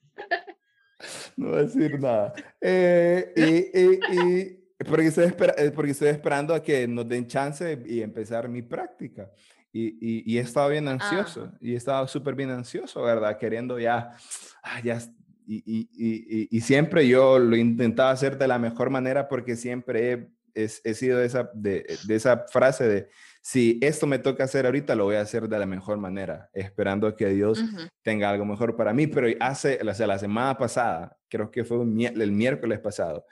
No 1.36 1.50
voy 1.50 1.58
a 1.58 1.62
decir 1.62 2.00
nada. 2.00 2.32
Eh, 2.60 3.32
y, 3.36 4.16
y, 4.16 4.65
porque, 4.84 5.06
estoy 5.06 5.32
eh, 5.56 5.72
porque 5.74 5.92
estoy 5.92 6.08
esperando 6.08 6.54
a 6.54 6.62
que 6.62 6.86
nos 6.86 7.08
den 7.08 7.26
chance 7.26 7.82
y 7.86 8.02
empezar 8.02 8.48
mi 8.48 8.62
práctica. 8.62 9.30
Y, 9.72 10.24
y, 10.32 10.38
he 10.38 10.40
estado 10.40 10.70
bien 10.70 10.88
ansioso, 10.88 11.52
y 11.60 11.74
he 11.74 11.76
estado 11.76 12.08
súper 12.08 12.34
bien 12.34 12.48
ansioso, 12.48 13.02
¿verdad? 13.02 13.36
Queriendo 13.36 13.78
ya, 13.78 14.16
ah, 14.62 14.80
ya 14.82 14.98
y, 15.46 16.48
y, 16.50 16.60
siempre 16.60 17.06
yo 17.06 17.38
lo 17.38 17.56
intentaba 17.56 18.10
hacer 18.10 18.36
de 18.38 18.48
la 18.48 18.58
mejor 18.58 18.90
manera 18.90 19.28
porque 19.28 19.54
siempre 19.54 20.12
he, 20.54 20.68
he, 20.82 20.94
sido 20.94 21.18
de 21.18 21.26
esa, 21.26 21.50
de, 21.54 21.98
de, 22.06 22.14
esa 22.14 22.46
frase 22.48 22.88
de, 22.88 23.08
si 23.42 23.78
esto 23.80 24.08
me 24.08 24.18
toca 24.18 24.44
hacer 24.44 24.66
ahorita, 24.66 24.96
lo 24.96 25.04
voy 25.04 25.16
a 25.16 25.20
hacer 25.20 25.48
de 25.48 25.58
la 25.58 25.66
mejor 25.66 25.98
manera, 25.98 26.50
esperando 26.52 27.14
que 27.14 27.28
Dios 27.28 27.62
tenga 28.02 28.30
algo 28.30 28.44
mejor 28.44 28.74
para 28.74 28.92
mí. 28.92 29.06
Pero 29.06 29.28
hace, 29.38 29.78
o 29.80 29.94
sea, 29.94 30.06
la 30.08 30.18
semana 30.18 30.58
pasada, 30.58 31.16
creo 31.28 31.50
que 31.50 31.64
fue 31.64 31.80
el 31.80 32.32
miércoles 32.32 32.80
pasado, 32.80 33.24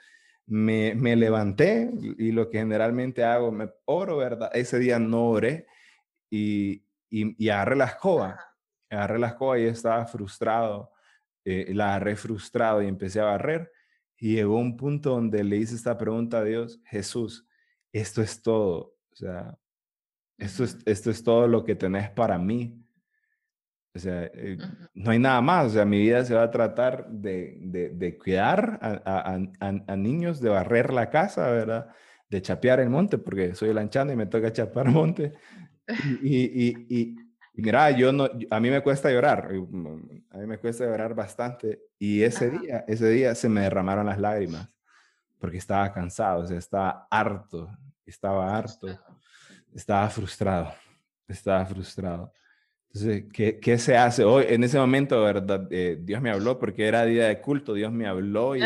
me, 0.47 0.93
me 0.95 1.15
levanté 1.15 1.91
y 2.17 2.31
lo 2.31 2.49
que 2.49 2.59
generalmente 2.59 3.23
hago, 3.23 3.51
me 3.51 3.69
oro, 3.85 4.17
¿verdad? 4.17 4.51
Ese 4.53 4.79
día 4.79 4.99
no 4.99 5.29
oré 5.29 5.67
y, 6.29 6.83
y, 7.09 7.49
agarré 7.49 7.75
la 7.75 7.85
escoba. 7.85 8.39
Agarré 8.89 9.19
la 9.19 9.27
escoba 9.27 9.59
y 9.59 9.63
estaba 9.63 10.05
frustrado. 10.05 10.91
Eh, 11.43 11.73
la 11.73 11.89
agarré 11.89 12.15
frustrado 12.15 12.81
y 12.81 12.87
empecé 12.87 13.19
a 13.19 13.25
barrer. 13.25 13.71
Y 14.17 14.35
llegó 14.35 14.57
un 14.57 14.77
punto 14.77 15.11
donde 15.11 15.43
le 15.43 15.57
hice 15.57 15.75
esta 15.75 15.97
pregunta 15.97 16.39
a 16.39 16.43
Dios, 16.43 16.81
Jesús, 16.85 17.47
esto 17.91 18.21
es 18.21 18.41
todo. 18.41 18.95
O 19.11 19.15
sea, 19.15 19.57
esto 20.37 20.63
es, 20.63 20.77
esto 20.85 21.11
es 21.11 21.23
todo 21.23 21.47
lo 21.47 21.63
que 21.63 21.75
tenés 21.75 22.09
para 22.11 22.37
mí. 22.37 22.84
O 23.95 23.99
sea, 23.99 24.29
eh, 24.33 24.57
no 24.93 25.11
hay 25.11 25.19
nada 25.19 25.39
más. 25.41 25.67
O 25.67 25.69
sea, 25.69 25.85
mi 25.85 25.99
vida 25.99 26.25
se 26.25 26.35
va 26.35 26.43
a 26.43 26.51
tratar 26.51 27.07
de, 27.07 27.57
de, 27.61 27.89
de 27.89 28.17
cuidar 28.17 28.77
a, 28.81 29.37
a, 29.61 29.83
a, 29.87 29.95
niños, 29.95 30.41
de 30.41 30.49
barrer 30.49 30.91
la 30.91 31.09
casa, 31.09 31.49
¿verdad? 31.49 31.87
De 32.29 32.41
chapear 32.41 32.81
el 32.81 32.89
monte, 32.89 33.17
porque 33.17 33.55
soy 33.55 33.73
lanchando 33.73 34.11
y 34.11 34.17
me 34.17 34.25
toca 34.25 34.51
chapar 34.51 34.89
monte. 34.91 35.33
Y, 36.21 36.43
y, 36.43 36.87
y, 36.89 37.15
mira, 37.53 37.89
yo 37.91 38.11
no, 38.11 38.27
a 38.49 38.59
mí 38.59 38.69
me 38.69 38.81
cuesta 38.81 39.09
llorar, 39.11 39.53
mm, 39.53 40.23
a 40.31 40.37
mí 40.39 40.47
me 40.47 40.57
cuesta 40.57 40.83
llorar 40.83 41.15
bastante. 41.15 41.79
Y 41.97 42.21
ese 42.23 42.49
día, 42.49 42.83
ese 42.87 43.09
día 43.09 43.33
se 43.33 43.47
me 43.47 43.61
derramaron 43.61 44.07
las 44.07 44.19
lágrimas 44.19 44.69
porque 45.39 45.57
estaba 45.57 45.93
cansado, 45.93 46.41
o 46.43 46.47
sea, 46.47 46.57
estaba 46.57 47.07
harto, 47.09 47.69
estaba 48.05 48.57
harto, 48.57 48.87
estaba 49.73 50.09
frustrado, 50.09 50.73
estaba 51.27 51.65
frustrado. 51.65 52.33
Entonces, 52.95 53.25
¿qué, 53.33 53.59
¿qué, 53.59 53.77
se 53.77 53.97
hace 53.97 54.23
hoy? 54.23 54.45
En 54.47 54.63
ese 54.63 54.79
momento, 54.79 55.21
¿verdad? 55.21 55.67
Eh, 55.69 55.97
Dios 55.99 56.21
me 56.21 56.29
habló 56.29 56.57
porque 56.57 56.87
era 56.87 57.03
día 57.03 57.27
de 57.27 57.41
culto, 57.41 57.73
Dios 57.73 57.91
me 57.91 58.07
habló 58.07 58.55
y, 58.55 58.61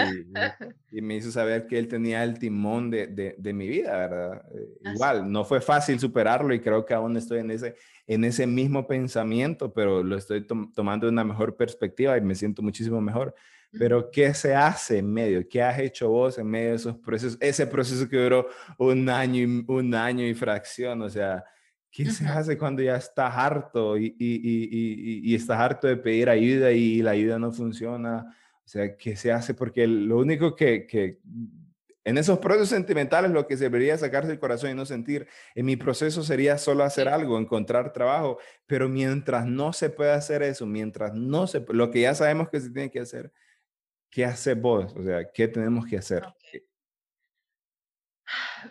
y, 0.91 1.01
me 1.01 1.15
hizo 1.15 1.32
saber 1.32 1.65
que 1.65 1.80
Él 1.80 1.88
tenía 1.88 2.23
el 2.23 2.38
timón 2.38 2.91
de, 2.91 3.07
de, 3.07 3.34
de 3.39 3.53
mi 3.53 3.67
vida, 3.67 3.97
¿verdad? 3.97 4.45
Eh, 4.53 4.91
igual, 4.93 5.32
no 5.32 5.43
fue 5.43 5.61
fácil 5.61 5.99
superarlo 5.99 6.53
y 6.53 6.59
creo 6.59 6.86
que 6.86 6.93
aún 6.93 7.17
estoy 7.17 7.39
en 7.39 7.49
ese, 7.49 7.73
en 8.05 8.23
ese 8.23 8.45
mismo 8.45 8.86
pensamiento, 8.86 9.73
pero 9.73 10.03
lo 10.03 10.15
estoy 10.15 10.45
tomando 10.45 11.07
de 11.07 11.11
una 11.11 11.23
mejor 11.23 11.57
perspectiva 11.57 12.15
y 12.15 12.21
me 12.21 12.36
siento 12.36 12.61
muchísimo 12.61 13.01
mejor. 13.01 13.34
Pero, 13.71 14.11
¿qué 14.11 14.36
se 14.36 14.53
hace 14.53 14.99
en 14.99 15.11
medio? 15.11 15.47
¿Qué 15.49 15.63
has 15.63 15.80
hecho 15.80 16.07
vos 16.09 16.38
en 16.38 16.45
medio 16.45 16.69
de 16.69 16.75
esos 16.75 16.97
procesos? 16.97 17.38
Ese 17.41 17.65
proceso 17.65 18.07
que 18.07 18.17
duró 18.17 18.47
un 18.77 19.09
año 19.09 19.41
y, 19.41 19.65
un 19.67 19.95
año 19.95 20.23
y 20.23 20.36
fracción, 20.36 21.01
o 21.01 21.09
sea, 21.09 21.43
¿Qué 21.91 22.09
se 22.11 22.25
hace 22.27 22.57
cuando 22.57 22.81
ya 22.81 22.95
estás 22.95 23.33
harto 23.35 23.97
y, 23.97 24.15
y, 24.19 24.35
y, 24.35 25.31
y, 25.31 25.35
estás 25.35 25.59
harto 25.59 25.87
de 25.87 25.97
pedir 25.97 26.29
ayuda 26.29 26.71
y 26.71 27.01
la 27.01 27.11
ayuda 27.11 27.39
no 27.39 27.51
funciona? 27.51 28.35
O 28.63 28.67
sea, 28.67 28.95
¿qué 28.95 29.15
se 29.15 29.31
hace? 29.31 29.55
Porque 29.55 29.87
lo 29.87 30.17
único 30.17 30.55
que, 30.55 30.85
que 30.85 31.19
en 32.09 32.17
esos 32.17 32.39
procesos 32.39 32.69
sentimentales 32.69 33.31
lo 33.31 33.45
que 33.45 33.57
se 33.57 33.65
debería 33.65 33.97
sacarse 33.97 34.31
el 34.31 34.39
corazón 34.39 34.71
y 34.71 34.73
no 34.73 34.85
sentir. 34.85 35.27
En 35.53 35.65
mi 35.65 35.75
proceso 35.75 36.23
sería 36.23 36.57
solo 36.57 36.83
hacer 36.83 37.07
algo, 37.07 37.37
encontrar 37.37 37.93
trabajo, 37.93 38.39
pero 38.65 38.89
mientras 38.89 39.45
no 39.45 39.73
se 39.73 39.89
pueda 39.89 40.15
hacer 40.15 40.41
eso, 40.43 40.65
mientras 40.65 41.13
no 41.13 41.47
se, 41.47 41.65
lo 41.69 41.91
que 41.91 42.01
ya 42.01 42.15
sabemos 42.15 42.49
que 42.49 42.61
se 42.61 42.69
tiene 42.69 42.89
que 42.89 42.99
hacer, 42.99 43.31
¿qué 44.09 44.25
hace 44.25 44.55
vos? 44.55 44.95
O 44.95 45.03
sea, 45.03 45.31
¿qué 45.31 45.47
tenemos 45.47 45.85
que 45.85 45.97
hacer? 45.97 46.23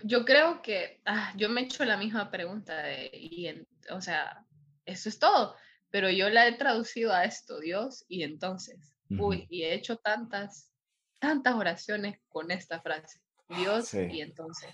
Yo 0.02 0.24
creo 0.24 0.62
que 0.62 1.00
ah, 1.04 1.32
yo 1.36 1.48
me 1.48 1.62
he 1.62 1.64
hecho 1.64 1.84
la 1.84 1.96
misma 1.96 2.30
pregunta 2.30 2.74
y, 3.12 3.66
o 3.90 4.00
sea, 4.00 4.44
eso 4.84 5.08
es 5.08 5.18
todo, 5.18 5.56
pero 5.90 6.10
yo 6.10 6.28
la 6.28 6.46
he 6.46 6.52
traducido 6.52 7.12
a 7.12 7.24
esto, 7.24 7.58
Dios, 7.60 8.04
y 8.08 8.22
entonces, 8.22 8.94
uy, 9.10 9.46
y 9.50 9.62
he 9.62 9.74
hecho 9.74 9.96
tantas, 9.96 10.70
tantas 11.18 11.54
oraciones 11.54 12.20
con 12.28 12.50
esta 12.50 12.80
frase. 12.80 13.20
Dios 13.48 13.94
y 13.94 14.20
entonces. 14.20 14.70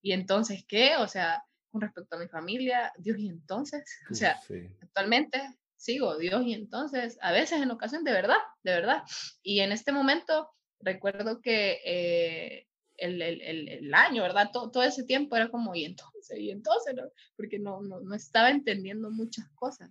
¿Y 0.00 0.12
entonces 0.12 0.64
qué? 0.66 0.96
O 0.96 1.08
sea, 1.08 1.42
con 1.70 1.80
respecto 1.80 2.16
a 2.16 2.20
mi 2.20 2.28
familia, 2.28 2.92
Dios 2.98 3.18
y 3.18 3.28
entonces. 3.28 3.84
O 4.10 4.14
sea, 4.14 4.40
actualmente 4.82 5.40
sigo 5.76 6.16
Dios 6.16 6.44
y 6.44 6.54
entonces, 6.54 7.18
a 7.20 7.32
veces 7.32 7.60
en 7.60 7.70
ocasión 7.70 8.04
de 8.04 8.12
verdad, 8.12 8.38
de 8.62 8.72
verdad. 8.72 9.02
Y 9.42 9.60
en 9.60 9.72
este 9.72 9.92
momento 9.92 10.50
recuerdo 10.80 11.40
que 11.40 11.80
eh, 11.84 12.67
el, 12.98 13.22
el, 13.22 13.68
el, 13.68 13.94
año, 13.94 14.22
¿verdad? 14.22 14.50
Todo, 14.52 14.70
todo, 14.70 14.82
ese 14.82 15.04
tiempo 15.04 15.36
era 15.36 15.48
como, 15.48 15.74
y 15.74 15.84
entonces, 15.84 16.38
y 16.38 16.50
entonces, 16.50 16.94
¿no? 16.94 17.04
Porque 17.36 17.58
no, 17.58 17.80
no, 17.80 18.00
no 18.00 18.14
estaba 18.14 18.50
entendiendo 18.50 19.10
muchas 19.10 19.48
cosas. 19.54 19.90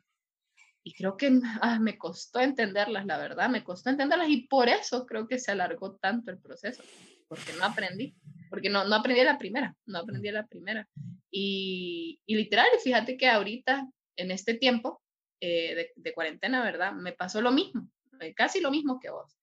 Y 0.83 0.93
creo 0.93 1.17
que 1.17 1.39
ah, 1.61 1.79
me 1.79 1.97
costó 1.97 2.39
entenderlas, 2.39 3.05
la 3.05 3.17
verdad, 3.17 3.49
me 3.49 3.63
costó 3.63 3.89
entenderlas 3.89 4.29
y 4.29 4.47
por 4.47 4.69
eso 4.69 5.05
creo 5.05 5.27
que 5.27 5.39
se 5.39 5.51
alargó 5.51 5.95
tanto 5.95 6.31
el 6.31 6.39
proceso 6.39 6.83
porque 7.27 7.51
no 7.57 7.65
aprendí, 7.65 8.15
porque 8.49 8.69
no, 8.69 8.85
no 8.85 8.95
aprendí 8.95 9.23
la 9.23 9.37
primera, 9.37 9.75
no 9.85 9.99
aprendí 9.99 10.31
la 10.31 10.47
primera. 10.47 10.87
Y, 11.29 12.19
y 12.25 12.35
literal, 12.35 12.67
fíjate 12.83 13.17
que 13.17 13.27
ahorita, 13.27 13.89
en 14.15 14.31
este 14.31 14.53
tiempo 14.53 15.01
eh, 15.41 15.75
de, 15.75 15.91
de, 15.95 16.13
cuarentena, 16.13 16.63
¿verdad? 16.63 16.93
Me 16.93 17.13
pasó 17.13 17.41
lo 17.41 17.51
mismo, 17.51 17.89
eh, 18.21 18.33
casi 18.33 18.61
lo 18.61 18.71
mismo 18.71 18.99
que 18.99 19.09
vos. 19.09 19.37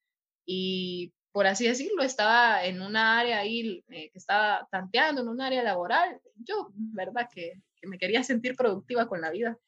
Y 0.47 1.12
por 1.35 1.49
así 1.49 1.66
decirlo, 1.66 2.05
estaba 2.05 2.64
en 2.64 2.80
una 2.80 3.18
área 3.18 3.41
ahí 3.41 3.85
eh, 3.89 4.09
que 4.12 4.18
estaba 4.18 4.68
tanteando, 4.70 5.20
en 5.20 5.26
un 5.26 5.41
área 5.41 5.64
laboral. 5.64 6.20
Yo, 6.37 6.68
¿verdad? 6.74 7.28
Que, 7.28 7.61
que 7.74 7.89
me 7.89 7.99
quería 7.99 8.22
sentir 8.22 8.55
productiva 8.55 9.09
con 9.09 9.20
la 9.20 9.32
vida. 9.32 9.59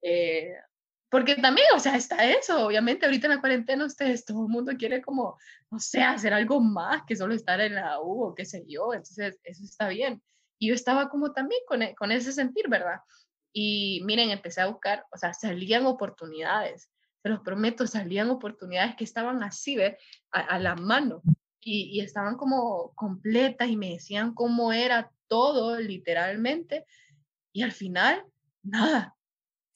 Eh, 0.00 0.54
porque 1.10 1.34
también, 1.34 1.66
o 1.74 1.80
sea, 1.80 1.96
está 1.96 2.24
eso, 2.24 2.64
obviamente 2.64 3.04
ahorita 3.04 3.26
en 3.26 3.34
la 3.34 3.40
cuarentena 3.40 3.84
ustedes, 3.84 4.24
todo 4.24 4.44
el 4.44 4.48
mundo 4.48 4.70
quiere 4.78 5.02
como, 5.02 5.36
no 5.72 5.80
sé, 5.80 6.02
hacer 6.04 6.32
algo 6.32 6.60
más 6.60 7.02
que 7.04 7.16
solo 7.16 7.34
estar 7.34 7.60
en 7.60 7.74
la 7.74 8.00
U 8.00 8.26
o 8.26 8.34
qué 8.36 8.44
sé 8.44 8.64
yo, 8.68 8.94
entonces 8.94 9.40
eso 9.42 9.64
está 9.64 9.88
bien. 9.88 10.22
Y 10.56 10.68
yo 10.68 10.74
estaba 10.74 11.08
como 11.08 11.32
también 11.32 11.62
con, 11.66 11.82
e, 11.82 11.96
con 11.96 12.12
ese 12.12 12.30
sentir, 12.30 12.68
¿verdad? 12.68 13.00
Y 13.52 14.02
miren, 14.04 14.30
empecé 14.30 14.60
a 14.60 14.68
buscar, 14.68 15.04
o 15.10 15.16
sea, 15.16 15.34
salían 15.34 15.84
oportunidades, 15.84 16.88
se 17.22 17.28
los 17.28 17.40
prometo, 17.40 17.86
salían 17.86 18.30
oportunidades 18.30 18.96
que 18.96 19.04
estaban 19.04 19.42
así, 19.42 19.76
¿ve? 19.76 19.98
A, 20.30 20.40
a 20.40 20.58
la 20.58 20.76
mano 20.76 21.22
y, 21.68 22.00
estaban 22.00 22.36
como 22.36 22.92
completas 22.94 23.68
y 23.68 23.76
me 23.76 23.90
decían 23.90 24.34
cómo 24.34 24.72
era 24.72 25.12
todo 25.26 25.78
literalmente 25.78 26.84
y 27.52 27.62
al 27.62 27.72
final, 27.72 28.24
nada, 28.62 29.16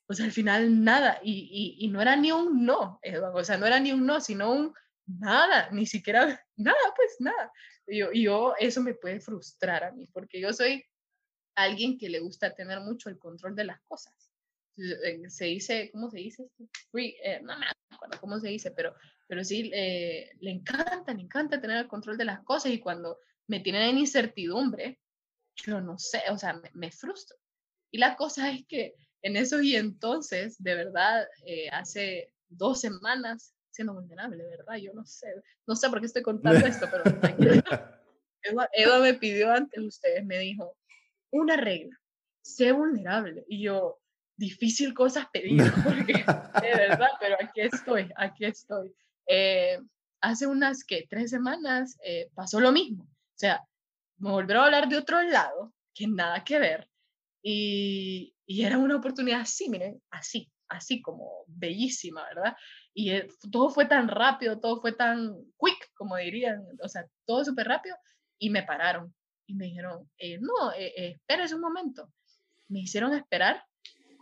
pues 0.07 0.20
al 0.20 0.32
final 0.32 0.84
nada, 0.84 1.20
y, 1.22 1.88
no 1.93 2.01
era 2.01 2.16
ni 2.16 2.32
un 2.32 2.64
no, 2.64 3.01
o 3.34 3.45
sea, 3.45 3.59
no 3.59 3.66
era 3.66 3.80
ni 3.80 3.93
un 3.93 4.07
no, 4.07 4.20
sino 4.20 4.53
un 4.53 4.74
nada, 5.07 5.70
ni 5.70 5.86
siquiera 5.86 6.45
nada, 6.57 6.78
pues 6.97 7.16
nada. 7.18 7.53
Yo, 7.86 8.12
yo, 8.12 8.55
eso 8.59 8.80
me 8.82 8.95
puede 8.95 9.20
frustrar 9.20 9.84
a 9.84 9.93
mí, 9.93 10.07
porque 10.12 10.40
yo 10.40 10.53
soy 10.53 10.84
alguien 11.57 11.99
que 11.99 12.09
le 12.09 12.20
gusta 12.20 12.55
tener 12.55 12.80
mucho 12.80 13.09
el 13.09 13.18
control 13.18 13.55
de 13.57 13.64
las 13.64 13.80
cosas. 13.82 14.14
Eh, 14.77 15.29
se 15.29 15.47
dice, 15.47 15.91
¿cómo 15.93 16.11
se 16.11 16.18
dice? 16.18 16.49
Free, 16.91 17.16
eh, 17.23 17.41
no 17.43 17.59
me 17.59 17.66
acuerdo 17.91 18.20
cómo 18.20 18.41
se 18.41 18.49
dice, 18.49 18.70
pero, 18.70 18.95
pero 19.29 19.45
sí, 19.45 19.70
eh, 19.75 20.31
le 20.41 20.51
encanta, 20.51 21.12
le 21.14 21.23
encanta 21.23 21.61
tener 21.61 21.79
el 21.79 21.89
control 21.89 22.16
de 22.16 22.25
las 22.25 22.43
cosas 22.43 22.73
y 22.73 22.81
cuando 22.81 23.18
me 23.49 23.61
tienen 23.61 23.83
en 23.83 23.99
incertidumbre, 23.99 24.99
yo 25.57 25.81
no 25.81 25.99
sé, 25.99 26.23
o 26.31 26.39
sea, 26.39 26.55
me, 26.55 26.70
me 26.75 26.91
frustro. 26.91 27.37
Y 27.91 27.99
la 27.99 28.16
cosa 28.16 28.51
es 28.51 28.66
que 28.66 28.95
en 29.23 29.37
eso 29.37 29.61
y 29.62 29.77
entonces, 29.77 30.61
de 30.62 30.75
verdad, 30.75 31.27
eh, 31.47 31.68
hace 31.70 32.33
dos 32.49 32.81
semanas, 32.81 33.55
siendo 33.70 33.95
vulnerable, 33.95 34.45
¿verdad? 34.45 34.77
Yo 34.77 34.93
no 34.93 35.07
sé, 35.07 35.29
no 35.66 35.77
sé 35.77 35.89
por 35.89 36.01
qué 36.01 36.07
estoy 36.07 36.23
contando 36.23 36.66
esto, 36.66 36.87
pero 36.91 37.05
Eva, 38.73 38.99
me 39.01 39.14
pidió 39.14 39.53
antes 39.53 39.83
ustedes, 39.83 40.25
me 40.27 40.39
dijo, 40.39 40.77
una 41.31 41.57
regla, 41.57 41.97
sé 42.43 42.73
vulnerable. 42.73 43.45
Y 43.49 43.62
yo, 43.62 44.02
difícil 44.37 44.95
cosas 44.95 45.26
pedir, 45.33 45.57
porque 45.85 46.24
de 46.62 46.74
verdad, 46.76 47.11
pero 47.20 47.37
aquí 47.41 47.61
estoy, 47.61 48.11
aquí 48.16 48.45
estoy. 48.45 48.93
Eh, 49.26 49.78
hace 50.20 50.47
unas 50.47 50.85
que 50.85 51.07
tres 51.09 51.30
semanas 51.30 51.99
eh, 52.05 52.28
pasó 52.35 52.61
lo 52.61 52.72
mismo. 52.72 53.05
O 53.05 53.39
sea, 53.39 53.64
me 54.18 54.30
volvieron 54.30 54.62
a 54.62 54.66
hablar 54.66 54.89
de 54.89 54.99
otro 54.99 55.22
lado, 55.22 55.72
que 55.95 56.07
nada 56.07 56.45
que 56.45 56.59
ver, 56.59 56.89
y, 57.43 58.35
y 58.47 58.64
era 58.64 58.78
una 58.78 58.97
oportunidad 58.97 59.41
así, 59.41 59.68
miren, 59.68 60.01
así, 60.11 60.51
así 60.68 61.03
como 61.03 61.45
bellísima, 61.47 62.24
¿verdad? 62.28 62.57
Y 62.95 63.11
eh, 63.11 63.28
todo 63.51 63.70
fue 63.70 63.87
tan 63.87 64.09
rápido, 64.09 64.61
todo 64.61 64.80
fue 64.80 64.93
tan 64.93 65.35
quick, 65.59 65.93
como 65.95 66.16
dirían, 66.16 66.64
o 66.83 66.89
sea, 66.89 67.05
todo 67.26 67.45
súper 67.45 67.66
rápido, 67.66 67.97
y 68.39 68.51
me 68.51 68.62
pararon 68.62 69.14
y 69.47 69.55
me 69.55 69.66
dijeron, 69.66 70.11
eh, 70.18 70.39
no, 70.41 70.72
eh, 70.72 70.93
eh 70.97 71.11
espérese 71.16 71.55
un 71.55 71.61
momento. 71.61 72.12
Me 72.68 72.80
hicieron 72.80 73.12
esperar 73.14 73.64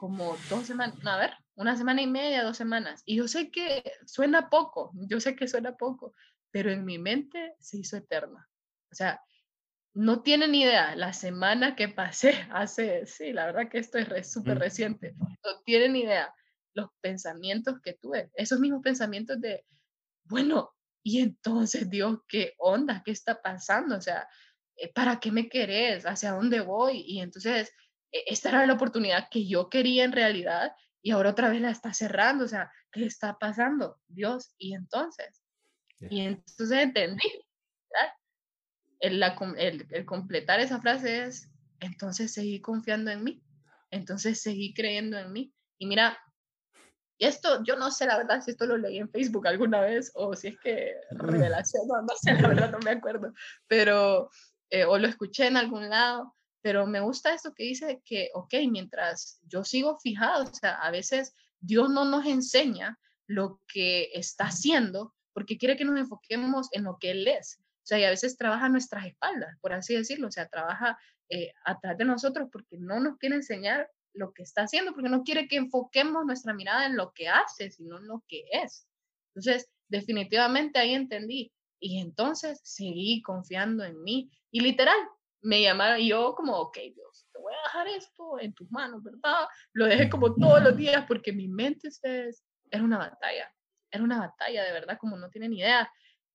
como 0.01 0.35
dos 0.49 0.67
semanas, 0.67 0.97
a 1.05 1.19
ver, 1.19 1.35
una 1.57 1.77
semana 1.77 2.01
y 2.01 2.07
media, 2.07 2.43
dos 2.43 2.57
semanas. 2.57 3.03
Y 3.05 3.17
yo 3.17 3.29
sé 3.29 3.51
que 3.51 3.85
suena 4.07 4.49
poco, 4.49 4.93
yo 4.95 5.21
sé 5.21 5.37
que 5.37 5.47
suena 5.47 5.77
poco, 5.77 6.15
pero 6.51 6.73
en 6.73 6.87
mi 6.87 6.97
mente 6.97 7.55
se 7.61 7.77
hizo 7.77 7.99
eterna. 7.99 8.49
O 8.91 8.95
sea, 8.95 9.21
no 9.93 10.23
tienen 10.23 10.55
idea, 10.55 10.97
la 10.97 11.13
semana 11.13 11.77
que 11.77 11.89
pasé 11.89 12.33
hace, 12.51 13.05
sí, 13.05 13.35
la 13.35 13.45
verdad 13.45 13.69
que 13.69 13.77
esto 13.77 13.99
es 13.99 14.33
súper 14.33 14.59
reciente, 14.59 15.15
no 15.19 15.61
tienen 15.67 15.97
idea 15.97 16.35
los 16.73 16.89
pensamientos 17.03 17.79
que 17.83 17.93
tuve, 17.93 18.31
esos 18.33 18.59
mismos 18.59 18.81
pensamientos 18.83 19.39
de, 19.39 19.67
bueno, 20.25 20.71
y 21.03 21.21
entonces 21.21 21.91
Dios, 21.91 22.21
¿qué 22.27 22.55
onda? 22.57 23.03
¿Qué 23.05 23.11
está 23.11 23.43
pasando? 23.43 23.99
O 23.99 24.01
sea, 24.01 24.27
eh, 24.77 24.91
¿para 24.95 25.21
qué 25.21 25.31
me 25.31 25.51
querés? 25.51 26.07
¿Hacia 26.07 26.33
dónde 26.33 26.61
voy? 26.61 27.05
Y 27.07 27.21
entonces, 27.21 27.71
esta 28.13 28.49
era 28.51 28.67
la 28.67 28.75
oportunidad 28.75 29.29
que 29.31 29.47
yo 29.47 29.69
quería 29.69 30.05
en 30.05 30.13
realidad 30.13 30.73
y 31.03 31.13
ahora 31.13 31.31
otra 31.31 31.49
vez 31.49 31.61
la 31.61 31.71
está 31.71 31.95
cerrando, 31.95 32.45
o 32.45 32.49
sea, 32.49 32.71
¿qué 32.93 33.05
está 33.05 33.39
pasando? 33.39 34.01
Dios, 34.09 34.55
y 34.59 34.75
entonces, 34.75 35.43
y 35.99 36.21
entonces 36.21 36.71
entendí, 36.73 37.29
¿verdad? 37.91 38.15
el, 39.01 39.87
el, 39.91 40.05
completar 40.05 40.61
esa 40.61 40.81
frase 40.81 41.25
es, 41.25 41.51
entonces 41.81 42.33
seguí 42.33 42.61
confiando 42.61 43.11
en 43.11 43.25
mí, 43.25 43.43
entonces 43.91 44.43
seguí 44.43 44.75
creyendo 44.75 45.19
en 45.19 45.33
mí. 45.33 45.55
Y 45.79 45.87
mira, 45.87 46.19
esto 47.19 47.63
yo 47.65 47.77
no 47.77 47.91
sé 47.91 48.07
la 48.07 48.19
verdad 48.19 48.43
si 48.43 48.51
esto 48.51 48.67
lo 48.67 48.77
leí 48.77 48.99
en 48.99 49.11
Facebook 49.11 49.47
alguna 49.47 49.81
vez 49.81 50.11
o 50.15 50.35
si 50.35 50.49
es 50.49 50.59
que 50.61 50.95
revelación, 51.11 51.87
no, 51.89 52.03
no 52.03 52.15
sé, 52.21 52.35
la 52.35 52.49
verdad 52.49 52.71
no 52.71 52.79
me 52.79 52.91
acuerdo, 52.91 53.33
pero, 53.67 54.31
eh, 54.71 54.85
o 54.85 54.99
lo 54.99 55.09
escuché 55.09 55.47
en 55.47 55.57
algún 55.57 55.89
lado, 55.89 56.35
pero 56.63 56.87
me 56.87 57.01
gusta 57.01 57.35
esto 57.35 57.55
que 57.55 57.65
dice 57.65 58.03
que, 58.05 58.31
ok, 58.35 58.55
mientras 58.71 59.41
yo 59.47 59.65
sigo 59.65 59.99
fijado, 59.99 60.45
o 60.45 60.55
sea, 60.55 60.75
a 60.75 60.91
veces 60.91 61.35
Dios 61.61 61.91
no 61.91 62.05
nos 62.05 62.27
enseña 62.27 62.99
lo 63.27 63.61
que 63.67 64.11
está 64.15 64.45
haciendo 64.47 65.15
porque 65.33 65.57
quiere 65.57 65.77
que 65.77 65.85
nos 65.85 65.99
enfoquemos 65.99 66.69
en 66.73 66.85
lo 66.85 66.99
que 66.99 67.13
Él 67.13 67.27
es. 67.29 67.59
O 67.61 67.87
sea, 67.91 67.99
y 67.99 68.05
a 68.05 68.11
veces 68.11 68.37
trabaja 68.37 68.69
nuestras 68.69 69.07
espaldas, 69.07 69.57
por 69.61 69.73
así 69.73 69.95
decirlo, 69.95 70.29
o 70.29 70.31
sea, 70.31 70.49
trabaja 70.49 70.99
eh, 71.29 71.53
atrás 71.65 71.97
de 71.97 72.05
nosotros 72.05 72.49
porque 72.53 72.77
no 72.77 73.01
nos 73.01 73.17
quiere 73.19 73.37
enseñar 73.37 73.91
lo 74.13 74.33
que 74.33 74.43
está 74.43 74.63
haciendo, 74.63 74.93
porque 74.93 75.09
no 75.09 75.23
quiere 75.23 75.49
que 75.49 75.57
enfoquemos 75.57 76.27
nuestra 76.27 76.53
mirada 76.53 76.87
en 76.87 76.97
lo 76.97 77.13
que 77.13 77.29
hace, 77.29 77.71
sino 77.71 77.99
en 77.99 78.07
lo 78.07 78.25
que 78.29 78.45
es. 78.51 78.87
Entonces, 79.35 79.71
definitivamente 79.89 80.79
ahí 80.79 80.95
entendí. 80.95 81.53
Y 81.79 82.01
entonces 82.01 82.61
seguí 82.63 83.23
confiando 83.23 83.85
en 83.85 84.03
mí. 84.03 84.31
Y 84.51 84.61
literal, 84.61 84.99
me 85.43 85.63
llamaron, 85.63 86.01
y 86.01 86.09
yo 86.09 86.35
como, 86.35 86.57
ok, 86.57 86.79
Dios, 86.95 87.27
te 87.33 87.41
voy 87.41 87.53
a 87.55 87.63
dejar 87.65 87.89
esto 87.89 88.39
en 88.41 88.53
tus 88.53 88.71
manos, 88.71 89.03
¿verdad? 89.03 89.47
Lo 89.73 89.87
dejé 89.87 90.11
como 90.11 90.35
todos 90.35 90.63
los 90.63 90.77
días 90.77 91.05
porque 91.07 91.33
mi 91.33 91.49
mente 91.49 91.89
es, 91.89 92.45
era 92.71 92.83
una 92.85 92.99
batalla, 92.99 93.53
era 93.91 94.05
una 94.05 94.21
batalla 94.21 94.65
de 94.65 94.73
verdad, 94.73 94.99
como 94.99 95.17
no 95.17 95.31
tienen 95.31 95.53
idea. 95.53 95.91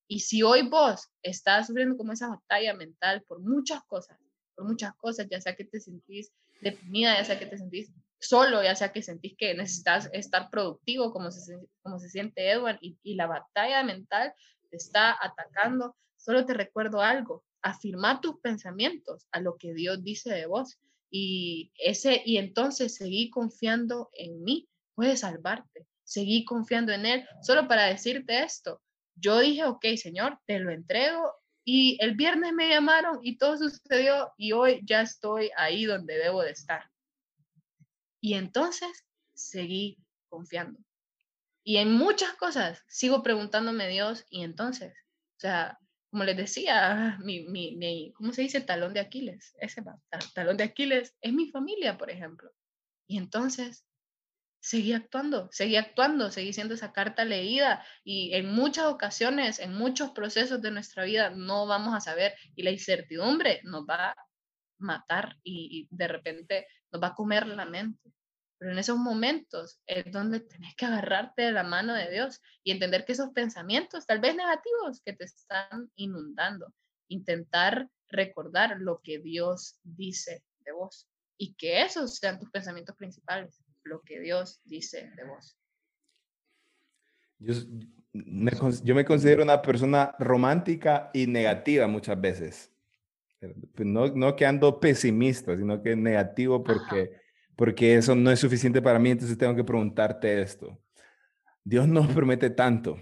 Y 0.07 0.19
si 0.19 0.43
hoy 0.43 0.67
vos 0.67 1.09
estás 1.23 1.67
sufriendo 1.67 1.97
como 1.97 2.13
esa 2.13 2.29
batalla 2.29 2.73
mental 2.73 3.23
por 3.27 3.39
muchas 3.39 3.83
cosas, 3.85 4.19
por 4.55 4.65
muchas 4.65 4.95
cosas, 4.95 5.27
ya 5.29 5.41
sea 5.41 5.55
que 5.55 5.65
te 5.65 5.79
sentís 5.79 6.31
deprimida, 6.61 7.17
ya 7.17 7.25
sea 7.25 7.39
que 7.39 7.45
te 7.45 7.57
sentís 7.57 7.91
solo, 8.19 8.63
ya 8.63 8.75
sea 8.75 8.91
que 8.91 9.01
sentís 9.01 9.35
que 9.37 9.53
necesitas 9.53 10.09
estar 10.13 10.49
productivo, 10.49 11.11
como 11.11 11.31
se, 11.31 11.57
como 11.81 11.99
se 11.99 12.09
siente 12.09 12.49
Edward, 12.49 12.77
y, 12.81 12.97
y 13.03 13.15
la 13.15 13.27
batalla 13.27 13.83
mental 13.83 14.33
te 14.69 14.77
está 14.77 15.17
atacando, 15.19 15.95
solo 16.15 16.45
te 16.45 16.53
recuerdo 16.53 17.01
algo, 17.01 17.43
afirma 17.65 18.21
tus 18.21 18.39
pensamientos 18.41 19.27
a 19.31 19.39
lo 19.39 19.57
que 19.57 19.73
Dios 19.73 20.03
dice 20.03 20.31
de 20.31 20.45
vos 20.45 20.77
y 21.09 21.71
ese 21.79 22.21
y 22.23 22.37
entonces 22.37 22.95
seguí 22.95 23.31
confiando 23.31 24.11
en 24.13 24.43
mí, 24.43 24.69
puede 24.93 25.17
salvarte. 25.17 25.87
Seguí 26.03 26.45
confiando 26.45 26.91
en 26.91 27.07
él 27.07 27.27
solo 27.41 27.67
para 27.67 27.85
decirte 27.85 28.43
esto. 28.43 28.83
Yo 29.15 29.39
dije, 29.39 29.65
ok, 29.65 29.83
Señor, 29.95 30.37
te 30.45 30.59
lo 30.59 30.71
entrego 30.71 31.33
y 31.63 31.97
el 32.01 32.15
viernes 32.15 32.53
me 32.53 32.69
llamaron 32.69 33.19
y 33.23 33.37
todo 33.37 33.57
sucedió 33.57 34.31
y 34.37 34.51
hoy 34.51 34.81
ya 34.85 35.01
estoy 35.01 35.49
ahí 35.57 35.85
donde 35.85 36.19
debo 36.19 36.43
de 36.43 36.51
estar. 36.51 36.83
Y 38.21 38.35
entonces 38.35 39.07
seguí 39.33 39.97
confiando. 40.29 40.79
Y 41.63 41.77
en 41.77 41.93
muchas 41.93 42.33
cosas 42.35 42.83
sigo 42.87 43.23
preguntándome 43.23 43.87
Dios 43.87 44.23
y 44.29 44.43
entonces, 44.43 44.93
o 45.37 45.39
sea, 45.39 45.79
como 46.15 46.23
les 46.23 46.37
decía, 46.37 47.19
mi, 47.25 47.41
mi, 47.41 47.75
mi, 47.75 48.13
¿cómo 48.13 48.31
se 48.31 48.43
dice? 48.43 48.61
Talón 48.61 48.93
de 48.93 49.01
Aquiles. 49.01 49.53
Ese 49.59 49.83
talón 50.33 50.55
de 50.55 50.63
Aquiles 50.63 51.13
es 51.19 51.33
mi 51.33 51.51
familia, 51.51 51.97
por 51.97 52.09
ejemplo. 52.09 52.49
Y 53.05 53.17
entonces 53.17 53.85
seguí 54.61 54.93
actuando, 54.93 55.49
seguí 55.51 55.75
actuando, 55.75 56.31
seguí 56.31 56.53
siendo 56.53 56.73
esa 56.73 56.93
carta 56.93 57.25
leída 57.25 57.85
y 58.05 58.33
en 58.33 58.49
muchas 58.49 58.85
ocasiones, 58.85 59.59
en 59.59 59.73
muchos 59.73 60.11
procesos 60.11 60.61
de 60.61 60.71
nuestra 60.71 61.03
vida 61.03 61.31
no 61.31 61.67
vamos 61.67 61.93
a 61.93 61.99
saber 61.99 62.33
y 62.55 62.63
la 62.63 62.71
incertidumbre 62.71 63.59
nos 63.65 63.83
va 63.83 64.11
a 64.11 64.15
matar 64.77 65.35
y, 65.43 65.81
y 65.81 65.87
de 65.93 66.07
repente 66.07 66.67
nos 66.93 67.03
va 67.03 67.07
a 67.07 67.15
comer 67.15 67.45
la 67.45 67.65
mente. 67.65 68.14
Pero 68.57 68.71
en 68.71 68.79
esos 68.79 68.97
momentos 68.97 69.81
es 69.85 70.11
donde 70.11 70.39
tenés 70.39 70.75
que 70.75 70.85
agarrarte 70.85 71.43
de 71.43 71.51
la 71.51 71.63
mano 71.63 71.93
de 71.93 72.09
Dios 72.09 72.41
y 72.63 72.71
entender 72.71 73.05
que 73.05 73.11
esos 73.11 73.31
pensamientos, 73.31 74.05
tal 74.05 74.19
vez 74.19 74.35
negativos, 74.35 75.01
que 75.03 75.13
te 75.13 75.25
están 75.25 75.91
inundando, 75.95 76.73
intentar 77.09 77.89
recordar 78.07 78.79
lo 78.79 79.01
que 79.01 79.19
Dios 79.19 79.79
dice 79.83 80.43
de 80.59 80.71
vos 80.71 81.07
y 81.37 81.55
que 81.55 81.81
esos 81.81 82.15
sean 82.15 82.39
tus 82.39 82.49
pensamientos 82.49 82.95
principales, 82.95 83.61
lo 83.83 84.01
que 84.01 84.19
Dios 84.19 84.61
dice 84.63 85.11
de 85.15 85.25
vos. 85.25 85.57
Yo 87.39 87.53
me, 88.13 88.51
yo 88.83 88.95
me 88.95 89.03
considero 89.03 89.43
una 89.43 89.61
persona 89.61 90.15
romántica 90.17 91.09
y 91.13 91.27
negativa 91.27 91.87
muchas 91.87 92.19
veces. 92.19 92.71
Pues 93.39 93.85
no, 93.85 94.07
no 94.07 94.35
que 94.35 94.45
ando 94.45 94.79
pesimista, 94.79 95.55
sino 95.57 95.81
que 95.83 95.95
negativo 95.95 96.63
porque 96.63 97.24
porque 97.55 97.95
eso 97.95 98.15
no 98.15 98.31
es 98.31 98.39
suficiente 98.39 98.81
para 98.81 98.99
mí, 98.99 99.11
entonces 99.11 99.37
tengo 99.37 99.55
que 99.55 99.63
preguntarte 99.63 100.41
esto. 100.41 100.77
Dios 101.63 101.87
nos 101.87 102.07
promete 102.13 102.49
tanto, 102.49 102.99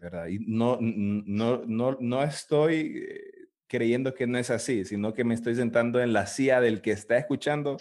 ¿verdad? 0.00 0.26
Y 0.26 0.38
no, 0.40 0.78
no, 0.80 1.62
no, 1.66 1.96
no 2.00 2.22
estoy 2.22 3.04
eh, 3.08 3.20
creyendo 3.66 4.14
que 4.14 4.26
no 4.26 4.38
es 4.38 4.50
así, 4.50 4.84
sino 4.84 5.14
que 5.14 5.24
me 5.24 5.34
estoy 5.34 5.54
sentando 5.54 6.00
en 6.00 6.12
la 6.12 6.26
silla 6.26 6.60
del 6.60 6.80
que 6.80 6.92
está 6.92 7.16
escuchando, 7.16 7.78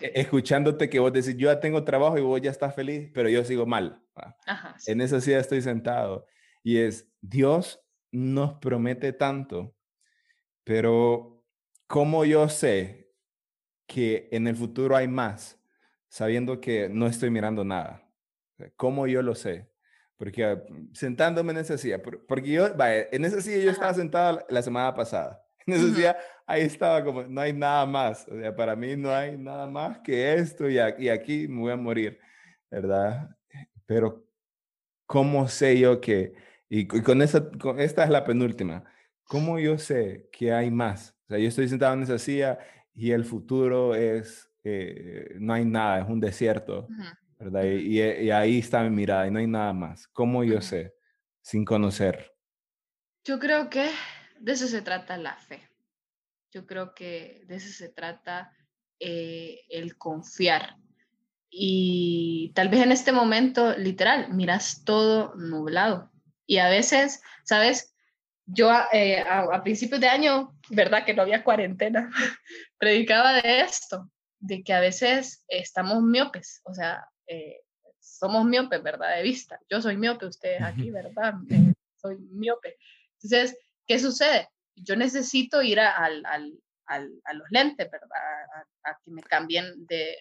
e, 0.00 0.12
escuchándote 0.14 0.90
que 0.90 0.98
vos 0.98 1.12
decís, 1.12 1.36
yo 1.36 1.52
ya 1.52 1.60
tengo 1.60 1.84
trabajo 1.84 2.18
y 2.18 2.22
vos 2.22 2.40
ya 2.40 2.50
estás 2.50 2.74
feliz, 2.74 3.10
pero 3.14 3.28
yo 3.28 3.44
sigo 3.44 3.66
mal. 3.66 4.02
En 4.86 5.00
esa 5.00 5.20
silla 5.20 5.38
estoy 5.38 5.62
sentado. 5.62 6.26
Y 6.64 6.78
es, 6.78 7.08
Dios 7.20 7.80
nos 8.10 8.54
promete 8.54 9.12
tanto, 9.12 9.74
pero 10.64 11.44
¿cómo 11.86 12.24
yo 12.24 12.48
sé 12.48 13.07
que 13.88 14.28
en 14.30 14.46
el 14.46 14.54
futuro 14.54 14.94
hay 14.94 15.08
más, 15.08 15.58
sabiendo 16.08 16.60
que 16.60 16.88
no 16.88 17.06
estoy 17.08 17.30
mirando 17.30 17.64
nada. 17.64 18.06
¿Cómo 18.76 19.06
yo 19.06 19.22
lo 19.22 19.34
sé? 19.34 19.68
Porque 20.16 20.44
ah, 20.44 20.62
sentándome 20.92 21.52
en 21.52 21.58
esa 21.58 21.78
silla, 21.78 22.00
porque 22.02 22.50
yo, 22.50 22.74
vaya, 22.76 23.08
en 23.10 23.24
esa 23.24 23.40
silla 23.40 23.64
yo 23.64 23.70
estaba 23.70 23.94
sentado 23.94 24.44
la 24.48 24.62
semana 24.62 24.94
pasada. 24.94 25.42
En 25.66 25.74
esa 25.74 25.94
silla 25.94 26.16
ahí 26.46 26.62
estaba 26.62 27.04
como, 27.04 27.24
no 27.24 27.42
hay 27.42 27.52
nada 27.52 27.84
más. 27.84 28.26
O 28.28 28.38
sea, 28.38 28.56
para 28.56 28.74
mí 28.74 28.96
no 28.96 29.12
hay 29.12 29.36
nada 29.36 29.66
más 29.66 29.98
que 29.98 30.34
esto 30.34 30.68
y, 30.68 30.78
y 30.98 31.08
aquí 31.10 31.46
me 31.46 31.60
voy 31.60 31.72
a 31.72 31.76
morir, 31.76 32.18
¿verdad? 32.70 33.28
Pero, 33.84 34.24
¿cómo 35.06 35.46
sé 35.48 35.78
yo 35.78 36.00
que, 36.00 36.34
y, 36.70 36.86
con, 36.86 37.20
esa, 37.22 37.50
con 37.50 37.80
esta 37.80 38.04
es 38.04 38.10
la 38.10 38.24
penúltima, 38.24 38.84
¿cómo 39.24 39.58
yo 39.58 39.78
sé 39.78 40.28
que 40.32 40.52
hay 40.52 40.70
más? 40.70 41.14
O 41.26 41.28
sea, 41.28 41.38
yo 41.38 41.48
estoy 41.48 41.68
sentado 41.68 41.94
en 41.94 42.02
esa 42.02 42.18
silla 42.18 42.58
y 42.98 43.12
el 43.12 43.24
futuro 43.24 43.94
es, 43.94 44.50
eh, 44.64 45.36
no 45.38 45.52
hay 45.54 45.64
nada, 45.64 46.00
es 46.00 46.08
un 46.08 46.18
desierto, 46.18 46.88
¿verdad? 47.38 47.62
Y, 47.62 48.00
y, 48.00 48.30
ahí 48.32 48.58
está 48.58 48.82
mi 48.82 48.90
mirada 48.90 49.28
y 49.28 49.30
no 49.30 49.38
hay 49.38 49.46
nada 49.46 49.72
más. 49.72 50.08
¿Cómo 50.08 50.42
yo 50.42 50.60
sé 50.60 50.94
sin 51.40 51.64
conocer? 51.64 52.34
Yo 53.24 53.38
creo 53.38 53.70
que 53.70 53.88
de 54.40 54.52
eso 54.52 54.66
se 54.66 54.82
trata 54.82 55.16
la 55.16 55.36
fe. 55.36 55.70
Yo 56.50 56.66
creo 56.66 56.92
que 56.92 57.44
de 57.46 57.56
eso 57.56 57.68
se 57.68 57.88
trata 57.88 58.52
eh, 58.98 59.60
el 59.68 59.96
confiar. 59.96 60.76
Y 61.50 62.50
tal 62.56 62.68
vez 62.68 62.80
en 62.80 62.90
este 62.90 63.12
momento, 63.12 63.78
literal, 63.78 64.34
miras 64.34 64.82
todo 64.84 65.36
nublado. 65.36 66.10
Y 66.46 66.58
a 66.58 66.68
veces, 66.68 67.22
¿sabes? 67.44 67.94
Yo 68.50 68.70
eh, 68.92 69.20
a, 69.20 69.62
principios 69.62 70.00
de 70.00 70.08
año, 70.08 70.56
¿verdad? 70.70 71.04
Que 71.04 71.14
no 71.14 71.22
había 71.22 71.44
cuarentena, 71.44 72.10
predicaba 72.78 73.34
de 73.34 73.60
esto, 73.60 74.10
de 74.38 74.62
que 74.62 74.72
a 74.72 74.80
veces 74.80 75.44
estamos 75.48 76.02
miopes, 76.02 76.62
o 76.64 76.72
sea, 76.72 77.06
eh, 77.26 77.60
somos 78.00 78.46
miopes, 78.46 78.82
¿verdad? 78.82 79.16
De 79.16 79.22
vista. 79.22 79.60
Yo 79.68 79.82
soy 79.82 79.96
miope, 79.96 80.26
ustedes 80.26 80.62
aquí, 80.62 80.90
¿verdad? 80.90 81.34
Eh, 81.50 81.74
soy 81.96 82.16
miope. 82.18 82.76
Entonces, 83.22 83.56
¿qué 83.86 83.98
sucede? 83.98 84.48
Yo 84.74 84.96
necesito 84.96 85.62
ir 85.62 85.80
a, 85.80 85.90
al, 85.90 86.24
al, 86.24 86.52
a 86.86 87.34
los 87.34 87.46
lentes, 87.50 87.90
¿verdad? 87.90 88.08
a, 88.84 88.98
que 89.04 89.10
me 89.10 89.22
cambien 89.22 89.86
de, 89.86 90.16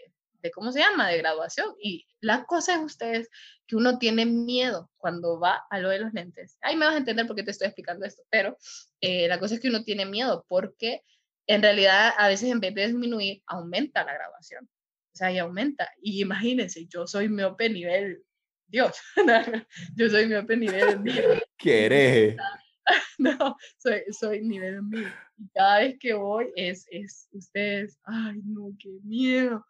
de, 0.47 0.51
¿cómo 0.51 0.71
se 0.71 0.79
llama?, 0.79 1.09
de 1.09 1.17
graduación. 1.17 1.75
Y 1.81 2.05
la 2.19 2.45
cosa 2.45 2.75
es 2.75 2.81
ustedes 2.81 3.29
que 3.67 3.75
uno 3.75 3.97
tiene 3.97 4.25
miedo 4.25 4.89
cuando 4.97 5.39
va 5.39 5.63
a 5.69 5.79
lo 5.79 5.89
de 5.89 5.99
los 5.99 6.13
lentes. 6.13 6.57
Ahí 6.61 6.75
me 6.75 6.85
vas 6.85 6.95
a 6.95 6.99
entender 6.99 7.27
por 7.27 7.35
qué 7.35 7.43
te 7.43 7.51
estoy 7.51 7.67
explicando 7.67 8.05
esto, 8.05 8.23
pero 8.29 8.57
eh, 9.01 9.27
la 9.27 9.39
cosa 9.39 9.55
es 9.55 9.61
que 9.61 9.69
uno 9.69 9.83
tiene 9.83 10.05
miedo 10.05 10.45
porque 10.47 11.03
en 11.47 11.61
realidad 11.61 12.13
a 12.17 12.27
veces 12.27 12.51
en 12.51 12.59
vez 12.59 12.75
de 12.75 12.87
disminuir, 12.87 13.41
aumenta 13.47 14.03
la 14.03 14.13
graduación. 14.13 14.65
O 14.65 15.17
sea, 15.17 15.31
y 15.31 15.39
aumenta. 15.39 15.89
Y 16.01 16.21
imagínense, 16.21 16.85
yo 16.87 17.07
soy 17.07 17.29
miope 17.29 17.69
nivel 17.69 18.23
Dios. 18.67 18.97
yo 19.95 20.09
soy 20.09 20.27
miope 20.27 20.57
nivel 20.57 21.03
Dios. 21.03 21.41
¿Qué 21.57 22.37
No, 23.17 23.57
soy, 23.77 24.03
soy 24.11 24.41
nivel 24.41 24.81
mil. 24.83 25.11
Y 25.37 25.49
cada 25.53 25.79
vez 25.79 25.97
que 25.99 26.13
voy 26.13 26.51
es, 26.55 26.85
es 26.89 27.27
ustedes, 27.31 27.99
ay, 28.05 28.39
no, 28.45 28.71
qué 28.79 28.89
miedo 29.03 29.65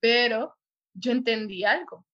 pero 0.00 0.56
yo 0.94 1.12
entendí 1.12 1.64
algo. 1.64 2.06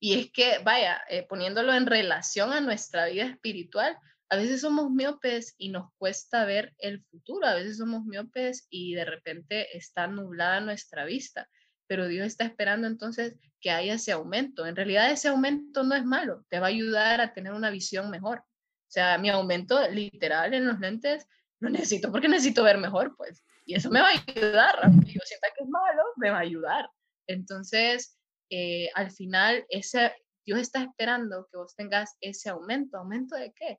Y 0.00 0.18
es 0.18 0.32
que, 0.32 0.58
vaya, 0.64 1.02
eh, 1.08 1.26
poniéndolo 1.28 1.74
en 1.74 1.86
relación 1.86 2.52
a 2.52 2.60
nuestra 2.60 3.06
vida 3.06 3.24
espiritual, 3.24 3.98
a 4.30 4.36
veces 4.36 4.60
somos 4.60 4.90
miopes 4.90 5.54
y 5.58 5.70
nos 5.70 5.92
cuesta 5.98 6.44
ver 6.44 6.72
el 6.78 7.02
futuro, 7.04 7.46
a 7.46 7.54
veces 7.54 7.78
somos 7.78 8.04
miopes 8.04 8.66
y 8.70 8.94
de 8.94 9.04
repente 9.04 9.76
está 9.76 10.06
nublada 10.06 10.60
nuestra 10.60 11.04
vista, 11.04 11.48
pero 11.86 12.06
Dios 12.06 12.28
está 12.28 12.44
esperando 12.44 12.86
entonces 12.86 13.36
que 13.60 13.72
haya 13.72 13.94
ese 13.94 14.12
aumento. 14.12 14.66
En 14.66 14.76
realidad 14.76 15.10
ese 15.10 15.28
aumento 15.28 15.82
no 15.82 15.96
es 15.96 16.04
malo, 16.04 16.44
te 16.48 16.60
va 16.60 16.66
a 16.66 16.70
ayudar 16.70 17.20
a 17.20 17.34
tener 17.34 17.52
una 17.52 17.70
visión 17.70 18.08
mejor. 18.08 18.38
O 18.38 18.92
sea, 18.92 19.18
mi 19.18 19.30
aumento 19.30 19.76
literal 19.90 20.54
en 20.54 20.66
los 20.66 20.78
lentes 20.78 21.26
lo 21.58 21.68
necesito 21.68 22.10
porque 22.10 22.28
necesito 22.28 22.62
ver 22.62 22.78
mejor, 22.78 23.16
pues. 23.16 23.44
Y 23.66 23.74
eso 23.74 23.90
me 23.90 24.00
va 24.00 24.08
a 24.08 24.12
ayudar, 24.12 24.78
aunque 24.82 25.12
yo 25.12 25.20
sienta 25.24 25.48
que 25.56 25.64
es 25.64 25.68
malo, 25.68 26.02
me 26.16 26.30
va 26.30 26.38
a 26.38 26.40
ayudar. 26.40 26.88
Entonces, 27.30 28.18
eh, 28.50 28.90
al 28.94 29.10
final, 29.10 29.64
ese, 29.68 30.12
Dios 30.44 30.58
está 30.58 30.82
esperando 30.82 31.46
que 31.50 31.58
vos 31.58 31.74
tengas 31.76 32.16
ese 32.20 32.50
aumento. 32.50 32.98
¿Aumento 32.98 33.36
de 33.36 33.52
qué? 33.52 33.78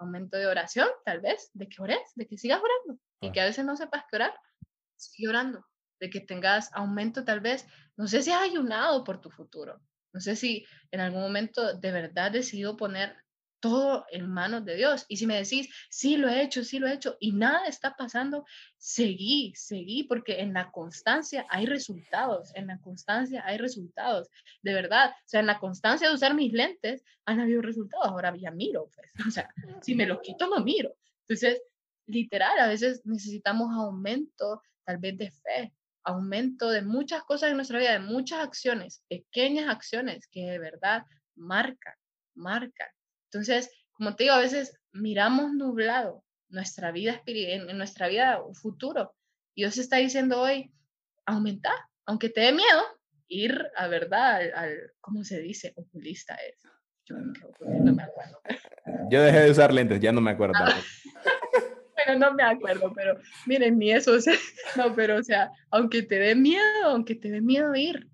Aumento 0.00 0.36
de 0.36 0.46
oración, 0.46 0.88
tal 1.04 1.20
vez, 1.20 1.50
de 1.54 1.68
que 1.68 1.82
ores, 1.82 2.12
de 2.14 2.26
que 2.26 2.36
sigas 2.36 2.60
orando 2.60 3.00
y 3.20 3.32
que 3.32 3.40
a 3.40 3.44
veces 3.44 3.64
no 3.64 3.76
sepas 3.76 4.04
qué 4.08 4.16
orar, 4.16 4.34
sigue 4.96 5.28
orando, 5.28 5.64
de 6.00 6.10
que 6.10 6.20
tengas 6.20 6.70
aumento 6.72 7.24
tal 7.24 7.40
vez, 7.40 7.66
no 7.96 8.06
sé 8.06 8.22
si 8.22 8.30
has 8.30 8.42
ayunado 8.42 9.02
por 9.02 9.20
tu 9.20 9.30
futuro, 9.30 9.80
no 10.12 10.20
sé 10.20 10.36
si 10.36 10.64
en 10.92 11.00
algún 11.00 11.20
momento 11.20 11.74
de 11.74 11.92
verdad 11.92 12.30
decidido 12.30 12.76
poner 12.76 13.16
todo 13.60 14.06
en 14.10 14.28
manos 14.28 14.64
de 14.64 14.76
Dios. 14.76 15.04
Y 15.08 15.16
si 15.16 15.26
me 15.26 15.36
decís, 15.36 15.68
sí 15.90 16.16
lo 16.16 16.28
he 16.28 16.42
hecho, 16.42 16.64
sí 16.64 16.78
lo 16.78 16.86
he 16.86 16.94
hecho, 16.94 17.16
y 17.20 17.32
nada 17.32 17.66
está 17.66 17.94
pasando, 17.96 18.44
seguí, 18.76 19.52
seguí, 19.56 20.04
porque 20.04 20.40
en 20.40 20.52
la 20.52 20.70
constancia 20.70 21.46
hay 21.50 21.66
resultados, 21.66 22.54
en 22.54 22.68
la 22.68 22.78
constancia 22.78 23.42
hay 23.44 23.58
resultados, 23.58 24.28
de 24.62 24.74
verdad. 24.74 25.10
O 25.10 25.28
sea, 25.28 25.40
en 25.40 25.46
la 25.46 25.58
constancia 25.58 26.08
de 26.08 26.14
usar 26.14 26.34
mis 26.34 26.52
lentes 26.52 27.02
han 27.24 27.40
habido 27.40 27.62
resultados, 27.62 28.06
ahora 28.06 28.34
ya 28.36 28.50
miro, 28.50 28.88
pues, 28.94 29.12
o 29.28 29.30
sea, 29.30 29.48
si 29.82 29.94
me 29.94 30.06
los 30.06 30.20
quito, 30.20 30.48
no 30.48 30.62
miro. 30.62 30.94
Entonces, 31.22 31.60
literal, 32.06 32.58
a 32.58 32.68
veces 32.68 33.02
necesitamos 33.04 33.74
aumento, 33.74 34.62
tal 34.84 34.98
vez 34.98 35.18
de 35.18 35.30
fe, 35.30 35.74
aumento 36.04 36.70
de 36.70 36.82
muchas 36.82 37.22
cosas 37.24 37.50
en 37.50 37.56
nuestra 37.56 37.78
vida, 37.78 37.92
de 37.92 37.98
muchas 37.98 38.40
acciones, 38.40 39.02
pequeñas 39.08 39.68
acciones 39.68 40.26
que 40.28 40.40
de 40.46 40.58
verdad 40.58 41.02
marcan, 41.34 41.94
marcan 42.34 42.88
entonces, 43.30 43.70
como 43.92 44.14
te 44.14 44.24
digo, 44.24 44.34
a 44.34 44.40
veces 44.40 44.78
miramos 44.92 45.52
nublado 45.52 46.24
nuestra 46.48 46.92
vida 46.92 47.22
en 47.26 47.76
nuestra 47.76 48.08
vida 48.08 48.40
futuro. 48.54 49.14
Dios 49.54 49.76
está 49.76 49.96
diciendo 49.96 50.40
hoy, 50.40 50.72
aumenta, 51.26 51.72
aunque 52.06 52.30
te 52.30 52.40
dé 52.40 52.52
miedo, 52.52 52.82
ir 53.28 53.66
a 53.76 53.86
verdad 53.88 54.40
al, 54.54 54.92
¿cómo 55.00 55.24
se 55.24 55.40
dice? 55.40 55.72
Oculista 55.76 56.34
es. 56.34 56.62
Yo 57.04 57.16
no 57.16 57.92
me 57.92 58.02
acuerdo. 58.02 58.40
Yo 59.10 59.22
dejé 59.22 59.40
de 59.40 59.50
usar 59.50 59.72
lentes, 59.72 60.00
ya 60.00 60.12
no 60.12 60.20
me 60.20 60.30
acuerdo. 60.30 60.54
Ah. 60.58 60.74
pero 61.96 62.18
no 62.18 62.32
me 62.34 62.42
acuerdo, 62.42 62.92
pero 62.94 63.18
miren, 63.46 63.78
ni 63.78 63.92
eso, 63.92 64.12
no, 64.76 64.94
pero 64.94 65.16
o 65.16 65.22
sea, 65.22 65.50
aunque 65.70 66.02
te 66.02 66.18
dé 66.18 66.34
miedo, 66.34 66.84
aunque 66.84 67.14
te 67.14 67.30
dé 67.30 67.40
miedo 67.40 67.74
ir, 67.74 68.08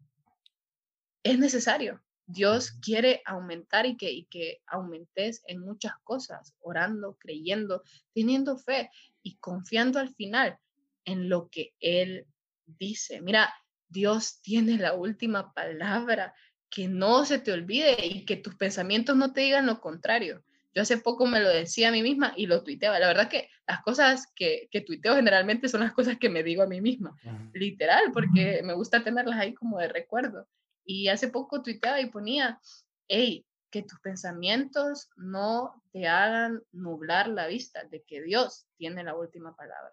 es 1.23 1.39
necesario. 1.39 2.03
Dios 2.27 2.73
quiere 2.73 3.23
aumentar 3.27 3.87
y 3.87 3.97
que, 3.97 4.11
y 4.11 4.25
que 4.25 4.63
aumentes 4.67 5.43
en 5.47 5.61
muchas 5.61 5.93
cosas, 6.05 6.55
orando, 6.61 7.17
creyendo, 7.19 7.83
teniendo 8.15 8.59
fe 8.59 8.91
y 9.23 9.37
confiando 9.37 9.99
al 9.99 10.15
final 10.15 10.59
en 11.05 11.29
lo 11.29 11.49
que 11.51 11.75
Él 11.81 12.27
dice. 12.67 13.21
Mira, 13.21 13.53
Dios 13.89 14.41
tiene 14.41 14.79
la 14.79 14.95
última 14.95 15.53
palabra, 15.53 16.35
que 16.75 16.89
no 16.89 17.25
se 17.25 17.39
te 17.39 17.53
olvide 17.53 18.05
y 18.05 18.25
que 18.25 18.37
tus 18.37 18.57
pensamientos 18.57 19.17
no 19.17 19.33
te 19.33 19.43
digan 19.43 19.67
lo 19.67 19.81
contrario. 19.81 20.43
Yo 20.75 20.83
hace 20.83 20.99
poco 20.99 21.25
me 21.25 21.39
lo 21.39 21.49
decía 21.49 21.89
a 21.89 21.93
mí 21.93 22.03
misma 22.03 22.35
y 22.37 22.47
lo 22.47 22.65
tuiteaba. 22.65 22.99
La 22.99 23.07
verdad 23.07 23.29
que 23.29 23.49
las 23.65 23.81
cosas 23.83 24.27
que, 24.35 24.69
que 24.73 24.81
tuiteo 24.81 25.15
generalmente 25.15 25.69
son 25.69 25.83
las 25.83 25.93
cosas 25.93 26.19
que 26.19 26.29
me 26.29 26.43
digo 26.43 26.65
a 26.65 26.67
mí 26.67 26.81
misma, 26.81 27.17
literal, 27.53 28.11
porque 28.13 28.61
me 28.65 28.73
gusta 28.73 29.05
tenerlas 29.05 29.39
ahí 29.39 29.55
como 29.55 29.79
de 29.79 29.87
recuerdo. 29.87 30.49
Y 30.85 31.09
hace 31.09 31.29
poco 31.29 31.63
tuiteaba 31.63 32.01
y 32.01 32.11
ponía, 32.11 32.61
hey, 33.09 33.47
que 33.71 33.83
tus 33.83 33.99
pensamientos 34.01 35.09
no 35.17 35.83
te 35.93 36.07
hagan 36.07 36.63
nublar 36.73 37.29
la 37.29 37.47
vista 37.47 37.85
de 37.85 38.03
que 38.03 38.23
Dios 38.23 38.67
tiene 38.77 39.03
la 39.03 39.17
última 39.17 39.57
palabra. 39.57 39.93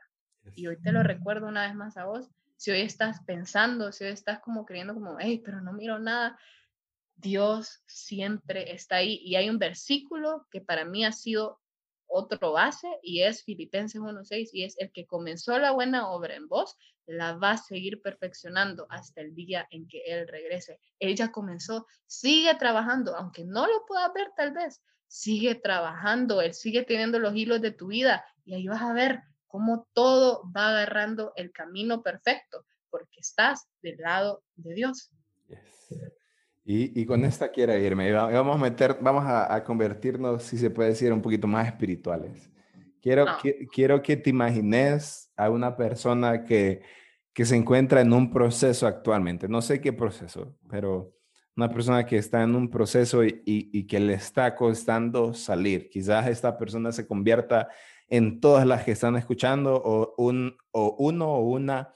Y 0.56 0.68
hoy 0.68 0.80
te 0.82 0.92
lo 0.92 1.04
recuerdo 1.04 1.48
una 1.48 1.66
vez 1.66 1.76
más 1.76 1.98
a 1.98 2.06
vos. 2.06 2.30
Si 2.58 2.72
hoy 2.72 2.82
estás 2.82 3.24
pensando, 3.24 3.92
si 3.92 4.04
hoy 4.04 4.12
estás 4.12 4.40
como 4.40 4.66
creyendo 4.66 4.94
como, 4.94 5.18
hey, 5.20 5.42
pero 5.44 5.62
no 5.62 5.74
miro 5.74 5.98
nada, 6.00 6.38
Dios 7.16 7.84
siempre 7.86 8.74
está 8.74 8.98
ahí. 8.98 9.20
Y 9.24 9.36
hay 9.36 9.50
un 9.50 9.60
versículo 9.60 10.48
que 10.52 10.62
para 10.62 10.86
mí 10.86 11.06
ha 11.06 11.12
sido 11.12 11.61
otro 12.12 12.52
base 12.52 12.88
y 13.02 13.22
es 13.22 13.44
Filipenses 13.44 14.02
1.6 14.02 14.50
y 14.54 14.64
es 14.64 14.78
el 14.78 14.92
que 14.92 15.06
comenzó 15.06 15.58
la 15.58 15.72
buena 15.72 16.10
obra 16.10 16.36
en 16.36 16.48
vos, 16.48 16.78
la 17.06 17.34
va 17.34 17.52
a 17.52 17.58
seguir 17.58 18.02
perfeccionando 18.02 18.86
hasta 18.90 19.22
el 19.22 19.34
día 19.34 19.68
en 19.72 19.88
que 19.88 20.02
Él 20.06 20.28
regrese. 20.28 20.80
Él 21.00 21.16
ya 21.16 21.32
comenzó, 21.32 21.88
sigue 22.06 22.54
trabajando, 22.56 23.16
aunque 23.16 23.44
no 23.44 23.66
lo 23.68 23.86
puedas 23.86 24.14
ver 24.14 24.32
tal 24.36 24.52
vez, 24.52 24.82
sigue 25.08 25.56
trabajando, 25.56 26.42
Él 26.42 26.54
sigue 26.54 26.84
teniendo 26.84 27.20
los 27.20 27.36
hilos 27.36 27.62
de 27.62 27.72
tu 27.72 27.88
vida 27.88 28.26
y 28.46 28.54
ahí 28.54 28.68
vas 28.68 28.82
a 28.82 28.94
ver 28.94 29.22
cómo 29.48 29.88
todo 29.94 30.50
va 30.56 30.70
agarrando 30.70 31.34
el 31.36 31.52
camino 31.52 32.02
perfecto, 32.02 32.66
porque 32.90 33.20
estás 33.20 33.68
del 33.82 33.98
lado 33.98 34.44
de 34.56 34.74
Dios. 34.74 35.12
Y, 36.64 37.06
con 37.06 37.26
esta 37.26 37.50
quiero 37.50 37.76
irme. 37.76 38.12
Vamos 38.12 38.56
a 38.56 38.60
meter, 38.60 38.98
vamos 39.02 39.24
a, 39.26 39.64
convertirnos, 39.64 40.44
si 40.44 40.58
se 40.58 40.70
puede 40.70 40.90
decir, 40.90 41.12
un 41.12 41.22
poquito 41.22 41.48
más 41.48 41.68
espirituales. 41.68 42.50
Quiero, 43.02 43.26
que, 43.42 43.68
quiero 43.68 44.02
que 44.04 44.16
te 44.16 44.30
imagines 44.30 45.32
a 45.36 45.50
una 45.50 45.76
persona 45.76 46.44
que, 46.44 46.84
que 47.34 47.46
se 47.46 47.56
encuentra 47.56 48.02
en 48.02 48.14
un 48.14 48.32
proceso 48.32 48.86
actualmente. 48.86 49.48
No 49.48 49.62
sé 49.62 49.82
qué 49.82 49.92
proceso, 49.92 50.56
pero 50.70 51.16
una 51.56 51.70
persona 51.70 52.06
que 52.06 52.18
está 52.18 52.44
en 52.44 52.56
un 52.56 52.70
proceso 52.70 53.24
y, 53.24 53.42
y, 53.46 53.88
que 53.88 54.00
le 54.00 54.14
está 54.14 54.56
costando 54.56 55.34
salir. 55.34 55.90
Quizás 55.90 56.28
esta 56.28 56.58
persona 56.58 56.92
se 56.92 57.08
convierta 57.08 57.70
en 58.08 58.40
todas 58.40 58.68
las 58.68 58.84
que 58.84 58.92
están 58.92 59.16
escuchando 59.16 59.82
o, 59.84 60.14
un, 60.18 60.58
o 60.72 60.96
uno 61.00 61.34
o 61.34 61.42
una 61.42 61.94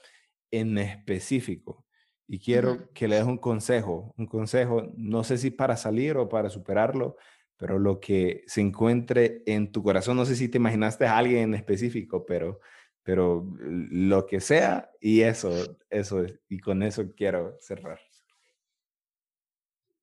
en 0.50 0.76
específico. 0.78 1.85
Y 2.28 2.40
quiero 2.40 2.92
que 2.92 3.06
le 3.06 3.16
des 3.16 3.24
un 3.24 3.38
consejo, 3.38 4.12
un 4.16 4.26
consejo, 4.26 4.92
no 4.96 5.22
sé 5.22 5.38
si 5.38 5.50
para 5.50 5.76
salir 5.76 6.16
o 6.16 6.28
para 6.28 6.50
superarlo, 6.50 7.16
pero 7.56 7.78
lo 7.78 8.00
que 8.00 8.42
se 8.46 8.60
encuentre 8.60 9.42
en 9.46 9.72
tu 9.72 9.82
corazón, 9.82 10.16
no 10.16 10.26
sé 10.26 10.36
si 10.36 10.48
te 10.48 10.58
imaginaste 10.58 11.06
a 11.06 11.16
alguien 11.16 11.42
en 11.42 11.54
específico, 11.54 12.26
pero, 12.26 12.60
pero 13.02 13.46
lo 13.58 14.26
que 14.26 14.40
sea 14.40 14.90
y 15.00 15.22
eso, 15.22 15.78
eso, 15.88 16.24
y 16.48 16.58
con 16.58 16.82
eso 16.82 17.12
quiero 17.14 17.56
cerrar. 17.60 18.00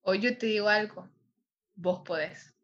Hoy 0.00 0.20
yo 0.20 0.36
te 0.36 0.46
digo 0.46 0.68
algo, 0.68 1.08
vos 1.74 2.00
podés, 2.04 2.54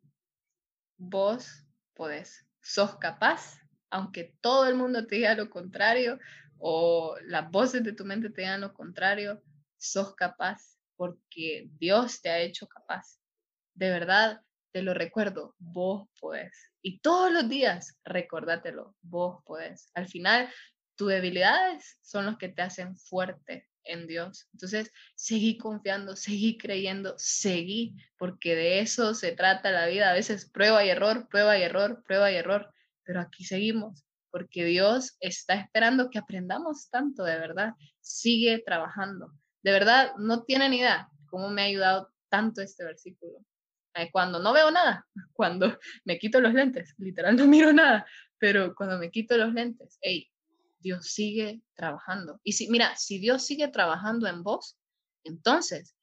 vos 0.97 1.65
podés, 1.95 2.47
sos 2.61 2.97
capaz, 2.97 3.61
aunque 3.91 4.37
todo 4.41 4.67
el 4.67 4.75
mundo 4.75 5.07
te 5.07 5.17
diga 5.17 5.35
lo 5.35 5.49
contrario 5.49 6.19
o 6.59 7.17
las 7.25 7.51
voces 7.51 7.83
de 7.83 7.93
tu 7.93 8.05
mente 8.05 8.31
te 8.31 8.43
digan 8.43 8.61
lo 8.61 8.75
contrario, 8.75 9.43
sos 9.81 10.15
capaz 10.15 10.77
porque 10.97 11.69
Dios 11.79 12.21
te 12.21 12.31
ha 12.31 12.39
hecho 12.39 12.69
capaz. 12.69 13.19
De 13.75 13.91
verdad, 13.91 14.43
te 14.73 14.83
lo 14.83 14.95
recuerdo, 14.95 15.55
vos 15.59 16.09
podés. 16.21 16.71
Y 16.83 17.01
todos 17.01 17.33
los 17.33 17.49
días, 17.49 17.99
recordátelo, 18.05 18.95
vos 19.01 19.43
podés. 19.45 19.91
Al 19.95 20.09
final, 20.09 20.51
tus 20.97 21.09
debilidades 21.09 21.99
son 22.03 22.27
los 22.27 22.39
que 22.39 22.49
te 22.49 22.63
hacen 22.63 22.97
fuerte 22.99 23.69
en 23.85 24.07
Dios. 24.07 24.49
Entonces, 24.53 24.93
seguí 25.15 25.57
confiando, 25.57 26.17
seguí 26.17 26.59
creyendo, 26.59 27.15
seguí, 27.17 27.97
porque 28.19 28.55
de 28.55 28.81
eso 28.81 29.15
se 29.15 29.33
trata 29.33 29.71
la 29.71 29.87
vida. 29.87 30.11
A 30.11 30.15
veces 30.15 30.51
prueba 30.51 30.85
y 30.85 30.91
error, 30.91 31.29
prueba 31.29 31.59
y 31.59 31.63
error, 31.63 32.03
prueba 32.07 32.31
y 32.31 32.37
error, 32.37 32.73
pero 33.05 33.21
aquí 33.21 33.45
seguimos, 33.45 34.05
porque 34.31 34.65
Dios 34.65 35.17
está 35.21 35.55
esperando 35.55 36.11
que 36.11 36.19
aprendamos 36.19 36.91
tanto, 36.91 37.25
de 37.25 37.39
verdad. 37.39 37.75
Sigue 38.01 38.63
trabajando. 38.65 39.33
De 39.63 39.73
verdad, 39.73 40.13
no 40.17 40.45
tienen 40.45 40.73
idea 40.73 41.09
cómo 41.27 41.49
me 41.51 41.63
ha 41.63 41.67
ayudado 41.67 42.13
tanto 42.29 42.61
este 42.61 42.85
versículo. 42.85 43.45
Eh, 43.95 44.11
cuando 44.13 44.39
no 44.39 44.53
veo 44.53 44.71
nada, 44.71 45.07
cuando 45.33 45.79
me 46.05 46.19
quito 46.19 46.41
los 46.41 46.55
lentes, 46.55 46.95
literal 46.99 47.37
no 47.37 47.47
miro 47.47 47.73
nada, 47.73 48.07
pero 48.39 48.75
cuando 48.75 48.99
me 48.99 49.11
quito 49.11 49.37
los 49.37 49.53
lentes, 49.53 49.99
hey, 50.01 50.31
Dios 50.79 51.09
sigue 51.09 51.63
trabajando. 51.75 52.41
Y 52.43 52.53
si, 52.53 52.71
mira, 52.71 52.97
si 52.97 53.19
Dios 53.19 53.45
sigue 53.45 53.69
trabajando 53.69 54.27
en 54.27 54.43
vos, 54.43 54.79
entonces 55.25 55.95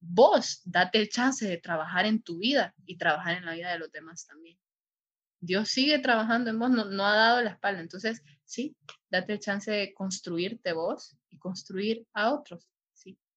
vos 0.00 0.62
date 0.64 0.98
el 0.98 1.08
chance 1.08 1.46
de 1.46 1.58
trabajar 1.58 2.06
en 2.06 2.22
tu 2.22 2.38
vida 2.38 2.74
y 2.86 2.96
trabajar 2.96 3.36
en 3.36 3.44
la 3.44 3.54
vida 3.54 3.72
de 3.72 3.78
los 3.78 3.90
demás 3.92 4.26
también. 4.26 4.58
Dios 5.40 5.68
sigue 5.68 5.98
trabajando 5.98 6.50
en 6.50 6.58
vos, 6.58 6.70
no, 6.70 6.86
no 6.86 7.04
ha 7.04 7.14
dado 7.14 7.42
la 7.42 7.50
espalda. 7.50 7.80
Entonces, 7.80 8.22
sí, 8.44 8.76
date 9.10 9.34
el 9.34 9.40
chance 9.40 9.70
de 9.70 9.92
construirte 9.92 10.72
vos 10.72 11.16
y 11.28 11.38
construir 11.38 12.06
a 12.14 12.32
otros. 12.32 12.66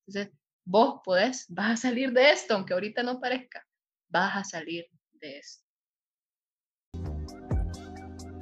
Entonces, 0.08 0.34
vos 0.66 1.02
podés, 1.04 1.46
vas 1.50 1.72
a 1.72 1.90
salir 1.90 2.12
de 2.12 2.32
esto, 2.32 2.56
aunque 2.56 2.74
ahorita 2.74 3.04
no 3.04 3.20
parezca, 3.20 3.66
vas 4.10 4.36
a 4.38 4.44
salir 4.44 4.86
de 5.14 5.40
esto. 5.40 5.64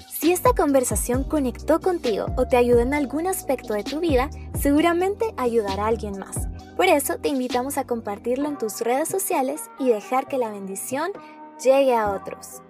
Si 0.10 0.32
esta 0.32 0.54
conversación 0.54 1.24
conectó 1.24 1.80
contigo 1.80 2.28
o 2.36 2.48
te 2.48 2.58
ayudó 2.58 2.80
en 2.80 2.94
algún 2.94 3.28
aspecto 3.28 3.74
de 3.74 3.84
tu 3.84 4.00
vida, 4.00 4.30
seguramente 4.60 5.34
ayudará 5.38 5.86
a 5.86 5.88
alguien 5.88 6.18
más. 6.18 6.48
Por 6.76 6.88
eso 6.88 7.20
te 7.20 7.30
invitamos 7.30 7.78
a 7.78 7.86
compartirlo 7.86 8.48
en 8.48 8.58
tus 8.58 8.82
redes 8.82 9.08
sociales 9.08 9.70
y 9.78 9.90
dejar 9.90 10.28
que 10.28 10.38
la 10.38 10.50
bendición 10.50 11.12
llegue 11.64 11.96
a 11.96 12.10
otros. 12.10 12.62